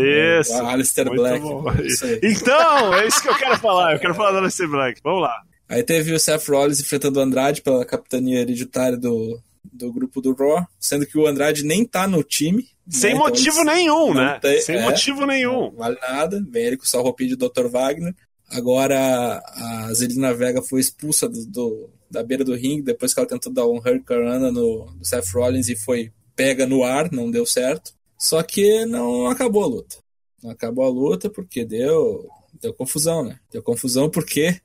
Isso. 0.41 0.55
A 0.55 0.71
Alistair 0.73 1.09
Muito 1.09 1.21
Black. 1.21 1.41
bom. 1.41 1.65
Isso 1.83 2.05
aí. 2.07 2.21
Então, 2.23 2.95
é 2.95 3.07
isso 3.07 3.21
que 3.21 3.29
eu 3.29 3.35
quero 3.37 3.59
falar. 3.59 3.95
Eu 3.95 3.99
quero 3.99 4.15
falar 4.15 4.33
da 4.33 4.39
Alistair 4.39 4.71
Black. 4.71 5.01
Vamos 5.03 5.23
lá. 5.23 5.35
Aí 5.69 5.83
teve 5.83 6.13
o 6.13 6.19
Seth 6.21 6.49
Rollins 6.49 6.81
enfrentando 6.81 7.19
o 7.19 7.23
Andrade 7.23 7.63
pela 7.63 7.85
capitania 7.85 8.41
hereditária 8.41 8.97
do, 8.99 9.41
do 9.73 9.93
grupo 9.93 10.21
do 10.21 10.35
Raw, 10.35 10.67
sendo 10.79 11.07
que 11.07 11.17
o 11.17 11.27
Andrade 11.27 11.65
nem 11.65 11.85
tá 11.85 12.07
no 12.07 12.23
time. 12.23 12.69
Sem 12.91 13.11
né? 13.11 13.17
Então 13.17 13.29
motivo 13.29 13.61
eles- 13.61 13.73
nenhum, 13.75 14.15
né? 14.15 14.39
tem- 14.41 14.61
Sem 14.61 14.77
é. 14.77 14.83
motivo 14.83 15.25
nenhum. 15.25 15.71
Não 15.71 15.77
vale 15.77 15.99
nada. 16.01 16.45
Vem 16.51 16.65
ele 16.65 16.77
com 16.77 16.85
sua 16.85 17.01
roupinha 17.01 17.31
de 17.31 17.37
Dr. 17.37 17.69
Wagner. 17.69 18.15
Agora 18.51 19.43
a 19.47 19.95
Zelina 19.95 20.35
Vega 20.35 20.61
foi 20.61 20.81
expulsa 20.81 21.29
do, 21.29 21.47
do- 21.47 21.91
da 22.11 22.23
beira 22.23 22.45
do 22.45 22.55
ringue 22.55 22.83
depois 22.83 23.15
que 23.15 23.21
ela 23.21 23.29
tentou 23.29 23.51
dar 23.51 23.67
um 23.67 23.79
Hurricanrana 23.79 24.53
no, 24.53 24.93
no 24.95 25.05
Seth 25.05 25.29
Rollins 25.33 25.69
e 25.71 25.77
foi 25.77 26.13
pega 26.37 26.67
no 26.67 26.85
ar, 26.85 27.11
não 27.11 27.31
deu 27.31 27.47
certo. 27.47 27.93
Só 28.19 28.43
que 28.43 28.85
não 28.85 29.27
acabou 29.29 29.63
a 29.65 29.67
luta. 29.67 29.97
Não 30.43 30.51
acabou 30.51 30.85
a 30.85 30.89
luta 30.91 31.31
porque 31.31 31.65
deu, 31.65 32.29
deu 32.61 32.75
confusão, 32.75 33.25
né? 33.25 33.39
Deu 33.51 33.63
confusão 33.63 34.11
porque 34.11 34.61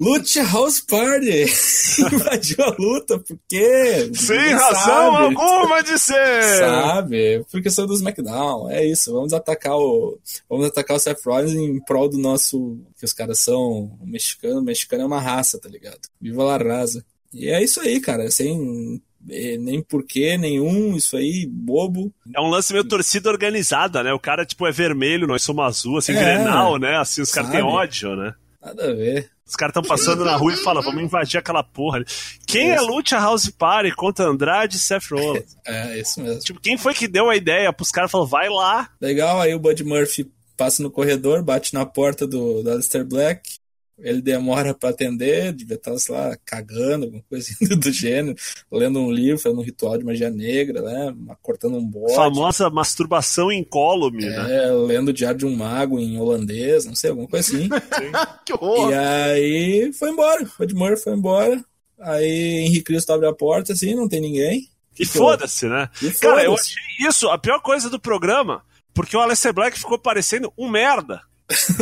Lucha 0.00 0.42
House 0.44 0.80
Party 0.80 1.44
invadiu 2.10 2.64
a 2.64 2.74
luta, 2.78 3.18
por 3.18 3.38
quê? 3.46 4.10
Sem 4.14 4.38
razão 4.54 5.12
sabe. 5.12 5.36
alguma 5.36 5.82
de 5.82 5.98
ser. 5.98 6.42
Sabe? 6.58 7.44
Porque 7.50 7.68
sou 7.70 7.86
dos 7.86 7.98
SmackDown. 7.98 8.70
É 8.70 8.84
isso. 8.86 9.12
Vamos 9.12 9.34
atacar 9.34 9.76
o. 9.76 10.18
Vamos 10.48 10.66
atacar 10.66 10.96
o 10.96 11.00
Seth 11.00 11.20
Rollins 11.24 11.52
em 11.52 11.78
prol 11.84 12.08
do 12.08 12.16
nosso. 12.16 12.78
Que 12.98 13.04
os 13.04 13.12
caras 13.12 13.40
são 13.40 13.90
mexicano. 14.02 14.62
Mexicano 14.62 15.02
é 15.02 15.06
uma 15.06 15.20
raça, 15.20 15.60
tá 15.60 15.68
ligado? 15.68 16.00
Viva 16.20 16.44
la 16.44 16.56
raza. 16.56 17.04
E 17.32 17.48
é 17.50 17.62
isso 17.62 17.80
aí, 17.80 18.00
cara. 18.00 18.30
Sem 18.30 19.02
eh, 19.28 19.58
nem 19.58 19.82
porquê 19.82 20.38
nenhum. 20.38 20.96
Isso 20.96 21.14
aí, 21.16 21.46
bobo. 21.46 22.10
É 22.34 22.40
um 22.40 22.48
lance 22.48 22.72
meio 22.72 22.84
torcida 22.84 23.28
organizada, 23.28 24.02
né? 24.02 24.14
O 24.14 24.18
cara, 24.18 24.46
tipo, 24.46 24.66
é 24.66 24.72
vermelho, 24.72 25.26
nós 25.26 25.42
somos 25.42 25.62
azul, 25.64 25.98
assim, 25.98 26.12
É. 26.12 26.14
grenal, 26.18 26.78
né? 26.78 26.96
Assim, 26.96 27.20
os 27.20 27.30
caras 27.30 27.50
têm 27.50 27.62
ódio, 27.62 28.16
né? 28.16 28.32
Nada 28.62 28.90
a 28.90 28.94
ver. 28.94 29.30
Os 29.50 29.56
caras 29.56 29.72
estão 29.72 29.82
passando 29.82 30.24
na 30.24 30.36
rua 30.36 30.52
e 30.52 30.56
falam, 30.56 30.80
vamos 30.80 31.02
invadir 31.02 31.36
aquela 31.36 31.64
porra 31.64 31.96
ali. 31.96 32.06
Quem 32.46 32.70
é 32.70 32.76
Isso. 32.76 32.86
Lucha 32.86 33.18
House 33.18 33.50
Party 33.50 33.90
contra 33.90 34.24
Andrade 34.24 34.76
e 34.76 34.78
Seth 34.78 35.10
Rollins? 35.10 35.56
É, 35.66 36.00
isso 36.00 36.20
mesmo. 36.20 36.40
tipo, 36.40 36.60
quem 36.60 36.76
foi 36.78 36.94
que 36.94 37.06
deu 37.06 37.28
a 37.28 37.36
ideia 37.36 37.72
pros 37.72 37.90
caras? 37.92 38.10
Falou, 38.10 38.26
vai 38.26 38.48
lá. 38.48 38.88
Legal, 39.00 39.40
aí 39.40 39.54
o 39.54 39.58
Bud 39.58 39.84
Murphy 39.84 40.30
passa 40.56 40.82
no 40.82 40.90
corredor, 40.90 41.42
bate 41.42 41.74
na 41.74 41.84
porta 41.84 42.26
do, 42.26 42.62
do 42.62 42.70
Alistair 42.70 43.04
Black. 43.04 43.59
Ele 44.02 44.20
demora 44.20 44.74
pra 44.74 44.90
atender, 44.90 45.52
devia 45.52 45.76
estar, 45.76 45.96
sei 45.98 46.14
lá, 46.14 46.36
cagando, 46.44 47.06
alguma 47.06 47.22
coisa 47.28 47.48
do 47.76 47.92
gênero, 47.92 48.36
lendo 48.70 48.98
um 49.00 49.10
livro, 49.10 49.40
fazendo 49.40 49.60
um 49.60 49.64
ritual 49.64 49.98
de 49.98 50.04
magia 50.04 50.30
negra, 50.30 50.82
né? 50.82 51.14
Cortando 51.42 51.76
um 51.76 51.84
bode. 51.84 52.14
Famosa 52.14 52.70
masturbação 52.70 53.52
incólume, 53.52 54.24
né? 54.24 54.64
É, 54.64 54.70
lendo 54.70 55.08
o 55.08 55.12
Diário 55.12 55.38
de 55.38 55.46
um 55.46 55.54
Mago 55.54 55.98
em 55.98 56.18
holandês, 56.18 56.84
não 56.84 56.94
sei, 56.94 57.10
alguma 57.10 57.28
coisa 57.28 57.56
assim. 57.56 57.68
que 58.46 58.52
horror! 58.52 58.90
e 58.90 58.94
aí 58.94 59.92
foi 59.92 60.10
embora, 60.10 60.42
o 60.42 60.50
Bud 60.58 60.74
Murphy 60.74 61.02
foi 61.02 61.12
embora. 61.14 61.64
Aí 62.00 62.64
Henrique 62.64 62.84
Cristo 62.84 63.12
abre 63.12 63.28
a 63.28 63.32
porta, 63.32 63.72
assim, 63.72 63.94
não 63.94 64.08
tem 64.08 64.20
ninguém. 64.20 64.68
E 64.98 65.06
foda-se, 65.06 65.66
né? 65.66 65.88
E 66.02 66.10
Cara, 66.10 66.44
eu 66.44 66.54
achei 66.54 66.74
isso 67.08 67.28
a 67.28 67.38
pior 67.38 67.60
coisa 67.60 67.88
do 67.88 68.00
programa, 68.00 68.62
porque 68.92 69.16
o 69.16 69.20
Aleister 69.20 69.52
Black 69.52 69.78
ficou 69.78 69.98
parecendo 69.98 70.52
um 70.58 70.68
merda. 70.68 71.22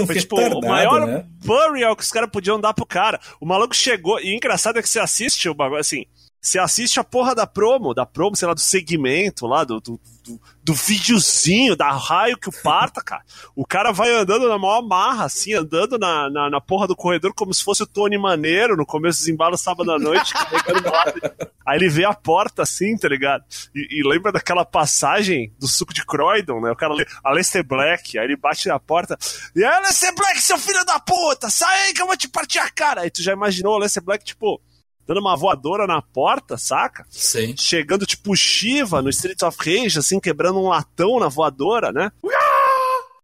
Foi 0.06 0.14
tipo 0.16 0.36
o 0.36 0.60
maior 0.60 1.06
né? 1.06 1.24
burial 1.44 1.96
que 1.96 2.02
os 2.02 2.10
caras 2.10 2.30
podiam 2.30 2.60
dar 2.60 2.74
pro 2.74 2.86
cara. 2.86 3.20
O 3.40 3.46
maluco 3.46 3.74
chegou, 3.74 4.20
e 4.20 4.32
o 4.32 4.36
engraçado 4.36 4.78
é 4.78 4.82
que 4.82 4.88
você 4.88 4.98
assiste 4.98 5.48
o 5.48 5.54
bagulho 5.54 5.80
assim. 5.80 6.04
Você 6.40 6.58
assiste 6.58 7.00
a 7.00 7.04
porra 7.04 7.34
da 7.34 7.46
promo, 7.46 7.92
da 7.92 8.06
promo, 8.06 8.36
sei 8.36 8.46
lá, 8.46 8.54
do 8.54 8.60
segmento 8.60 9.44
lá, 9.44 9.64
do, 9.64 9.80
do, 9.80 10.00
do, 10.24 10.40
do 10.62 10.72
videozinho, 10.74 11.74
da 11.74 11.90
raio 11.90 12.38
que 12.38 12.48
o 12.48 12.62
parta, 12.62 13.02
cara. 13.02 13.24
O 13.56 13.66
cara 13.66 13.90
vai 13.90 14.12
andando 14.12 14.48
na 14.48 14.56
maior 14.56 14.80
marra, 14.80 15.24
assim, 15.24 15.52
andando 15.52 15.98
na, 15.98 16.30
na, 16.30 16.48
na, 16.48 16.60
porra 16.60 16.86
do 16.86 16.94
corredor 16.94 17.34
como 17.34 17.52
se 17.52 17.64
fosse 17.64 17.82
o 17.82 17.86
Tony 17.86 18.16
Maneiro 18.16 18.76
no 18.76 18.86
começo 18.86 19.18
dos 19.18 19.28
embalos 19.28 19.60
sábado 19.60 19.90
à 19.90 19.98
noite, 19.98 20.32
carregando. 20.32 21.50
Aí 21.66 21.76
ele 21.76 21.88
vê 21.88 22.04
a 22.04 22.14
porta 22.14 22.62
assim, 22.62 22.96
tá 22.96 23.08
ligado? 23.08 23.44
E, 23.74 24.00
e, 24.00 24.08
lembra 24.08 24.30
daquela 24.30 24.64
passagem 24.64 25.52
do 25.58 25.66
suco 25.66 25.92
de 25.92 26.06
Croydon, 26.06 26.60
né? 26.60 26.70
O 26.70 26.76
cara, 26.76 26.94
a 27.24 27.32
Lester 27.32 27.66
Black, 27.66 28.16
aí 28.16 28.24
ele 28.24 28.36
bate 28.36 28.68
na 28.68 28.78
porta. 28.78 29.18
E 29.56 29.64
aí, 29.64 29.82
Lester 29.82 30.14
Black, 30.14 30.40
seu 30.40 30.56
filho 30.56 30.84
da 30.84 31.00
puta, 31.00 31.50
sai 31.50 31.88
aí 31.88 31.92
que 31.92 32.00
eu 32.00 32.06
vou 32.06 32.16
te 32.16 32.28
partir 32.28 32.60
a 32.60 32.70
cara. 32.70 33.02
Aí 33.02 33.10
tu 33.10 33.22
já 33.22 33.32
imaginou 33.32 33.74
o 33.74 33.78
Lester 33.78 34.02
Black, 34.02 34.24
tipo 34.24 34.60
dando 35.08 35.20
uma 35.20 35.34
voadora 35.34 35.86
na 35.86 36.02
porta, 36.02 36.58
saca? 36.58 37.06
Sim. 37.08 37.56
Chegando 37.56 38.04
tipo 38.04 38.36
Shiva 38.36 39.00
no 39.00 39.08
Streets 39.08 39.42
of 39.42 39.56
Rage, 39.58 39.98
assim, 39.98 40.20
quebrando 40.20 40.60
um 40.60 40.68
latão 40.68 41.18
na 41.18 41.28
voadora, 41.28 41.90
né? 41.90 42.12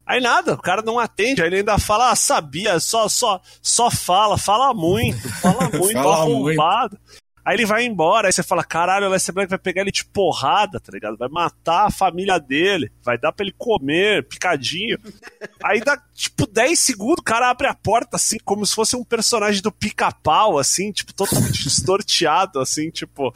Aí 0.06 0.20
nada, 0.20 0.54
o 0.54 0.62
cara 0.62 0.80
não 0.80 0.98
atende, 0.98 1.42
aí 1.42 1.48
ele 1.48 1.56
ainda 1.56 1.78
fala, 1.78 2.10
ah, 2.10 2.16
sabia, 2.16 2.80
só, 2.80 3.08
só, 3.08 3.40
só 3.60 3.90
fala, 3.90 4.38
fala 4.38 4.72
muito, 4.72 5.28
fala 5.40 5.68
muito, 5.78 5.92
fala 5.92 6.16
arrombado. 6.16 6.98
Muito. 6.98 7.23
Aí 7.44 7.56
ele 7.56 7.66
vai 7.66 7.84
embora, 7.84 8.26
aí 8.26 8.32
você 8.32 8.42
fala, 8.42 8.64
caralho, 8.64 9.06
o 9.06 9.10
Lester 9.10 9.34
Black 9.34 9.50
vai 9.50 9.58
pegar 9.58 9.82
ele 9.82 9.90
de 9.92 10.04
porrada, 10.04 10.80
tá 10.80 10.90
ligado? 10.90 11.18
Vai 11.18 11.28
matar 11.28 11.86
a 11.86 11.90
família 11.90 12.38
dele, 12.38 12.90
vai 13.02 13.18
dar 13.18 13.32
pra 13.32 13.44
ele 13.44 13.54
comer, 13.58 14.26
picadinho. 14.26 14.98
Aí 15.62 15.80
dá, 15.80 16.00
tipo, 16.14 16.46
10 16.46 16.78
segundos, 16.78 17.20
o 17.20 17.22
cara 17.22 17.50
abre 17.50 17.66
a 17.66 17.74
porta, 17.74 18.16
assim, 18.16 18.38
como 18.44 18.64
se 18.64 18.74
fosse 18.74 18.96
um 18.96 19.04
personagem 19.04 19.60
do 19.60 19.72
pica-pau, 19.72 20.58
assim, 20.58 20.90
tipo, 20.90 21.12
totalmente 21.12 21.64
distorteado, 21.64 22.60
assim, 22.60 22.90
tipo, 22.90 23.32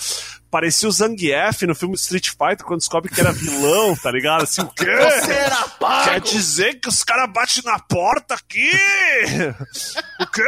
Parecia 0.51 0.89
o 0.89 0.93
Zangief 0.93 1.67
no 1.67 1.75
filme 1.75 1.95
Street 1.95 2.31
Fighter 2.31 2.65
quando 2.65 2.81
descobre 2.81 3.13
que 3.13 3.21
era 3.21 3.33
vilão, 3.33 3.95
tá 3.97 4.11
ligado? 4.11 4.45
Assim, 4.45 4.63
o 4.63 4.69
quê? 4.69 4.85
Você 4.87 5.33
era 5.33 5.69
pago. 5.69 6.11
Quer 6.11 6.21
dizer 6.21 6.81
que 6.81 6.89
os 6.89 7.05
caras 7.05 7.31
batem 7.31 7.63
na 7.65 7.79
porta 7.79 8.35
aqui? 8.35 8.71
o 10.21 10.27
quê? 10.27 10.43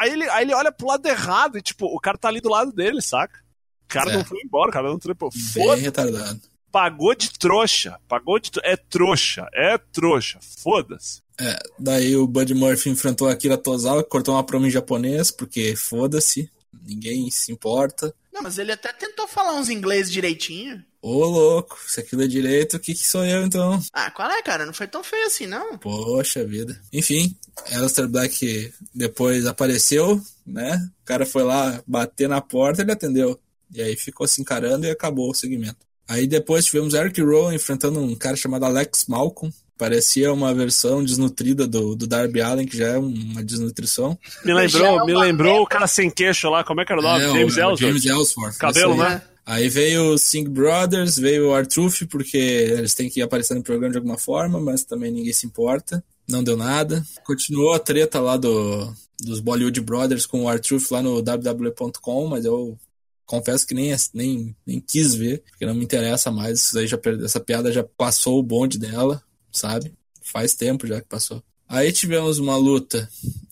Aí 0.00 0.12
ele, 0.12 0.28
aí 0.30 0.44
ele 0.44 0.54
olha 0.54 0.72
pro 0.72 0.86
lado 0.86 1.06
errado 1.06 1.58
e, 1.58 1.62
tipo, 1.62 1.86
o 1.86 2.00
cara 2.00 2.16
tá 2.16 2.28
ali 2.28 2.40
do 2.40 2.48
lado 2.48 2.72
dele, 2.72 3.02
saca? 3.02 3.38
O 3.84 3.88
cara 3.88 4.12
é. 4.12 4.16
não 4.16 4.24
foi 4.24 4.38
embora, 4.42 4.70
o 4.70 4.72
cara 4.72 4.88
não 4.88 4.98
trepou. 4.98 5.30
Bem 5.54 5.76
retardado. 5.76 6.40
Pagou 6.72 7.14
de 7.14 7.30
trouxa. 7.38 8.00
Pagou 8.08 8.38
de. 8.38 8.50
É 8.62 8.76
trouxa. 8.76 9.46
É 9.52 9.78
trouxa. 9.78 10.40
Foda-se. 10.62 11.22
É, 11.40 11.58
daí 11.78 12.16
o 12.16 12.26
Bud 12.26 12.54
Murphy 12.54 12.90
enfrentou 12.90 13.28
a 13.28 13.32
Akira 13.32 13.58
Tozawa, 13.58 14.02
cortou 14.04 14.34
uma 14.34 14.44
promo 14.44 14.66
em 14.66 14.70
japonês, 14.70 15.30
porque 15.30 15.74
foda-se, 15.76 16.50
ninguém 16.86 17.30
se 17.30 17.52
importa. 17.52 18.14
Não, 18.32 18.42
mas 18.42 18.58
ele 18.58 18.72
até 18.72 18.92
tentou 18.92 19.28
falar 19.28 19.54
uns 19.54 19.68
inglês 19.68 20.10
direitinho. 20.10 20.84
Ô, 21.00 21.24
louco, 21.24 21.78
se 21.86 22.00
aquilo 22.00 22.22
é 22.22 22.26
direito, 22.26 22.76
o 22.76 22.80
que, 22.80 22.94
que 22.94 23.06
sou 23.06 23.24
eu 23.24 23.44
então? 23.44 23.80
Ah, 23.92 24.10
qual 24.10 24.30
é, 24.30 24.42
cara? 24.42 24.64
Não 24.64 24.72
foi 24.72 24.88
tão 24.88 25.04
feio 25.04 25.26
assim, 25.26 25.46
não. 25.46 25.76
Poxa 25.78 26.44
vida. 26.46 26.80
Enfim, 26.92 27.36
Alistair 27.72 28.08
Black 28.08 28.72
depois 28.94 29.46
apareceu, 29.46 30.20
né? 30.46 30.76
O 31.02 31.04
cara 31.04 31.26
foi 31.26 31.42
lá 31.42 31.82
bater 31.86 32.28
na 32.28 32.40
porta 32.40 32.82
ele 32.82 32.92
atendeu. 32.92 33.38
E 33.72 33.82
aí 33.82 33.96
ficou 33.96 34.26
se 34.26 34.40
encarando 34.40 34.86
e 34.86 34.90
acabou 34.90 35.30
o 35.30 35.34
segmento. 35.34 35.76
Aí 36.08 36.26
depois 36.26 36.64
tivemos 36.64 36.94
Eric 36.94 37.20
Rowe 37.20 37.54
enfrentando 37.54 38.00
um 38.00 38.14
cara 38.14 38.36
chamado 38.36 38.64
Alex 38.64 39.06
Malcolm. 39.06 39.52
Parecia 39.76 40.32
uma 40.32 40.54
versão 40.54 41.04
desnutrida 41.04 41.66
do, 41.66 41.96
do 41.96 42.06
Darby 42.06 42.40
Allen, 42.40 42.66
que 42.66 42.76
já 42.76 42.90
é 42.90 42.98
uma 42.98 43.42
desnutrição. 43.42 44.16
Me 44.44 44.54
lembrou, 44.54 45.00
é 45.00 45.04
me 45.04 45.14
lembrou 45.14 45.62
o 45.62 45.66
cara 45.66 45.86
sem 45.88 46.08
queixo 46.08 46.48
lá, 46.48 46.62
como 46.62 46.80
é 46.80 46.84
que 46.84 46.92
era 46.92 47.00
o 47.00 47.04
nome? 47.04 47.24
É, 47.24 47.28
James 47.28 47.56
Ellsworth. 47.56 47.78
James 47.80 48.04
Ellsworth. 48.04 48.56
Cabelo, 48.56 48.96
né? 48.96 49.20
Aí 49.44 49.68
veio 49.68 50.12
o 50.14 50.18
Sing 50.18 50.48
Brothers, 50.48 51.18
veio 51.18 51.48
o 51.48 51.54
Artruth, 51.54 52.06
porque 52.08 52.36
eles 52.36 52.94
têm 52.94 53.10
que 53.10 53.20
aparecer 53.20 53.54
no 53.54 53.62
programa 53.62 53.92
de 53.92 53.98
alguma 53.98 54.16
forma, 54.16 54.58
mas 54.60 54.84
também 54.84 55.10
ninguém 55.10 55.32
se 55.32 55.46
importa. 55.46 56.02
Não 56.26 56.42
deu 56.42 56.56
nada. 56.56 57.04
Continuou 57.24 57.74
a 57.74 57.78
treta 57.78 58.20
lá 58.20 58.36
do, 58.38 58.90
dos 59.20 59.40
Bollywood 59.40 59.80
Brothers 59.80 60.24
com 60.24 60.44
o 60.44 60.48
Artruth 60.48 60.90
lá 60.90 61.02
no 61.02 61.20
www.com, 61.20 62.26
mas 62.26 62.44
eu 62.44 62.78
confesso 63.26 63.66
que 63.66 63.74
nem, 63.74 63.94
nem, 64.14 64.56
nem 64.66 64.80
quis 64.80 65.14
ver, 65.14 65.42
porque 65.50 65.66
não 65.66 65.74
me 65.74 65.84
interessa 65.84 66.30
mais. 66.30 66.60
Isso 66.60 66.78
aí 66.78 66.86
já, 66.86 66.98
essa 67.22 67.40
piada 67.40 67.70
já 67.70 67.82
passou 67.82 68.38
o 68.38 68.42
bonde 68.42 68.78
dela 68.78 69.22
sabe? 69.54 69.94
Faz 70.22 70.54
tempo 70.54 70.86
já 70.86 71.00
que 71.00 71.08
passou. 71.08 71.42
Aí 71.68 71.92
tivemos 71.92 72.38
uma 72.38 72.56
luta 72.56 73.08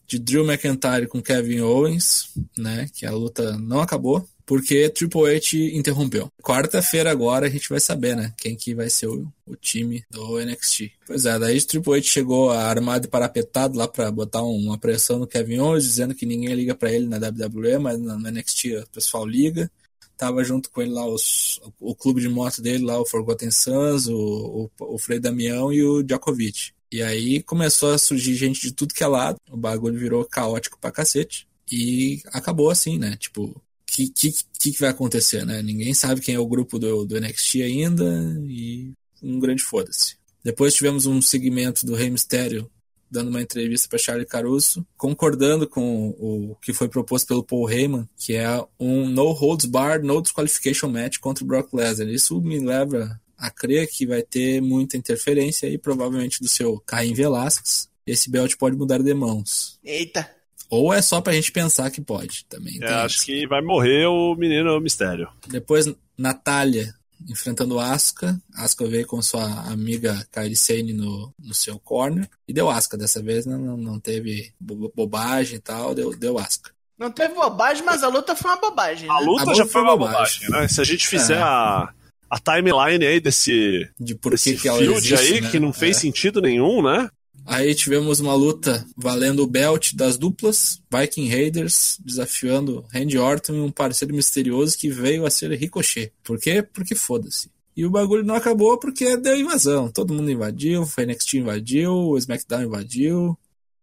de 0.07 0.19
Drew 0.19 0.45
McIntyre 0.45 1.07
com 1.07 1.23
Kevin 1.23 1.61
Owens, 1.61 2.29
né? 2.57 2.89
Que 2.93 3.07
a 3.07 3.11
luta 3.11 3.57
não 3.59 3.81
acabou 3.81 4.27
porque 4.45 4.89
Triple 4.91 5.35
H 5.35 5.57
interrompeu. 5.77 6.31
Quarta-feira 6.43 7.11
agora 7.11 7.47
a 7.47 7.49
gente 7.49 7.69
vai 7.69 7.81
saber, 7.81 8.17
né? 8.17 8.33
Quem 8.37 8.55
que 8.57 8.75
vai 8.75 8.91
ser 8.91 9.07
o, 9.07 9.27
o 9.47 9.57
time 9.57 10.05
do 10.11 10.39
NXT. 10.39 10.93
Pois 11.07 11.25
é, 11.25 11.39
daí 11.39 11.61
Triple 11.63 11.95
H 11.95 12.03
chegou 12.03 12.51
armado 12.51 13.07
e 13.07 13.11
parapetado 13.11 13.79
lá 13.79 13.89
para 13.89 14.11
botar 14.11 14.43
uma 14.43 14.77
pressão 14.77 15.19
no 15.19 15.27
Kevin 15.27 15.61
Owens, 15.61 15.85
dizendo 15.85 16.15
que 16.15 16.27
ninguém 16.27 16.55
liga 16.55 16.75
para 16.75 16.93
ele 16.93 17.07
na 17.07 17.17
WWE, 17.17 17.79
mas 17.79 17.99
no 17.99 18.19
NXT 18.19 18.65
o 18.83 18.89
pessoal 18.91 19.27
liga 19.27 19.71
tava 20.17 20.45
junto 20.45 20.71
com 20.71 20.83
ele 20.83 20.93
lá 20.93 21.07
os, 21.07 21.61
o 21.81 21.95
clube 21.95 22.21
de 22.21 22.29
moto 22.29 22.61
dele 22.63 22.85
lá, 22.85 23.01
o 23.01 23.07
Forgotten 23.07 23.51
Sons, 23.51 24.07
o, 24.07 24.71
o, 24.79 24.95
o 24.95 24.99
Frei 24.99 25.19
Damião 25.19 25.73
e 25.73 25.83
o 25.83 26.03
Djokovic. 26.03 26.73
E 26.91 27.03
aí 27.03 27.43
começou 27.43 27.93
a 27.93 27.99
surgir 27.99 28.35
gente 28.35 28.61
de 28.61 28.73
tudo 28.73 28.95
que 28.95 29.03
é 29.03 29.07
lado, 29.07 29.39
o 29.51 29.57
bagulho 29.57 29.99
virou 29.99 30.25
caótico 30.25 30.79
pra 30.79 30.93
cacete. 30.93 31.49
E 31.71 32.21
acabou 32.27 32.69
assim, 32.71 32.99
né? 32.99 33.17
Tipo, 33.17 33.63
que, 33.87 34.09
que, 34.09 34.33
que, 34.59 34.79
vai 34.79 34.91
acontecer, 34.91 35.47
né? 35.47 35.63
Ninguém 35.63 35.95
sabe 35.95 36.21
quem 36.21 36.35
é 36.35 36.39
o 36.39 36.47
grupo 36.47 36.79
do, 36.79 37.05
do 37.05 37.19
NXT 37.19 37.63
ainda 37.63 38.05
e 38.47 38.93
um 39.23 39.39
grande 39.39 39.63
foda-se. 39.63 40.17
Depois 40.45 40.75
tivemos 40.75 41.07
um 41.07 41.23
segmento 41.23 41.87
do 41.87 41.95
Rei 41.95 42.11
Mistério 42.11 42.71
dando 43.13 43.29
uma 43.29 43.43
entrevista 43.43 43.89
para 43.89 43.99
Charlie 43.99 44.27
Caruso, 44.27 44.85
concordando 44.97 45.69
com 45.69 46.09
o 46.19 46.57
que 46.63 46.73
foi 46.73 46.89
proposto 46.89 47.29
pelo 47.29 47.45
Paul 47.45 47.71
Heyman, 47.71 48.09
que 48.17 48.35
é 48.35 48.49
um 48.81 49.07
no 49.07 49.31
holds 49.33 49.67
barred, 49.67 50.07
no 50.07 50.23
disqualification 50.23 50.89
match 50.89 51.19
contra 51.19 51.45
o 51.45 51.47
Brock 51.47 51.73
Lesnar. 51.75 52.09
Isso 52.09 52.41
me 52.41 52.59
leva 52.59 53.21
a 53.37 53.51
crer 53.51 53.87
que 53.89 54.07
vai 54.07 54.23
ter 54.23 54.63
muita 54.63 54.97
interferência 54.97 55.69
aí, 55.69 55.77
provavelmente 55.77 56.41
do 56.41 56.49
seu 56.49 56.81
Caim 56.81 57.13
Velasquez. 57.13 57.91
Esse 58.07 58.31
belt 58.31 58.57
pode 58.57 58.77
mudar 58.77 58.99
de 58.99 59.15
mãos. 59.15 59.79
Eita! 59.85 60.29
Ou 60.71 60.93
é 60.93 61.03
só 61.03 61.21
pra 61.21 61.35
gente 61.35 61.53
pensar 61.53 61.91
que 61.91 62.01
pode 62.01 62.47
também. 62.47 62.79
É, 62.81 62.87
acho 62.87 63.27
que 63.27 63.47
vai 63.47 63.61
morrer 63.61 64.07
o 64.07 64.35
menino 64.35 64.81
mistério. 64.81 65.29
Depois, 65.47 65.87
Natália 66.17 66.95
enfrentando 67.29 67.79
Asuka. 67.79 68.41
Asuka 68.55 68.87
veio 68.87 69.07
com 69.07 69.21
sua 69.23 69.45
amiga 69.71 70.27
Kairi 70.31 70.57
Sane 70.57 70.93
no, 70.93 71.33
no 71.39 71.55
seu 71.55 71.79
corner 71.79 72.29
e 72.47 72.53
deu 72.53 72.71
Asuka 72.71 72.97
dessa 72.97 73.23
vez, 73.23 73.47
né? 73.47 73.57
não, 73.57 73.77
não 73.77 74.01
teve 74.01 74.53
bobagem 74.61 75.57
e 75.57 75.61
tal, 75.61 75.95
deu, 75.95 76.17
deu 76.17 76.39
Asuka. 76.39 76.71
Não 76.99 77.11
teve 77.11 77.35
bobagem, 77.35 77.85
mas 77.85 78.03
a 78.05 78.09
luta 78.09 78.37
foi 78.37 78.51
uma 78.51 78.61
bobagem. 78.61 79.09
Né? 79.09 79.15
A 79.15 79.19
luta 79.19 79.51
a 79.51 79.55
já 79.55 79.67
foi 79.67 79.83
uma 79.83 79.97
bobagem, 79.97 80.47
bobagem, 80.47 80.51
né? 80.51 80.69
Se 80.69 80.81
a 80.81 80.85
gente 80.85 81.09
fizer 81.09 81.39
é. 81.39 81.43
a, 81.43 81.93
a 82.31 82.39
timeline 82.39 83.05
aí 83.05 83.21
desse, 83.21 83.89
de 83.99 84.15
por 84.15 84.39
que, 84.39 84.55
que 84.55 84.69
ela 84.69 84.83
existe, 84.83 85.15
aí, 85.15 85.41
né? 85.41 85.51
que 85.51 85.59
não 85.59 85.73
fez 85.73 85.97
é. 85.97 86.01
sentido 86.01 86.41
nenhum, 86.41 86.83
né? 86.83 87.11
Aí 87.45 87.75
tivemos 87.75 88.21
uma 88.21 88.35
luta 88.35 88.87
valendo 88.97 89.43
o 89.43 89.47
belt 89.47 89.95
das 89.95 90.17
duplas, 90.17 90.81
Viking 90.91 91.29
Raiders 91.29 91.99
desafiando 92.05 92.85
Randy 92.93 93.19
Orton 93.19 93.55
e 93.55 93.61
um 93.61 93.71
parceiro 93.71 94.15
misterioso 94.15 94.79
que 94.79 94.89
veio 94.89 95.27
a 95.27 95.31
ser 95.31 95.51
Ricochet. 95.53 96.13
Por 96.23 96.39
quê? 96.39 96.63
Porque 96.63 96.95
foda-se. 96.95 97.51
E 97.77 97.85
o 97.85 97.91
bagulho 97.91 98.25
não 98.25 98.35
acabou 98.35 98.79
porque 98.79 99.17
deu 99.17 99.37
invasão. 99.37 99.91
Todo 99.91 100.15
mundo 100.15 100.31
invadiu, 100.31 100.83
o 100.83 101.03
NXT 101.03 101.35
invadiu, 101.35 101.93
o 101.93 102.19
SmackDown 102.19 102.63
invadiu, 102.63 103.39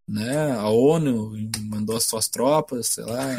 né? 0.07 0.51
A 0.53 0.69
ONU 0.69 1.33
mandou 1.63 1.97
as 1.97 2.03
suas 2.03 2.27
tropas, 2.27 2.87
sei 2.87 3.03
lá. 3.03 3.35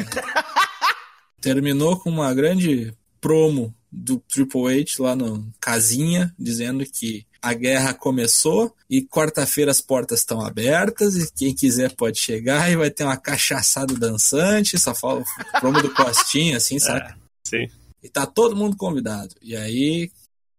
Terminou 1.41 1.97
com 1.97 2.09
uma 2.09 2.33
grande 2.33 2.93
promo 3.19 3.73
do 3.91 4.17
Triple 4.17 4.81
H 4.81 4.95
lá 4.99 5.15
no 5.15 5.51
casinha, 5.59 6.33
dizendo 6.37 6.85
que 6.85 7.25
a 7.41 7.53
guerra 7.53 7.93
começou 7.93 8.73
e 8.89 9.01
quarta-feira 9.01 9.71
as 9.71 9.81
portas 9.81 10.19
estão 10.19 10.41
abertas 10.41 11.15
e 11.15 11.31
quem 11.31 11.55
quiser 11.55 11.95
pode 11.95 12.19
chegar 12.19 12.71
e 12.71 12.75
vai 12.75 12.91
ter 12.91 13.03
uma 13.03 13.17
cachaçada 13.17 13.95
dançante, 13.95 14.77
só 14.77 14.93
fala 14.93 15.21
o 15.21 15.59
promo 15.59 15.81
do 15.81 15.93
Costinha, 15.93 16.57
assim, 16.57 16.75
é, 16.75 16.79
sabe? 16.79 17.09
É, 17.09 17.15
sim. 17.43 17.67
E 18.03 18.09
tá 18.09 18.25
todo 18.25 18.55
mundo 18.55 18.77
convidado. 18.77 19.35
E 19.41 19.55
aí, 19.55 20.11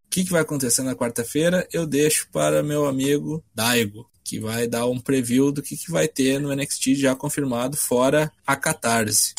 o 0.06 0.10
que, 0.10 0.24
que 0.24 0.30
vai 0.30 0.42
acontecer 0.42 0.82
na 0.82 0.94
quarta-feira? 0.94 1.66
Eu 1.72 1.86
deixo 1.86 2.28
para 2.32 2.62
meu 2.62 2.86
amigo 2.86 3.44
Daigo, 3.54 4.10
que 4.24 4.40
vai 4.40 4.66
dar 4.66 4.86
um 4.86 4.98
preview 4.98 5.52
do 5.52 5.62
que, 5.62 5.76
que 5.76 5.90
vai 5.90 6.08
ter 6.08 6.40
no 6.40 6.54
NXT 6.54 6.94
já 6.96 7.14
confirmado, 7.14 7.76
fora 7.76 8.30
a 8.46 8.56
Catarse. 8.56 9.34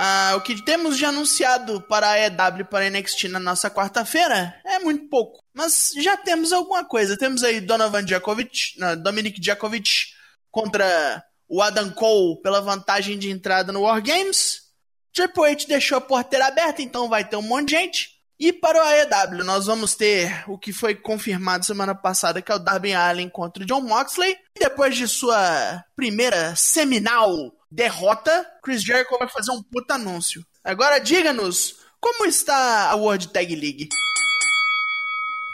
Ah, 0.00 0.34
o 0.36 0.40
que 0.40 0.62
temos 0.62 0.96
de 0.96 1.04
anunciado 1.04 1.80
para 1.80 2.08
a 2.08 2.26
EW 2.26 2.64
para 2.70 2.86
a 2.86 2.90
NXT 2.90 3.24
na 3.24 3.40
nossa 3.40 3.68
quarta-feira 3.68 4.54
é 4.64 4.78
muito 4.78 5.08
pouco. 5.08 5.42
Mas 5.52 5.90
já 5.96 6.16
temos 6.16 6.52
alguma 6.52 6.84
coisa. 6.84 7.18
Temos 7.18 7.42
aí 7.42 7.60
Donovan 7.60 8.04
Djokovic, 8.04 8.78
não, 8.78 8.96
Dominic 8.96 9.40
Djokovic 9.40 10.12
contra 10.52 11.24
o 11.48 11.60
Adam 11.60 11.90
Cole 11.90 12.40
pela 12.42 12.60
vantagem 12.60 13.18
de 13.18 13.28
entrada 13.28 13.72
no 13.72 13.82
War 13.82 14.00
Games. 14.00 14.68
Triple 15.12 15.50
H 15.50 15.64
deixou 15.66 15.98
a 15.98 16.00
porteira 16.00 16.46
aberta, 16.46 16.80
então 16.80 17.08
vai 17.08 17.24
ter 17.28 17.34
um 17.34 17.42
monte 17.42 17.70
de 17.70 17.74
gente. 17.74 18.18
E 18.38 18.52
para 18.52 18.78
o 18.78 18.86
AEW, 18.86 19.44
nós 19.44 19.66
vamos 19.66 19.96
ter 19.96 20.44
o 20.46 20.56
que 20.56 20.72
foi 20.72 20.94
confirmado 20.94 21.66
semana 21.66 21.92
passada, 21.92 22.40
que 22.40 22.52
é 22.52 22.54
o 22.54 22.60
Darby 22.60 22.94
Allen 22.94 23.28
contra 23.28 23.64
o 23.64 23.66
John 23.66 23.80
Moxley. 23.80 24.36
E 24.54 24.60
depois 24.60 24.96
de 24.96 25.08
sua 25.08 25.84
primeira 25.96 26.54
seminal 26.54 27.28
derrota, 27.70 28.46
Chris 28.62 28.82
Jericho 28.82 29.18
vai 29.18 29.28
fazer 29.28 29.50
um 29.52 29.62
puta 29.62 29.94
anúncio. 29.94 30.44
Agora 30.64 30.98
diga-nos, 30.98 31.76
como 32.00 32.26
está 32.26 32.90
a 32.90 32.96
World 32.96 33.28
Tag 33.28 33.54
League? 33.54 33.88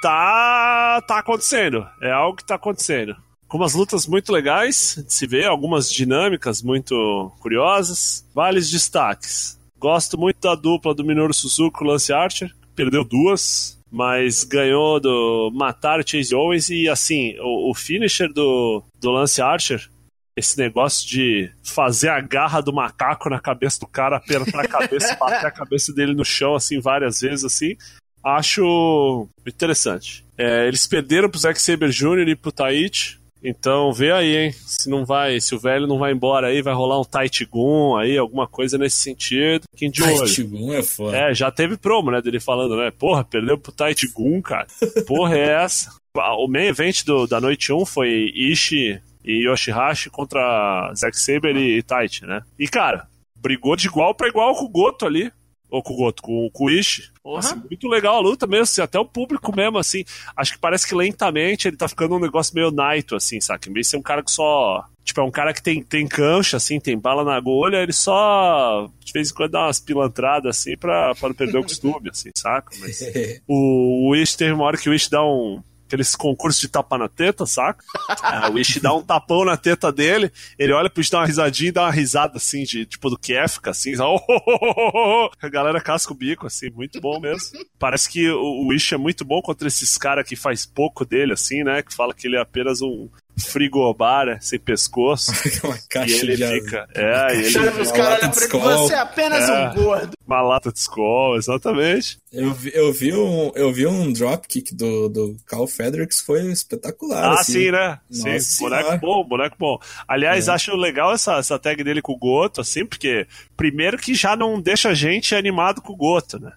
Tá, 0.03 1.03
tá 1.07 1.19
acontecendo. 1.19 1.87
É 2.03 2.11
algo 2.11 2.37
que 2.37 2.45
tá 2.45 2.57
acontecendo. 2.57 3.17
Com 3.49 3.59
umas 3.59 3.75
lutas 3.75 4.07
muito 4.07 4.33
legais 4.33 5.03
de 5.07 5.13
se 5.13 5.27
ver, 5.27 5.47
algumas 5.47 5.91
dinâmicas 5.91 6.63
muito 6.63 7.33
curiosas. 7.41 8.25
Vários 8.35 8.71
destaques. 8.71 9.59
Gosto 9.79 10.19
muito 10.19 10.41
da 10.41 10.55
dupla 10.55 10.95
do 10.95 11.05
Minoru 11.05 11.33
Suzuki 11.33 11.83
e 11.83 11.87
Lance 11.87 12.13
Archer 12.13 12.51
perdeu 12.75 13.05
duas, 13.05 13.79
mas 13.91 14.45
ganhou 14.45 15.01
do 15.01 15.51
matar 15.55 16.07
Chase 16.07 16.35
Owens 16.35 16.69
e 16.69 16.89
assim, 16.89 17.37
o, 17.41 17.71
o 17.71 17.75
finisher 17.75 18.33
do, 18.33 18.83
do 19.01 19.11
Lance 19.11 19.41
Archer, 19.41 19.89
esse 20.37 20.59
negócio 20.59 21.09
de 21.09 21.51
fazer 21.63 22.09
a 22.09 22.21
garra 22.21 22.61
do 22.61 22.73
macaco 22.73 23.31
na 23.31 23.41
cabeça 23.41 23.81
do 23.81 23.87
cara, 23.87 24.17
apertar 24.17 24.65
a 24.65 24.69
cabeça, 24.69 25.15
bater 25.21 25.47
a 25.47 25.51
cabeça 25.51 25.93
dele 25.93 26.15
no 26.15 26.25
chão 26.25 26.55
assim 26.55 26.81
várias 26.81 27.21
vezes 27.21 27.45
assim, 27.45 27.77
acho 28.23 29.29
interessante. 29.47 30.25
É, 30.37 30.67
eles 30.67 30.87
perderam 30.87 31.31
pro 31.31 31.39
Zack 31.39 31.61
Saber 31.61 31.91
Jr. 31.91 32.29
e 32.29 32.37
pro 32.37 32.51
Taichi, 32.51 33.19
então 33.47 33.93
vê 33.93 34.11
aí, 34.11 34.37
hein? 34.37 34.53
Se 34.53 34.89
não 34.89 35.05
vai, 35.05 35.39
se 35.39 35.55
o 35.55 35.59
velho 35.59 35.87
não 35.87 35.99
vai 35.99 36.13
embora 36.13 36.47
aí, 36.47 36.63
vai 36.63 36.73
rolar 36.73 36.99
um 36.99 37.05
Taitigun 37.05 37.95
aí, 37.95 38.17
alguma 38.17 38.49
coisa 38.49 38.79
nesse 38.79 38.97
sentido. 38.97 39.65
Quem 39.77 39.91
de 39.91 40.03
Taitigun 40.03 40.73
é 40.73 40.83
foda. 40.83 41.15
É, 41.15 41.35
já 41.35 41.51
teve 41.51 41.77
promo, 41.77 42.11
né, 42.11 42.23
dele 42.23 42.41
falando, 42.41 42.75
né? 42.75 42.91
Porra, 42.91 43.23
perdeu 43.23 43.59
pro 43.59 43.71
Taitigun, 43.71 44.41
cara. 44.41 44.67
Porra 45.07 45.37
é 45.37 45.63
essa? 45.63 45.95
O 46.17 46.49
main 46.49 46.69
event 46.69 47.05
do, 47.05 47.27
da 47.27 47.39
noite 47.39 47.71
1 47.71 47.85
foi 47.85 48.33
Ishi 48.35 48.99
e 49.25 49.49
Yoshihashi 49.49 50.11
contra 50.11 50.93
Zack 50.95 51.19
Saber 51.19 51.57
e, 51.57 51.79
e 51.79 51.83
Taichi, 51.83 52.27
né? 52.27 52.43
E, 52.59 52.69
cara, 52.69 53.09
brigou 53.37 53.75
de 53.75 53.87
igual 53.87 54.15
para 54.15 54.29
igual 54.29 54.55
com 54.55 54.65
o 54.65 54.69
Goto 54.69 55.07
ali. 55.07 55.33
Ou 55.71 55.83
com 55.83 55.95
o 55.95 55.97
Goto, 55.97 56.23
com, 56.23 56.49
com 56.53 56.65
o 56.67 56.71
Ishi. 56.71 57.11
Uhum. 57.25 57.37
Assim, 57.37 57.57
muito 57.57 57.89
legal 57.89 58.17
a 58.17 58.21
luta 58.21 58.47
mesmo, 58.47 58.63
assim, 58.63 58.81
até 58.81 58.97
o 58.99 59.05
público 59.05 59.55
mesmo, 59.57 59.79
assim. 59.79 60.05
Acho 60.37 60.53
que 60.53 60.59
parece 60.59 60.87
que 60.87 60.95
lentamente 60.95 61.67
ele 61.67 61.77
tá 61.77 61.89
ficando 61.89 62.15
um 62.15 62.21
negócio 62.21 62.55
meio 62.55 62.71
Naito, 62.71 63.17
assim, 63.17 63.41
sabe? 63.41 63.69
Em 63.69 63.73
vez 63.73 63.87
de 63.87 63.91
ser 63.91 63.97
um 63.97 64.03
cara 64.03 64.23
que 64.23 64.31
só. 64.31 64.85
Tipo, 65.03 65.21
é 65.21 65.25
um 65.25 65.31
cara 65.31 65.53
que 65.53 65.63
tem, 65.63 65.83
tem 65.83 66.07
cancha, 66.07 66.59
assim, 66.59 66.79
tem 66.79 66.97
bala 66.97 67.25
na 67.25 67.35
agulha, 67.35 67.79
ele 67.79 67.93
só 67.93 68.89
de 69.05 69.13
vez 69.13 69.31
em 69.31 69.35
quando 69.35 69.51
dá 69.51 69.67
umas 69.67 69.81
pilantradas, 69.81 70.57
assim, 70.57 70.77
pra, 70.77 71.15
pra 71.15 71.29
não 71.29 71.37
perder 71.37 71.59
o 71.59 71.63
costume, 71.63 72.09
assim, 72.09 72.31
saca? 72.35 72.75
Mas 72.79 73.01
o, 73.49 74.11
o 74.11 74.17
Ishi 74.17 74.37
teve 74.37 74.53
uma 74.53 74.65
hora 74.65 74.79
que 74.79 74.89
o 74.89 74.95
Ishi 74.95 75.11
dá 75.11 75.23
um 75.23 75.61
aqueles 75.95 76.17
concursos 76.17 76.61
de 76.61 76.69
tapa 76.69 76.99
na 76.99 77.09
teta, 77.09 77.47
saca? 77.47 77.85
É, 78.25 78.51
o 78.51 78.59
Ishi 78.59 78.81
dá 78.81 78.93
um 78.93 79.03
tapão 79.03 79.45
na 79.45 79.57
teta 79.57 79.93
dele, 79.93 80.31
ele 80.59 80.73
olha 80.73 80.91
pro 80.91 81.01
Ishi 81.01 81.11
dar 81.11 81.19
uma 81.21 81.27
risadinha 81.27 81.69
e 81.69 81.73
dá 81.73 81.83
uma 81.83 81.93
risada 81.93 82.37
assim, 82.37 82.65
de 82.65 82.85
tipo 82.85 83.09
do 83.09 83.19
Kefka, 83.19 83.71
assim, 83.71 83.95
oh, 84.01 84.21
oh, 84.29 84.41
oh, 84.47 85.31
a 85.41 85.49
galera 85.49 85.81
casca 85.81 86.13
o 86.13 86.17
bico, 86.17 86.47
assim, 86.47 86.71
muito 86.71 87.01
bom 87.01 87.21
mesmo. 87.21 87.59
Parece 87.79 88.09
que 88.09 88.29
o, 88.31 88.67
o 88.67 88.75
é 88.75 88.97
muito 88.97 89.25
bom 89.25 89.41
contra 89.41 89.69
esses 89.69 89.97
caras 89.97 90.27
que 90.27 90.37
faz 90.37 90.67
pouco 90.67 91.05
dele, 91.05 91.33
assim, 91.33 91.63
né? 91.63 91.83
Que 91.83 91.95
fala 91.95 92.13
que 92.13 92.27
ele 92.27 92.37
é 92.37 92.41
apenas 92.41 92.83
um, 92.83 93.09
frigobar 93.39 94.27
né, 94.27 94.39
sem 94.41 94.59
pescoço. 94.59 95.33
uma 95.65 95.79
caixa 95.89 96.15
e 96.15 96.19
ele 96.21 96.37
de 96.37 96.47
fica. 96.47 96.87
É, 96.95 97.35
e 97.37 97.41
ele. 97.45 97.53
Cara, 97.53 97.83
os 97.83 97.93
caras 97.93 98.19
olham 98.23 98.31
pra 98.31 98.43
ele, 98.45 98.79
você 98.79 98.95
é 98.95 98.99
apenas 98.99 99.49
É. 99.49 99.69
um 99.71 99.75
gordo. 99.75 100.11
Uma 100.27 100.41
lata 100.41 100.73
de 100.73 100.79
escola, 100.79 101.37
exatamente. 101.37 102.19
Eu 102.33 102.53
vi, 102.55 102.71
eu 102.75 102.93
vi 102.93 103.13
um, 103.15 103.53
eu 103.55 103.73
vi 103.73 103.87
um 103.87 104.13
dropkick 104.13 104.75
do, 104.75 105.09
do 105.09 105.37
Carl 105.47 105.67
Fredericks, 105.67 106.21
foi 106.21 106.41
espetacular. 106.51 107.25
Ah, 107.25 107.41
assim. 107.41 107.53
sim, 107.53 107.71
né? 107.71 107.99
Nossa 108.11 108.39
sim, 108.41 108.65
boneco 108.65 108.99
bom, 108.99 109.25
boneco 109.25 109.57
bom. 109.59 109.79
Aliás, 110.09 110.49
É. 110.49 110.53
acho 110.53 110.75
legal 110.77 111.13
essa, 111.13 111.35
essa 111.37 111.59
tag 111.59 111.83
dele 111.85 112.01
com 112.01 112.13
o 112.13 112.19
Goto, 112.19 112.61
assim, 112.61 112.87
porque 112.87 113.27
primeiro 113.57 113.99
que 113.99 114.15
já 114.15 114.35
não 114.35 114.61
deixa 114.61 114.89
a 114.91 114.95
gente 114.95 115.35
animado 115.35 115.83
com 115.83 115.93
o 115.93 115.97
Goto, 115.97 116.39
né? 116.41 116.53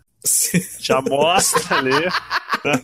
Já 0.80 1.02
mostra 1.02 1.78
ali. 1.78 1.92
né? 1.92 2.82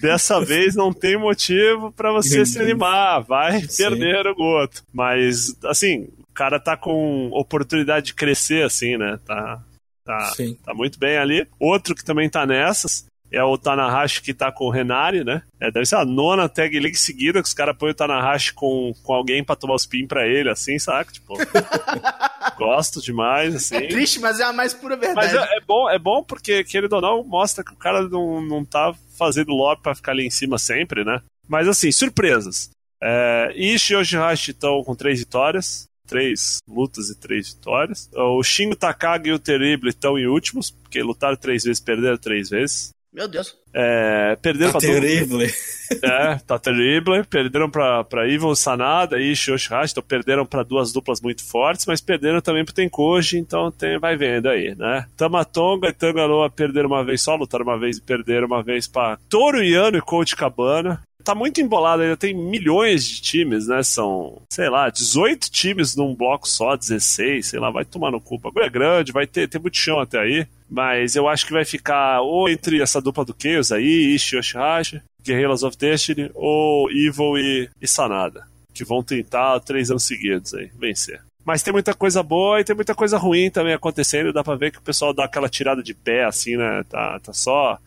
Dessa 0.00 0.40
vez 0.40 0.74
não 0.74 0.92
tem 0.92 1.18
motivo 1.18 1.92
pra 1.92 2.12
você 2.12 2.44
se 2.44 2.58
animar. 2.60 3.22
Vai 3.22 3.60
Sim. 3.62 3.76
perder 3.84 4.26
o 4.26 4.34
Goto. 4.34 4.82
Mas, 4.92 5.56
assim, 5.64 6.08
o 6.30 6.34
cara 6.34 6.58
tá 6.60 6.76
com 6.76 7.28
oportunidade 7.32 8.06
de 8.06 8.14
crescer, 8.14 8.64
assim, 8.64 8.96
né? 8.96 9.18
Tá, 9.24 9.62
tá, 10.04 10.32
Sim. 10.36 10.56
tá 10.64 10.74
muito 10.74 10.98
bem 10.98 11.16
ali. 11.16 11.46
Outro 11.58 11.94
que 11.94 12.04
também 12.04 12.28
tá 12.28 12.46
nessas 12.46 13.06
é 13.32 13.42
o 13.42 13.58
Tanahashi 13.58 14.22
que 14.22 14.32
tá 14.32 14.52
com 14.52 14.66
o 14.66 14.70
Renari, 14.70 15.24
né? 15.24 15.42
É, 15.60 15.70
deve 15.70 15.86
ser 15.86 15.96
a 15.96 16.04
nona 16.04 16.48
tag 16.48 16.78
league 16.78 16.96
seguida 16.96 17.42
que 17.42 17.48
os 17.48 17.54
caras 17.54 17.76
põem 17.76 17.90
o 17.90 17.94
Tanahashi 17.94 18.52
com, 18.52 18.92
com 19.02 19.12
alguém 19.12 19.42
pra 19.42 19.56
tomar 19.56 19.74
os 19.74 19.86
pin 19.86 20.06
pra 20.06 20.26
ele, 20.26 20.48
assim, 20.50 20.78
saca? 20.78 21.12
Tipo, 21.12 21.34
gosto 22.56 23.00
demais, 23.00 23.54
assim. 23.54 23.76
É 23.76 23.86
triste, 23.88 24.20
mas 24.20 24.40
é 24.40 24.44
a 24.44 24.52
mais 24.52 24.72
pura 24.74 24.96
Mas 24.96 25.30
verdade. 25.30 25.52
é, 25.52 25.56
é 25.56 25.60
bom, 25.60 25.90
é 25.90 25.98
bom 25.98 26.22
porque, 26.22 26.64
querendo 26.64 26.94
ou 26.94 27.00
não, 27.00 27.24
mostra 27.24 27.64
que 27.64 27.72
o 27.72 27.76
cara 27.76 28.08
não, 28.08 28.40
não 28.40 28.64
tá 28.64 28.94
fazendo 29.16 29.52
lobby 29.52 29.82
pra 29.82 29.94
ficar 29.94 30.12
ali 30.12 30.26
em 30.26 30.30
cima 30.30 30.58
sempre, 30.58 31.04
né? 31.04 31.20
Mas 31.48 31.68
assim, 31.68 31.90
surpresas. 31.92 32.70
É, 33.02 33.52
Ishi 33.54 33.92
e 33.92 33.96
Yoshihashi 33.96 34.52
estão 34.52 34.82
com 34.82 34.94
três 34.94 35.18
vitórias. 35.20 35.84
Três 36.06 36.58
lutas 36.68 37.08
e 37.08 37.14
três 37.14 37.54
vitórias. 37.54 38.10
O 38.12 38.42
Shingo 38.42 38.76
Takagi 38.76 39.30
e 39.30 39.32
o 39.32 39.38
Terrible 39.38 39.88
estão 39.88 40.18
em 40.18 40.26
últimos, 40.26 40.70
porque 40.70 41.02
lutaram 41.02 41.36
três 41.36 41.64
vezes, 41.64 41.80
perderam 41.80 42.18
três 42.18 42.50
vezes. 42.50 42.90
Meu 43.14 43.28
Deus. 43.28 43.56
É, 43.72 44.36
perderam 44.42 44.72
Tá 44.72 44.78
pra 44.80 44.88
terrível. 44.88 45.38
é, 46.02 46.36
tá 46.44 46.58
terrível. 46.58 47.24
Perderam 47.24 47.70
pra, 47.70 48.02
pra 48.02 48.28
Evil 48.28 48.54
Sanada 48.56 49.20
e 49.20 49.30
Yoshihashi, 49.30 49.92
então 49.92 50.02
perderam 50.02 50.44
pra 50.44 50.64
duas 50.64 50.92
duplas 50.92 51.20
muito 51.20 51.44
fortes, 51.44 51.86
mas 51.86 52.00
perderam 52.00 52.40
também 52.40 52.64
pro 52.64 52.74
Tenkoji, 52.74 53.38
então 53.38 53.70
tem, 53.70 53.98
vai 54.00 54.16
vendo 54.16 54.48
aí, 54.48 54.74
né? 54.74 55.06
Tamatonga 55.16 55.88
e 55.88 55.92
Tangaloa 55.92 56.50
perderam 56.50 56.88
uma 56.88 57.04
vez 57.04 57.22
só, 57.22 57.36
lutaram 57.36 57.64
uma 57.64 57.78
vez 57.78 57.98
e 57.98 58.02
perderam 58.02 58.48
uma 58.48 58.64
vez 58.64 58.88
pra 58.88 59.16
Toru 59.28 59.62
Yano 59.62 59.96
e 59.96 60.02
Coach 60.02 60.34
Cabana. 60.34 61.00
Tá 61.24 61.34
muito 61.34 61.58
embolado 61.58 62.02
ainda, 62.02 62.18
tem 62.18 62.34
milhões 62.34 63.08
de 63.08 63.22
times, 63.22 63.66
né? 63.66 63.82
São, 63.82 64.42
sei 64.50 64.68
lá, 64.68 64.90
18 64.90 65.50
times 65.50 65.96
num 65.96 66.14
bloco 66.14 66.46
só, 66.46 66.76
16, 66.76 67.46
sei 67.46 67.58
lá, 67.58 67.70
vai 67.70 67.84
tomar 67.84 68.10
no 68.10 68.20
cu. 68.20 68.38
O 68.44 68.60
é 68.60 68.68
grande, 68.68 69.10
vai 69.10 69.26
ter, 69.26 69.48
ter 69.48 69.58
muito 69.58 69.78
chão 69.78 69.98
até 69.98 70.20
aí. 70.20 70.46
Mas 70.68 71.16
eu 71.16 71.26
acho 71.26 71.46
que 71.46 71.52
vai 71.52 71.64
ficar 71.64 72.20
ou 72.20 72.46
entre 72.46 72.82
essa 72.82 73.00
dupla 73.00 73.24
do 73.24 73.34
Chaos 73.40 73.72
aí, 73.72 74.14
Ishi 74.14 74.36
Yoshihashi, 74.36 75.02
Guerrillas 75.22 75.62
of 75.62 75.78
Destiny, 75.78 76.30
ou 76.34 76.90
Evil 76.90 77.38
e, 77.38 77.70
e 77.80 77.88
Sanada, 77.88 78.46
que 78.74 78.84
vão 78.84 79.02
tentar 79.02 79.60
três 79.60 79.90
anos 79.90 80.04
seguidos 80.04 80.52
aí, 80.52 80.70
vencer. 80.78 81.22
Mas 81.44 81.62
tem 81.62 81.72
muita 81.72 81.94
coisa 81.94 82.22
boa 82.22 82.60
e 82.60 82.64
tem 82.64 82.74
muita 82.74 82.94
coisa 82.94 83.18
ruim 83.18 83.50
também 83.50 83.74
acontecendo. 83.74 84.32
Dá 84.32 84.42
pra 84.42 84.56
ver 84.56 84.72
que 84.72 84.78
o 84.78 84.82
pessoal 84.82 85.12
dá 85.12 85.24
aquela 85.24 85.48
tirada 85.48 85.82
de 85.82 85.94
pé, 85.94 86.24
assim, 86.24 86.56
né? 86.56 86.84
Tá, 86.88 87.18
tá 87.20 87.32
só 87.32 87.78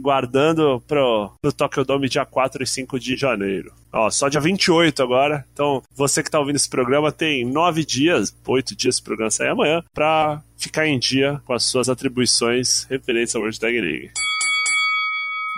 guardando 0.00 0.82
pro, 0.86 1.30
pro 1.40 1.52
Tokyo 1.52 1.84
Dome 1.84 2.08
dia 2.08 2.24
4 2.24 2.62
e 2.62 2.66
5 2.66 2.98
de 2.98 3.16
janeiro. 3.16 3.72
Ó, 3.92 4.10
só 4.10 4.28
dia 4.28 4.40
28 4.40 5.02
agora. 5.02 5.44
Então, 5.52 5.82
você 5.94 6.22
que 6.22 6.30
tá 6.30 6.38
ouvindo 6.38 6.56
esse 6.56 6.68
programa 6.68 7.12
tem 7.12 7.44
nove 7.44 7.84
dias, 7.84 8.34
oito 8.46 8.74
dias 8.74 8.96
esse 8.96 9.02
programa 9.02 9.30
sair 9.30 9.48
amanhã, 9.48 9.82
pra 9.92 10.42
ficar 10.56 10.86
em 10.86 10.98
dia 10.98 11.40
com 11.44 11.52
as 11.52 11.64
suas 11.64 11.88
atribuições 11.88 12.84
referentes 12.84 13.34
ao 13.34 13.42
World 13.42 13.60
Tag 13.60 13.80
League. 13.80 14.10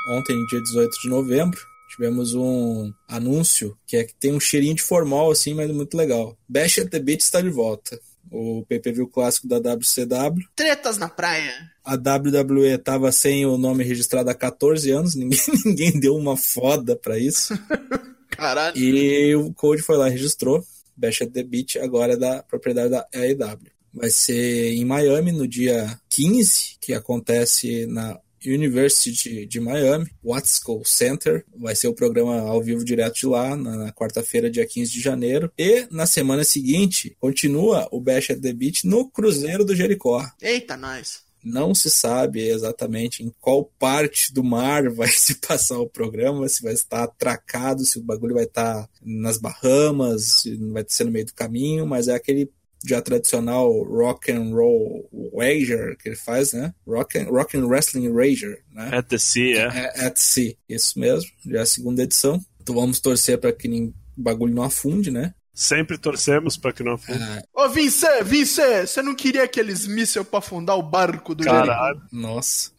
Ontem, 0.09 0.45
dia 0.47 0.61
18 0.61 0.91
de 1.03 1.09
novembro, 1.09 1.61
tivemos 1.95 2.35
um 2.35 2.93
anúncio 3.09 3.77
que 3.87 3.97
é 3.97 4.05
que 4.05 4.15
tem 4.15 4.33
um 4.33 4.41
cheirinho 4.41 4.75
de 4.75 4.83
formal, 4.83 5.31
assim, 5.31 5.55
mas 5.55 5.71
muito 5.71 5.97
legal. 5.97 6.37
Bash 6.49 6.79
at 6.79 6.91
the 6.91 6.99
Beat 6.99 7.21
está 7.21 7.41
de 7.41 7.51
volta. 7.51 7.99
O 8.31 8.65
pay-per-view 8.69 9.07
clássico 9.07 9.47
da 9.47 9.59
WCW. 9.59 10.45
Tretas 10.57 10.99
na 10.99 11.09
praia. 11.09 11.53
A 11.85 11.95
WWE 11.95 12.77
tava 12.79 13.13
sem 13.13 13.47
o 13.47 13.57
nome 13.57 13.85
registrado 13.85 14.29
há 14.29 14.35
14 14.35 14.91
anos, 14.91 15.15
ninguém, 15.17 15.39
ninguém 15.65 16.01
deu 16.01 16.17
uma 16.17 16.37
foda 16.37 16.97
pra 16.97 17.19
isso. 17.19 17.55
Caralho. 18.31 18.77
E 18.77 19.37
o 19.37 19.53
Code 19.55 19.83
foi 19.83 19.97
lá 19.97 20.09
e 20.09 20.13
registrou. 20.13 20.65
Bash 20.97 21.23
at 21.23 21.31
the 21.31 21.43
Beat 21.45 21.77
agora 21.77 22.15
é 22.15 22.17
da 22.17 22.43
propriedade 22.43 22.91
da 22.91 23.07
AEW. 23.15 23.73
Vai 23.93 24.11
ser 24.11 24.75
em 24.75 24.85
Miami 24.85 25.31
no 25.31 25.47
dia 25.47 25.97
15, 26.09 26.77
que 26.81 26.93
acontece 26.93 27.87
na 27.87 28.19
University 28.47 29.47
de 29.47 29.61
Miami, 29.61 30.11
Watsco 30.23 30.83
Center. 30.85 31.45
Vai 31.57 31.75
ser 31.75 31.89
o 31.89 31.95
programa 31.95 32.41
ao 32.41 32.63
vivo 32.63 32.85
direto 32.85 33.21
de 33.21 33.27
lá, 33.27 33.57
na, 33.57 33.93
quarta-feira, 33.93 34.51
dia 34.51 34.67
15 34.67 34.93
de 34.93 35.01
janeiro. 35.01 35.53
E 35.59 35.87
na 35.91 36.07
semana 36.07 36.45
seguinte, 36.45 37.17
continua 37.21 37.89
o 37.91 38.01
Bash 38.01 38.31
at 38.31 38.41
the 38.41 38.53
Beat 38.53 38.85
no 38.85 39.09
Cruzeiro 39.09 39.65
do 39.65 39.75
Jericó. 39.75 40.25
Eita, 40.41 40.77
nós. 40.77 41.25
Não 41.45 41.75
se 41.75 41.91
sabe 41.91 42.49
exatamente 42.49 43.23
em 43.23 43.31
qual 43.39 43.71
parte 43.79 44.33
do 44.33 44.43
mar 44.43 44.89
vai 44.89 45.09
se 45.13 45.35
passar 45.35 45.79
o 45.79 45.89
programa, 45.89 46.49
se 46.49 46.63
vai 46.63 46.73
estar 46.73 47.03
atracado, 47.03 47.85
se 47.85 47.99
o 47.99 48.03
bagulho 48.03 48.35
vai 48.35 48.45
estar 48.45 48.89
nas 49.03 49.37
Bahamas, 49.37 50.41
se 50.41 50.57
vai 50.73 50.85
ser 50.89 51.05
no 51.05 51.11
meio 51.11 51.27
do 51.27 51.35
caminho, 51.35 51.87
mas 51.87 52.09
é 52.09 52.15
aquele 52.15 52.51
já 52.87 53.01
tradicional 53.01 53.71
rock 53.85 54.31
and 54.31 54.51
roll 54.55 55.09
wager 55.33 55.97
que 55.97 56.11
ele 56.11 56.17
faz, 56.17 56.53
né? 56.53 56.75
Rock 56.87 57.19
and, 57.19 57.29
rock 57.29 57.57
and 57.57 57.67
wrestling 57.67 58.13
wager, 58.13 58.63
né? 58.73 58.91
At 58.93 59.07
the 59.09 59.19
Sea, 59.19 59.71
é. 59.73 59.93
é 59.95 60.07
at 60.07 60.17
Sea, 60.17 60.55
isso 60.69 60.99
mesmo. 60.99 61.31
Já 61.47 61.61
é 61.61 61.63
a 61.63 61.67
segunda 61.67 62.03
edição. 62.03 62.41
Então 62.61 62.75
vamos 62.75 63.01
torcer 63.01 63.39
para 63.39 63.53
que 63.53 63.69
o 63.69 63.93
bagulho 64.17 64.55
não 64.55 64.63
afunde, 64.63 65.11
né? 65.11 65.35
Sempre 65.55 65.97
torcemos 65.97 66.57
para 66.57 66.73
que 66.73 66.83
não 66.83 66.95
afunde. 66.95 67.23
Ah. 67.23 67.45
Ô, 67.55 67.69
Vince, 67.69 68.07
Vince, 68.25 68.61
você 68.85 69.01
não 69.01 69.15
queria 69.15 69.45
aqueles 69.45 69.87
mísseis 69.87 70.27
para 70.27 70.41
afundar 70.41 70.77
o 70.77 70.83
barco 70.83 71.33
do 71.33 71.45
Caralho. 71.45 72.03
Nossa. 72.11 72.73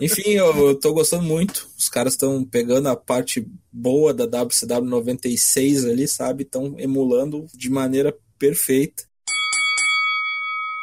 Enfim, 0.00 0.30
eu, 0.30 0.68
eu 0.68 0.74
tô 0.74 0.92
gostando 0.92 1.22
muito. 1.22 1.68
Os 1.78 1.88
caras 1.88 2.14
estão 2.14 2.44
pegando 2.44 2.88
a 2.88 2.96
parte 2.96 3.46
boa 3.72 4.12
da 4.12 4.24
WCW 4.24 4.90
96 4.90 5.84
ali, 5.84 6.08
sabe? 6.08 6.42
Estão 6.42 6.74
emulando 6.78 7.46
de 7.54 7.70
maneira 7.70 8.12
perfeita. 8.36 9.04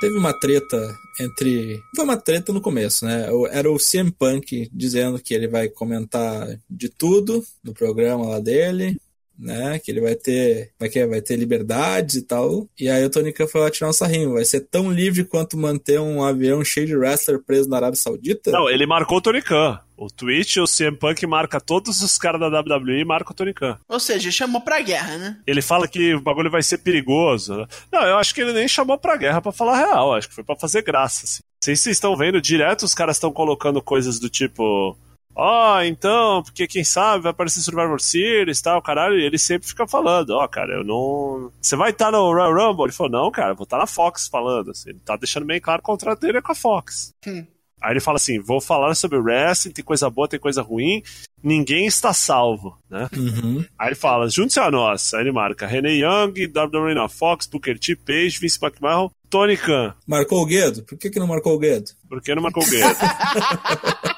Teve 0.04 0.18
uma 0.18 0.34
treta 0.34 1.00
entre. 1.18 1.82
Foi 1.96 2.04
uma 2.04 2.18
treta 2.18 2.52
no 2.52 2.60
começo, 2.60 3.06
né? 3.06 3.26
Era 3.52 3.72
o 3.72 3.78
CM 3.78 4.12
Punk 4.12 4.70
dizendo 4.74 5.18
que 5.18 5.34
ele 5.34 5.48
vai 5.48 5.70
comentar 5.70 6.60
de 6.70 6.90
tudo 6.90 7.42
no 7.64 7.74
programa 7.74 8.28
lá 8.28 8.40
dele 8.42 9.00
né? 9.38 9.80
Que 9.80 9.92
ele 9.92 10.02
vai 10.02 10.16
ter, 10.16 10.72
vai, 10.80 10.90
que, 10.90 11.06
vai 11.06 11.22
ter 11.22 11.36
liberdades 11.36 12.16
e 12.16 12.22
tal. 12.22 12.68
E 12.80 12.90
aí 12.90 13.04
o 13.04 13.10
Tony 13.10 13.34
Khan 13.34 13.48
foi 13.48 13.62
lá 13.62 13.70
tirar 13.70 13.90
um 13.90 13.94
sarrinho. 13.94 14.34
Vai 14.34 14.46
ser 14.46 14.62
tão 14.62 14.92
livre 14.92 15.24
quanto 15.24 15.58
manter 15.58 16.00
um 16.00 16.24
avião 16.24 16.64
cheio 16.64 16.88
de 16.88 16.96
wrestler 16.96 17.40
preso 17.40 17.70
na 17.70 17.78
Arábia 17.78 18.00
Saudita? 18.00 18.52
Não, 18.52 18.70
ele 18.70 18.86
marcou 18.86 19.18
o 19.18 19.22
Tony 19.22 19.42
Khan. 19.42 19.80
O 19.96 20.08
Twitch, 20.08 20.58
o 20.58 20.66
CM 20.66 20.98
Punk 20.98 21.26
marca 21.26 21.62
todos 21.62 22.02
os 22.02 22.18
caras 22.18 22.40
da 22.40 22.60
WWE 22.60 23.02
e 23.02 23.06
marca 23.06 23.32
o 23.32 23.36
Tony 23.36 23.54
Khan. 23.54 23.78
Ou 23.88 24.00
seja, 24.00 24.32
chamou 24.32 24.60
pra 24.60 24.82
guerra, 24.82 25.18
né? 25.18 25.38
Ele 25.46 25.62
fala 25.62 25.88
que 25.88 26.16
o 26.16 26.22
bagulho 26.22 26.50
vai 26.50 26.64
ser 26.64 26.80
perigoso. 26.80 27.68
Não, 27.92 28.02
eu 28.04 28.18
acho 28.18 28.34
que 28.34 28.42
ele 28.42 28.54
nem 28.54 28.68
chamou 28.68 28.98
pra 28.98 29.16
guerra 29.16 29.42
pra 29.42 29.52
falar 29.52 29.78
real. 29.78 30.14
Acho 30.14 30.28
que 30.28 30.36
foi 30.36 30.44
pra 30.44 30.56
fazer 30.56 30.82
graça, 30.82 31.26
assim. 31.26 31.42
Vocês 31.64 31.86
estão 31.86 32.18
vendo 32.18 32.42
direto, 32.42 32.84
os 32.84 32.94
caras 32.94 33.16
estão 33.16 33.32
colocando 33.32 33.82
coisas 33.82 34.20
do 34.20 34.30
tipo 34.30 34.98
ó, 35.36 35.78
oh, 35.78 35.82
então, 35.84 36.44
porque 36.44 36.68
quem 36.68 36.84
sabe 36.84 37.24
vai 37.24 37.32
aparecer 37.32 37.62
Survivor 37.62 38.00
Series 38.00 38.60
e 38.60 38.64
tal, 38.64 38.82
caralho, 38.82 39.20
e 39.20 39.24
ele 39.24 39.38
sempre 39.38 39.68
fica 39.68 39.88
falando, 39.88 40.32
ó, 40.32 40.44
oh, 40.44 40.48
cara, 40.48 40.74
eu 40.74 40.84
não. 40.84 41.52
Você 41.62 41.76
vai 41.76 41.92
estar 41.92 42.06
tá 42.06 42.12
no 42.12 42.32
Royal 42.32 42.54
Rumble? 42.54 42.86
Ele 42.86 42.94
falou, 42.94 43.12
não, 43.12 43.32
cara, 43.32 43.54
vou 43.54 43.64
estar 43.64 43.78
tá 43.78 43.82
na 43.84 43.88
Fox 43.88 44.28
falando, 44.28 44.72
assim, 44.72 44.90
ele 44.90 45.00
tá 45.04 45.16
deixando 45.16 45.46
bem 45.46 45.60
claro 45.60 45.80
o 45.82 45.86
contrato 45.86 46.20
dele 46.20 46.38
é 46.38 46.42
com 46.42 46.52
a 46.52 46.56
Fox. 46.56 47.14
Hum. 47.28 47.46
Aí 47.84 47.92
ele 47.92 48.00
fala 48.00 48.16
assim: 48.16 48.40
vou 48.40 48.62
falar 48.62 48.96
sobre 48.96 49.18
o 49.18 49.22
wrestling, 49.22 49.74
tem 49.74 49.84
coisa 49.84 50.10
boa, 50.10 50.28
tem 50.28 50.40
coisa 50.40 50.62
ruim, 50.62 51.04
ninguém 51.44 51.86
está 51.86 52.14
salvo, 52.14 52.78
né? 52.90 53.10
Uhum. 53.16 53.66
Aí 53.78 53.90
ele 53.90 53.96
fala: 53.96 54.30
junte-se 54.30 54.62
a 54.62 54.72
nós. 54.72 55.14
Aí 55.14 55.22
ele 55.22 55.34
marca 55.34 55.68
René 55.68 55.96
Young, 55.96 56.48
WWE 56.48 56.96
na 56.96 57.10
Fox, 57.10 57.46
Booker 57.46 57.78
T, 57.78 57.98
Page, 57.98 58.40
Vince 58.40 58.58
McMahon, 58.64 59.12
Tony 59.30 59.58
Khan. 59.58 59.94
Marcou 60.08 60.42
o 60.42 60.46
Guedo? 60.46 60.84
Por 60.84 60.98
que, 60.98 61.10
que 61.10 61.20
não 61.20 61.28
marcou 61.28 61.56
o 61.56 61.60
Guedo? 61.60 61.92
Por 62.08 62.22
que 62.22 62.34
não 62.34 62.42
marcou 62.42 62.64
o 62.64 62.70
Guedo? 62.70 62.96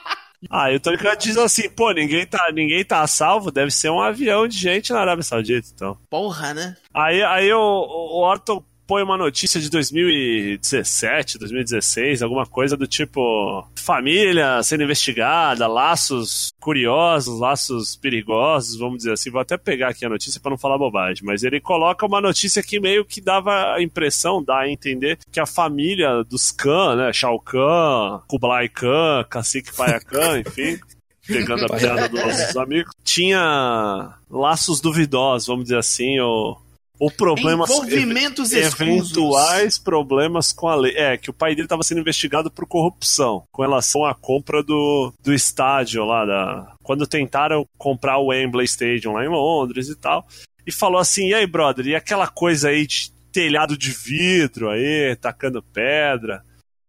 Ah, 0.50 0.72
e 0.72 0.76
o 0.76 0.80
Tony 0.80 0.98
Khan 0.98 1.16
diz 1.18 1.38
assim, 1.38 1.70
pô, 1.70 1.92
ninguém 1.92 2.26
tá, 2.26 2.52
ninguém 2.54 2.84
tá 2.84 3.02
a 3.02 3.08
salvo, 3.08 3.52
deve 3.52 3.72
ser 3.72 3.90
um 3.90 4.02
avião 4.02 4.48
de 4.48 4.58
gente 4.58 4.92
na 4.92 5.00
Arábia 5.00 5.24
Saudita, 5.24 5.68
então. 5.74 5.98
Porra, 6.10 6.54
né? 6.54 6.76
Aí, 6.94 7.24
aí 7.24 7.52
o, 7.54 7.60
o 7.60 8.22
Orton 8.22 8.64
põe 8.88 9.04
uma 9.04 9.18
notícia 9.18 9.60
de 9.60 9.70
2017, 9.70 11.38
2016, 11.38 12.22
alguma 12.22 12.46
coisa 12.46 12.78
do 12.78 12.88
tipo 12.88 13.68
família 13.76 14.62
sendo 14.64 14.84
investigada, 14.84 15.68
laços 15.68 16.54
curiosos, 16.60 17.40
laços 17.40 17.96
perigosos, 17.96 18.78
vamos 18.78 18.98
dizer 18.98 19.14
assim. 19.14 19.30
Vou 19.30 19.42
até 19.42 19.58
pegar 19.58 19.90
aqui 19.90 20.06
a 20.06 20.10
notícia 20.10 20.40
para 20.40 20.52
não 20.52 20.58
falar 20.58 20.78
bobagem, 20.78 21.24
mas 21.26 21.44
ele 21.44 21.60
coloca 21.60 22.06
uma 22.06 22.22
notícia 22.22 22.64
que 22.64 22.80
meio 22.80 23.06
que 23.06 23.22
dava 23.22 23.74
a 23.74 23.82
impressão, 23.82 24.44
dá 24.44 24.60
a 24.60 24.70
entender 24.70 25.18
que 25.32 25.40
a 25.40 25.46
família 25.46 26.24
dos 26.24 26.52
Khan, 26.52 26.96
né, 26.96 27.14
Shao 27.14 27.40
Kahn, 27.40 28.22
Kublai 28.28 28.70
Khan, 28.70 29.26
Cacique 29.30 29.76
Paia 29.76 30.00
Khan, 30.00 30.40
enfim, 30.46 30.80
pegando 31.28 31.66
a 31.66 31.78
piada 31.78 32.08
dos 32.08 32.20
nossos 32.20 32.58
amigos, 32.58 32.92
tinha 33.04 34.14
laços 34.30 34.80
duvidosos, 34.80 35.48
vamos 35.48 35.64
dizer 35.66 35.78
assim, 35.78 36.20
ou 36.20 36.65
ou 37.00 37.12
problemas 37.12 37.70
envolvimentos 37.70 38.54
eventuais 38.54 39.78
problemas 39.78 40.52
com 40.52 40.68
a 40.68 40.76
lei. 40.76 40.96
É, 40.96 41.18
que 41.18 41.30
o 41.30 41.34
pai 41.34 41.56
dele 41.56 41.66
estava 41.66 41.84
sendo 41.84 42.02
investigado 42.02 42.50
por 42.50 42.66
corrupção 42.66 43.44
com 43.52 43.62
relação 43.62 44.06
à 44.06 44.14
compra 44.14 44.64
do, 44.64 45.14
do 45.24 45.34
estádio 45.34 46.06
lá 46.06 46.26
da 46.26 46.74
quando 46.84 47.08
tentaram 47.08 47.68
comprar 47.78 48.18
o 48.18 48.28
Wembley 48.28 48.66
Stadium 48.66 49.14
lá 49.14 49.26
em 49.26 49.30
Londres 49.30 49.90
e 49.90 49.96
tal. 49.96 50.26
E 50.66 50.72
falou 50.72 51.00
assim: 51.00 51.30
"E 51.30 51.34
aí, 51.34 51.46
brother, 51.46 51.86
e 51.88 51.96
aquela 51.96 52.28
coisa 52.28 52.70
aí 52.70 52.86
de 52.88 53.12
telhado 53.32 53.78
de 53.78 53.92
vidro 53.92 54.70
aí, 54.70 55.16
tacando 55.16 55.62
pedra?" 55.62 56.44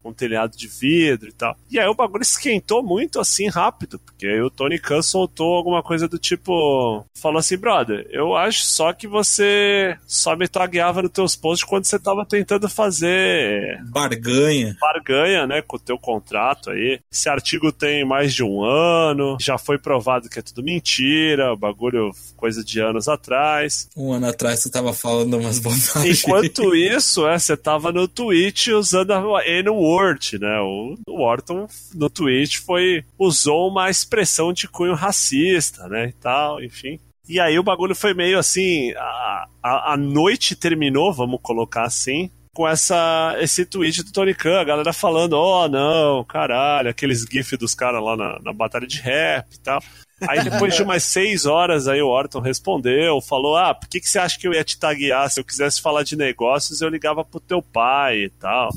Um 0.08 0.12
telhado 0.12 0.56
de 0.56 0.68
vidro 0.68 1.28
e 1.28 1.32
tal. 1.32 1.56
E 1.70 1.78
aí 1.78 1.86
o 1.86 1.94
bagulho 1.94 2.22
esquentou 2.22 2.82
muito 2.82 3.20
assim 3.20 3.48
rápido, 3.48 3.98
porque 3.98 4.26
aí 4.26 4.40
o 4.40 4.50
Tony 4.50 4.78
Khan 4.78 5.02
soltou 5.02 5.54
alguma 5.54 5.82
coisa 5.82 6.08
do 6.08 6.18
tipo: 6.18 7.04
falou 7.14 7.38
assim, 7.38 7.56
brother, 7.56 8.06
eu 8.10 8.36
acho 8.36 8.64
só 8.64 8.92
que 8.92 9.06
você 9.06 9.96
só 10.06 10.36
me 10.36 10.48
tagueava 10.48 11.02
nos 11.02 11.10
teus 11.10 11.36
posts 11.36 11.68
quando 11.68 11.84
você 11.84 11.98
tava 11.98 12.24
tentando 12.24 12.68
fazer. 12.68 13.82
Barganha. 13.90 14.76
Barganha, 14.80 15.46
né, 15.46 15.62
com 15.62 15.76
o 15.76 15.80
teu 15.80 15.98
contrato 15.98 16.70
aí. 16.70 17.00
Esse 17.10 17.28
artigo 17.28 17.72
tem 17.72 18.04
mais 18.04 18.34
de 18.34 18.42
um 18.42 18.62
ano, 18.62 19.36
já 19.40 19.58
foi 19.58 19.78
provado 19.78 20.28
que 20.28 20.38
é 20.38 20.42
tudo 20.42 20.62
mentira, 20.62 21.52
o 21.52 21.56
bagulho, 21.56 22.10
coisa 22.36 22.64
de 22.64 22.80
anos 22.80 23.08
atrás. 23.08 23.88
Um 23.96 24.12
ano 24.12 24.28
atrás 24.28 24.60
você 24.60 24.70
tava 24.70 24.92
falando 24.92 25.38
umas 25.38 25.58
bobagens. 25.58 26.22
Enquanto 26.22 26.74
isso, 26.74 27.26
é, 27.26 27.38
você 27.38 27.56
tava 27.56 27.92
no 27.92 28.06
Twitch 28.06 28.68
usando 28.68 29.12
a 29.12 29.46
N-word 29.46 29.95
Word, 29.96 30.38
né? 30.38 30.60
O, 30.60 30.96
o 31.08 31.22
Orton 31.22 31.66
no 31.94 32.10
tweet 32.10 32.60
foi 32.60 33.04
usou 33.18 33.68
uma 33.68 33.90
expressão 33.90 34.52
de 34.52 34.68
cunho 34.68 34.94
racista, 34.94 35.88
né? 35.88 36.08
E 36.08 36.12
tal, 36.12 36.62
enfim. 36.62 36.98
E 37.28 37.40
aí 37.40 37.58
o 37.58 37.62
bagulho 37.62 37.94
foi 37.94 38.14
meio 38.14 38.38
assim, 38.38 38.92
a, 38.92 39.46
a, 39.62 39.92
a 39.94 39.96
noite 39.96 40.54
terminou, 40.54 41.12
vamos 41.12 41.40
colocar 41.42 41.82
assim, 41.82 42.30
com 42.54 42.66
essa, 42.66 43.36
esse 43.40 43.66
tweet 43.66 44.02
do 44.02 44.12
Tony 44.12 44.32
Khan, 44.32 44.60
a 44.60 44.64
galera 44.64 44.92
falando, 44.92 45.34
oh 45.34 45.68
não, 45.68 46.24
caralho, 46.24 46.88
aqueles 46.88 47.26
gifs 47.30 47.58
dos 47.58 47.74
caras 47.74 48.02
lá 48.02 48.16
na, 48.16 48.38
na 48.42 48.52
batalha 48.52 48.86
de 48.86 49.00
rap 49.00 49.52
e 49.52 49.58
tal. 49.58 49.82
Aí 50.26 50.42
depois 50.42 50.74
de 50.74 50.82
umas 50.82 51.02
seis 51.02 51.44
horas, 51.44 51.86
aí 51.86 52.00
o 52.00 52.08
Orton 52.08 52.40
respondeu, 52.40 53.20
falou, 53.20 53.56
ah, 53.56 53.74
por 53.74 53.86
que, 53.88 54.00
que 54.00 54.08
você 54.08 54.18
acha 54.18 54.38
que 54.38 54.48
eu 54.48 54.54
ia 54.54 54.64
te 54.64 54.78
taguear? 54.78 55.28
Se 55.28 55.38
eu 55.38 55.44
quisesse 55.44 55.82
falar 55.82 56.02
de 56.02 56.16
negócios, 56.16 56.80
eu 56.80 56.88
ligava 56.88 57.22
pro 57.22 57.40
teu 57.40 57.60
pai 57.60 58.24
e 58.24 58.30
tal. 58.30 58.70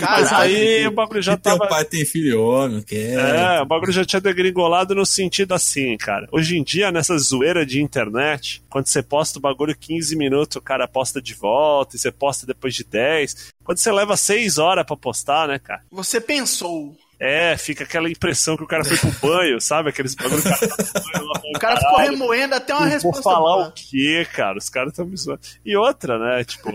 Mas 0.00 0.32
aí 0.32 0.86
o 0.86 0.90
bagulho 0.90 1.22
já 1.22 1.36
tava. 1.36 1.60
Teu 1.60 1.68
pai 1.68 1.84
tem 1.84 2.04
filho 2.04 2.42
homem, 2.42 2.82
que 2.82 2.96
é. 2.96 3.56
É, 3.56 3.62
o 3.62 3.66
bagulho 3.66 3.92
já 3.92 4.04
tinha 4.04 4.20
degringolado 4.20 4.94
no 4.94 5.04
sentido 5.06 5.54
assim, 5.54 5.96
cara. 5.96 6.26
Hoje 6.32 6.56
em 6.56 6.62
dia, 6.62 6.90
nessa 6.90 7.16
zoeira 7.18 7.64
de 7.64 7.82
internet, 7.82 8.62
quando 8.68 8.86
você 8.86 9.02
posta 9.02 9.38
o 9.38 9.42
bagulho 9.42 9.76
15 9.76 10.16
minutos, 10.16 10.56
o 10.56 10.60
cara 10.60 10.86
posta 10.88 11.20
de 11.20 11.34
volta, 11.34 11.96
e 11.96 11.98
você 11.98 12.10
posta 12.10 12.46
depois 12.46 12.74
de 12.74 12.84
10. 12.84 13.52
Quando 13.64 13.78
você 13.78 13.92
leva 13.92 14.16
6 14.16 14.58
horas 14.58 14.84
para 14.84 14.96
postar, 14.96 15.48
né, 15.48 15.58
cara? 15.58 15.82
Você 15.90 16.20
pensou. 16.20 16.96
É, 17.22 17.54
fica 17.58 17.84
aquela 17.84 18.08
impressão 18.10 18.56
que 18.56 18.62
o 18.62 18.66
cara 18.66 18.82
foi 18.82 18.96
pro 18.96 19.28
banho, 19.28 19.60
sabe? 19.60 19.90
Aqueles 19.90 20.14
bagulho 20.14 20.42
cara 20.42 20.56
tá 20.56 20.66
banho, 20.94 21.30
O 21.54 21.58
cara 21.58 21.76
ficou 21.76 21.98
remoendo 21.98 22.54
até 22.54 22.74
uma 22.74 22.86
resposta. 22.86 23.20
Vou 23.22 23.32
falar 23.32 23.68
o 23.68 23.72
quê, 23.72 24.26
cara? 24.32 24.56
Os 24.56 24.70
caras 24.70 24.92
estão 24.92 25.04
me 25.04 25.16
zoando. 25.18 25.40
E 25.62 25.76
outra, 25.76 26.18
né? 26.18 26.42
Tipo, 26.44 26.70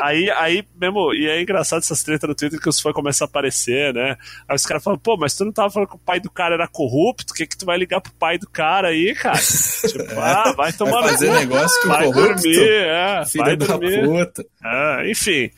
aí, 0.00 0.28
aí 0.32 0.64
mesmo, 0.80 1.14
e 1.14 1.28
é 1.28 1.40
engraçado 1.40 1.78
essas 1.78 2.02
tretas 2.02 2.28
no 2.28 2.34
Twitter 2.34 2.60
que 2.60 2.68
os 2.68 2.80
fãs 2.80 2.92
começam 2.92 3.24
a 3.24 3.28
aparecer, 3.28 3.94
né? 3.94 4.16
Aí 4.48 4.56
os 4.56 4.66
caras 4.66 4.82
falam, 4.82 4.98
pô, 4.98 5.16
mas 5.16 5.36
tu 5.36 5.44
não 5.44 5.52
tava 5.52 5.70
falando 5.70 5.88
que 5.90 5.94
o 5.94 6.00
pai 6.00 6.18
do 6.18 6.28
cara 6.30 6.56
era 6.56 6.66
corrupto? 6.66 7.32
O 7.32 7.36
que 7.36 7.46
que 7.46 7.56
tu 7.56 7.64
vai 7.64 7.78
ligar 7.78 8.00
pro 8.00 8.12
pai 8.14 8.36
do 8.36 8.50
cara 8.50 8.88
aí, 8.88 9.14
cara? 9.14 9.38
Tipo, 9.88 10.18
ah, 10.20 10.52
vai 10.56 10.72
tomar 10.72 11.02
vai 11.02 11.10
fazer 11.10 11.30
negócio 11.32 11.82
com 11.82 11.88
vai 11.88 12.04
corrupto. 12.04 12.42
dormir, 12.42 12.68
é, 12.68 13.24
Filho 13.26 13.44
vai 13.44 13.56
da 13.56 13.66
dormir. 13.66 14.04
puta. 14.04 14.44
É, 14.64 15.08
enfim, 15.10 15.50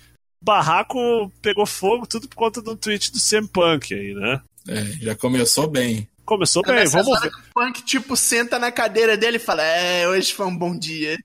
barraco 0.50 1.30
pegou 1.42 1.66
fogo 1.66 2.06
tudo 2.06 2.28
por 2.28 2.36
conta 2.36 2.62
do 2.62 2.76
tweet 2.76 3.12
do 3.12 3.18
CM 3.18 3.46
Punk 3.48 3.92
aí, 3.94 4.14
né? 4.14 4.40
É, 4.68 4.82
já 5.02 5.14
começou 5.14 5.66
bem. 5.68 6.08
Começou 6.24 6.62
bem, 6.62 6.76
Nessa 6.76 7.02
vamos 7.02 7.20
ver. 7.20 7.28
O 7.28 7.32
Punk, 7.54 7.82
tipo, 7.82 8.16
senta 8.16 8.58
na 8.58 8.70
cadeira 8.70 9.16
dele 9.16 9.36
e 9.36 9.40
fala: 9.40 9.62
É, 9.64 10.06
hoje 10.08 10.32
foi 10.32 10.46
um 10.46 10.56
bom 10.56 10.76
dia. 10.78 11.16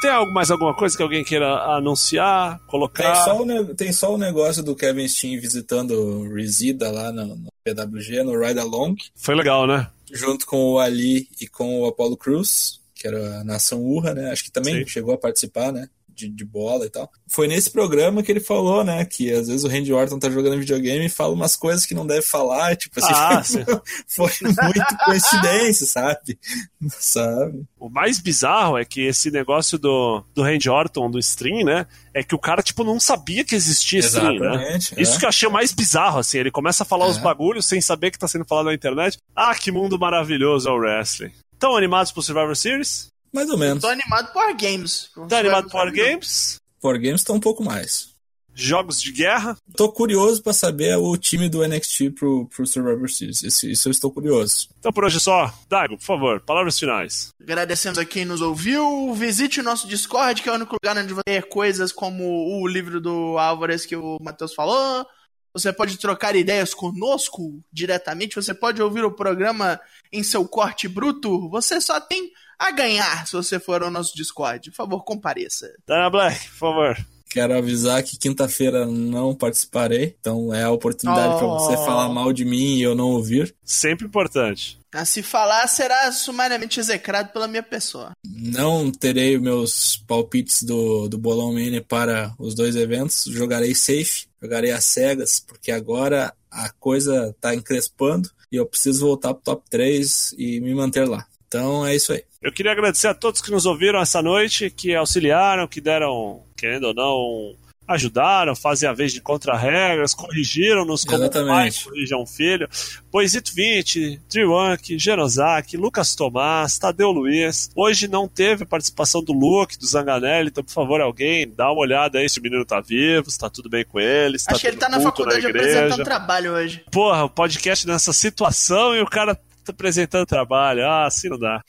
Tem 0.00 0.10
algo, 0.10 0.32
mais 0.32 0.50
alguma 0.50 0.74
coisa 0.74 0.96
que 0.96 1.02
alguém 1.02 1.22
queira 1.22 1.46
anunciar, 1.76 2.58
Tem 2.58 2.66
colocar? 2.66 3.14
só, 3.24 3.40
o, 3.40 3.44
ne- 3.44 3.72
tem 3.74 3.92
só 3.92 4.12
o 4.12 4.18
negócio 4.18 4.60
do 4.60 4.74
Kevin 4.74 5.06
Steen 5.06 5.38
visitando 5.38 5.92
o 5.92 6.34
Resida 6.34 6.90
lá 6.90 7.12
no, 7.12 7.36
no 7.36 7.48
PWG, 7.62 8.24
no 8.24 8.36
Ride 8.36 8.58
Along, 8.58 8.96
Foi 9.14 9.34
legal, 9.36 9.64
né? 9.64 9.88
junto 10.12 10.44
com 10.44 10.72
o 10.72 10.78
Ali 10.80 11.28
e 11.40 11.46
com 11.46 11.82
o 11.82 11.86
Apollo 11.86 12.16
Cruz, 12.16 12.80
que 12.96 13.06
era 13.06 13.40
a 13.40 13.44
nação 13.44 13.80
Urra, 13.80 14.12
né? 14.12 14.30
Acho 14.32 14.42
que 14.42 14.50
também 14.50 14.80
Sim. 14.80 14.86
chegou 14.88 15.14
a 15.14 15.18
participar, 15.18 15.70
né? 15.72 15.88
De, 16.14 16.28
de, 16.28 16.44
bola 16.44 16.86
e 16.86 16.90
tal. 16.90 17.10
Foi 17.28 17.48
nesse 17.48 17.70
programa 17.70 18.22
que 18.22 18.30
ele 18.30 18.40
falou, 18.40 18.84
né, 18.84 19.04
que 19.04 19.32
às 19.32 19.48
vezes 19.48 19.64
o 19.64 19.68
Randy 19.68 19.92
Orton 19.92 20.18
tá 20.18 20.30
jogando 20.30 20.58
videogame 20.58 21.06
e 21.06 21.10
fala 21.10 21.32
umas 21.32 21.56
coisas 21.56 21.86
que 21.86 21.94
não 21.94 22.06
deve 22.06 22.22
falar, 22.22 22.76
tipo 22.76 22.98
assim, 22.98 23.12
ah, 23.14 23.42
foi, 24.06 24.28
foi 24.28 24.64
muito 24.64 24.96
coincidência, 25.04 25.86
sabe? 25.86 26.38
sabe? 26.98 27.64
O 27.78 27.88
mais 27.88 28.18
bizarro 28.18 28.78
é 28.78 28.84
que 28.84 29.02
esse 29.02 29.30
negócio 29.30 29.78
do, 29.78 30.22
do 30.34 30.42
Randy 30.42 30.68
Orton, 30.68 31.10
do 31.10 31.18
stream, 31.18 31.64
né, 31.64 31.86
é 32.14 32.22
que 32.22 32.34
o 32.34 32.38
cara, 32.38 32.62
tipo, 32.62 32.84
não 32.84 33.00
sabia 33.00 33.44
que 33.44 33.54
existia 33.54 34.00
stream, 34.00 34.38
né? 34.38 34.78
É. 34.96 35.02
Isso 35.02 35.18
que 35.18 35.24
eu 35.24 35.28
achei 35.28 35.48
o 35.48 35.52
mais 35.52 35.72
bizarro, 35.72 36.18
assim, 36.18 36.38
ele 36.38 36.50
começa 36.50 36.82
a 36.82 36.86
falar 36.86 37.06
é. 37.06 37.10
os 37.10 37.18
bagulhos 37.18 37.66
sem 37.66 37.80
saber 37.80 38.10
que 38.10 38.18
tá 38.18 38.28
sendo 38.28 38.44
falado 38.44 38.66
na 38.66 38.74
internet. 38.74 39.18
Ah, 39.34 39.54
que 39.54 39.72
mundo 39.72 39.98
maravilhoso 39.98 40.68
é 40.68 40.72
o 40.72 40.76
wrestling. 40.76 41.32
Estão 41.54 41.76
animados 41.76 42.10
pro 42.10 42.22
Survivor 42.22 42.56
Series? 42.56 43.11
Mais 43.32 43.48
ou 43.48 43.56
menos. 43.56 43.82
Tô 43.82 43.88
animado 43.88 44.32
por 44.32 44.42
War 44.42 44.56
Games. 44.56 45.10
Tá 45.28 45.38
animado 45.38 45.68
por 45.68 45.78
War 45.78 45.92
Games? 45.92 46.60
War 46.82 47.00
Games 47.00 47.24
tá 47.24 47.32
um 47.32 47.40
pouco 47.40 47.64
mais. 47.64 48.12
Jogos 48.54 49.00
de 49.00 49.12
guerra? 49.12 49.56
Tô 49.74 49.90
curioso 49.90 50.42
para 50.42 50.52
saber 50.52 50.96
o 50.98 51.16
time 51.16 51.48
do 51.48 51.66
NXT 51.66 52.10
pro, 52.10 52.46
pro 52.48 52.66
Survivor 52.66 53.08
Series. 53.08 53.42
Isso, 53.42 53.66
isso 53.66 53.88
eu 53.88 53.90
estou 53.90 54.10
curioso. 54.10 54.68
Então 54.78 54.92
por 54.92 55.04
hoje 55.04 55.16
é 55.16 55.20
só. 55.20 55.52
Daigo, 55.68 55.96
por 55.96 56.04
favor, 56.04 56.40
palavras 56.40 56.78
finais. 56.78 57.30
Agradecemos 57.40 57.98
a 57.98 58.04
quem 58.04 58.26
nos 58.26 58.42
ouviu. 58.42 59.14
Visite 59.14 59.60
o 59.60 59.62
nosso 59.62 59.88
Discord, 59.88 60.42
que 60.42 60.48
é 60.48 60.52
o 60.52 60.56
único 60.56 60.76
lugar 60.82 61.02
onde 61.02 61.14
você 61.14 61.22
ter 61.24 61.48
coisas 61.48 61.92
como 61.92 62.60
o 62.60 62.66
livro 62.66 63.00
do 63.00 63.38
Álvares 63.38 63.86
que 63.86 63.96
o 63.96 64.18
Matheus 64.20 64.54
falou. 64.54 65.06
Você 65.54 65.72
pode 65.72 65.98
trocar 65.98 66.36
ideias 66.36 66.74
conosco 66.74 67.62
diretamente. 67.72 68.36
Você 68.36 68.52
pode 68.52 68.82
ouvir 68.82 69.04
o 69.04 69.12
programa 69.12 69.80
em 70.12 70.22
seu 70.22 70.46
corte 70.46 70.88
bruto. 70.88 71.48
Você 71.48 71.80
só 71.80 72.00
tem 72.00 72.30
a 72.66 72.70
ganhar 72.70 73.26
se 73.26 73.32
você 73.32 73.58
for 73.58 73.82
ao 73.82 73.90
nosso 73.90 74.14
Discord. 74.14 74.70
Por 74.70 74.76
favor, 74.76 75.04
compareça. 75.04 75.70
Dana 75.86 76.10
Black, 76.10 76.48
por 76.50 76.56
favor. 76.56 77.06
Quero 77.32 77.56
avisar 77.56 78.02
que 78.02 78.18
quinta-feira 78.18 78.84
não 78.84 79.34
participarei, 79.34 80.14
então 80.20 80.52
é 80.52 80.64
a 80.64 80.70
oportunidade 80.70 81.34
oh. 81.34 81.38
para 81.38 81.46
você 81.46 81.76
falar 81.76 82.10
mal 82.10 82.30
de 82.30 82.44
mim 82.44 82.76
e 82.76 82.82
eu 82.82 82.94
não 82.94 83.06
ouvir. 83.06 83.54
Sempre 83.64 84.06
importante. 84.06 84.78
A 84.94 85.06
se 85.06 85.22
falar, 85.22 85.66
será 85.66 86.12
sumariamente 86.12 86.78
execrado 86.78 87.32
pela 87.32 87.48
minha 87.48 87.62
pessoa. 87.62 88.12
Não 88.22 88.92
terei 88.92 89.38
meus 89.38 89.96
palpites 90.06 90.62
do, 90.62 91.08
do 91.08 91.16
Bolão 91.16 91.54
Mini 91.54 91.80
para 91.80 92.34
os 92.38 92.54
dois 92.54 92.76
eventos. 92.76 93.24
Jogarei 93.28 93.74
safe, 93.74 94.26
jogarei 94.40 94.70
às 94.70 94.84
cegas, 94.84 95.40
porque 95.40 95.72
agora 95.72 96.34
a 96.50 96.68
coisa 96.68 97.34
tá 97.40 97.54
encrespando 97.54 98.28
e 98.52 98.56
eu 98.56 98.66
preciso 98.66 99.06
voltar 99.06 99.32
pro 99.32 99.42
top 99.42 99.62
3 99.70 100.34
e 100.36 100.60
me 100.60 100.74
manter 100.74 101.08
lá. 101.08 101.26
Então 101.52 101.86
é 101.86 101.94
isso 101.94 102.14
aí. 102.14 102.24
Eu 102.40 102.50
queria 102.50 102.72
agradecer 102.72 103.08
a 103.08 103.14
todos 103.14 103.42
que 103.42 103.50
nos 103.50 103.66
ouviram 103.66 104.00
essa 104.00 104.22
noite, 104.22 104.70
que 104.70 104.94
auxiliaram, 104.94 105.68
que 105.68 105.82
deram, 105.82 106.40
querendo 106.56 106.84
ou 106.84 106.94
não, 106.94 107.54
ajudaram, 107.86 108.56
fazem 108.56 108.88
a 108.88 108.92
vez 108.94 109.12
de 109.12 109.20
contra-regras, 109.20 110.14
corrigiram-nos 110.14 111.04
como 111.04 111.30
pai 111.30 111.70
corrige 111.84 112.14
um 112.14 112.26
filho. 112.26 112.66
Poisito 113.10 113.52
20, 113.54 114.22
Triwank, 114.30 114.98
Genosaki, 114.98 115.76
Lucas 115.76 116.14
Tomás, 116.14 116.78
Tadeu 116.78 117.10
Luiz. 117.10 117.70
Hoje 117.76 118.08
não 118.08 118.26
teve 118.26 118.64
participação 118.64 119.22
do 119.22 119.34
Luke, 119.34 119.78
do 119.78 119.86
Zanganelli, 119.86 120.48
então 120.48 120.64
por 120.64 120.72
favor 120.72 121.02
alguém 121.02 121.46
dá 121.46 121.70
uma 121.70 121.82
olhada 121.82 122.18
aí 122.18 122.30
se 122.30 122.40
o 122.40 122.42
menino 122.42 122.64
tá 122.64 122.80
vivo, 122.80 123.30
se 123.30 123.38
tá 123.38 123.50
tudo 123.50 123.68
bem 123.68 123.84
com 123.84 124.00
ele. 124.00 124.38
Se 124.38 124.46
Acho 124.48 124.54
tá 124.54 124.60
que 124.60 124.66
ele 124.68 124.78
tá 124.78 124.88
na 124.88 125.00
faculdade 125.00 125.42
na 125.42 125.50
apresentando 125.50 126.02
trabalho 126.02 126.52
hoje. 126.52 126.82
Porra, 126.90 127.24
o 127.24 127.28
podcast 127.28 127.86
nessa 127.86 128.14
situação 128.14 128.96
e 128.96 129.02
o 129.02 129.06
cara 129.06 129.38
Tô 129.64 129.72
apresentando 129.72 130.26
trabalho. 130.26 130.84
Ah, 130.86 131.06
assim 131.06 131.28
não 131.28 131.38
dá. 131.38 131.62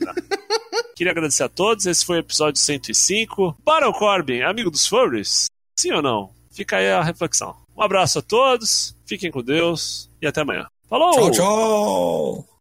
dá. 0.00 0.14
Queria 0.96 1.12
agradecer 1.12 1.42
a 1.42 1.48
todos. 1.48 1.86
Esse 1.86 2.04
foi 2.04 2.18
o 2.18 2.20
episódio 2.20 2.60
105. 2.60 3.56
Baron 3.64 3.92
Corbin, 3.92 4.42
amigo 4.42 4.70
dos 4.70 4.86
furries? 4.86 5.46
Sim 5.78 5.92
ou 5.92 6.02
não? 6.02 6.30
Fica 6.50 6.78
aí 6.78 6.90
a 6.90 7.02
reflexão. 7.02 7.54
Um 7.76 7.82
abraço 7.82 8.18
a 8.18 8.22
todos, 8.22 8.96
fiquem 9.04 9.30
com 9.30 9.42
Deus 9.42 10.08
e 10.22 10.26
até 10.26 10.40
amanhã. 10.40 10.66
Falou! 10.88 11.12
Tchau, 11.12 11.30
tchau! 11.30 12.55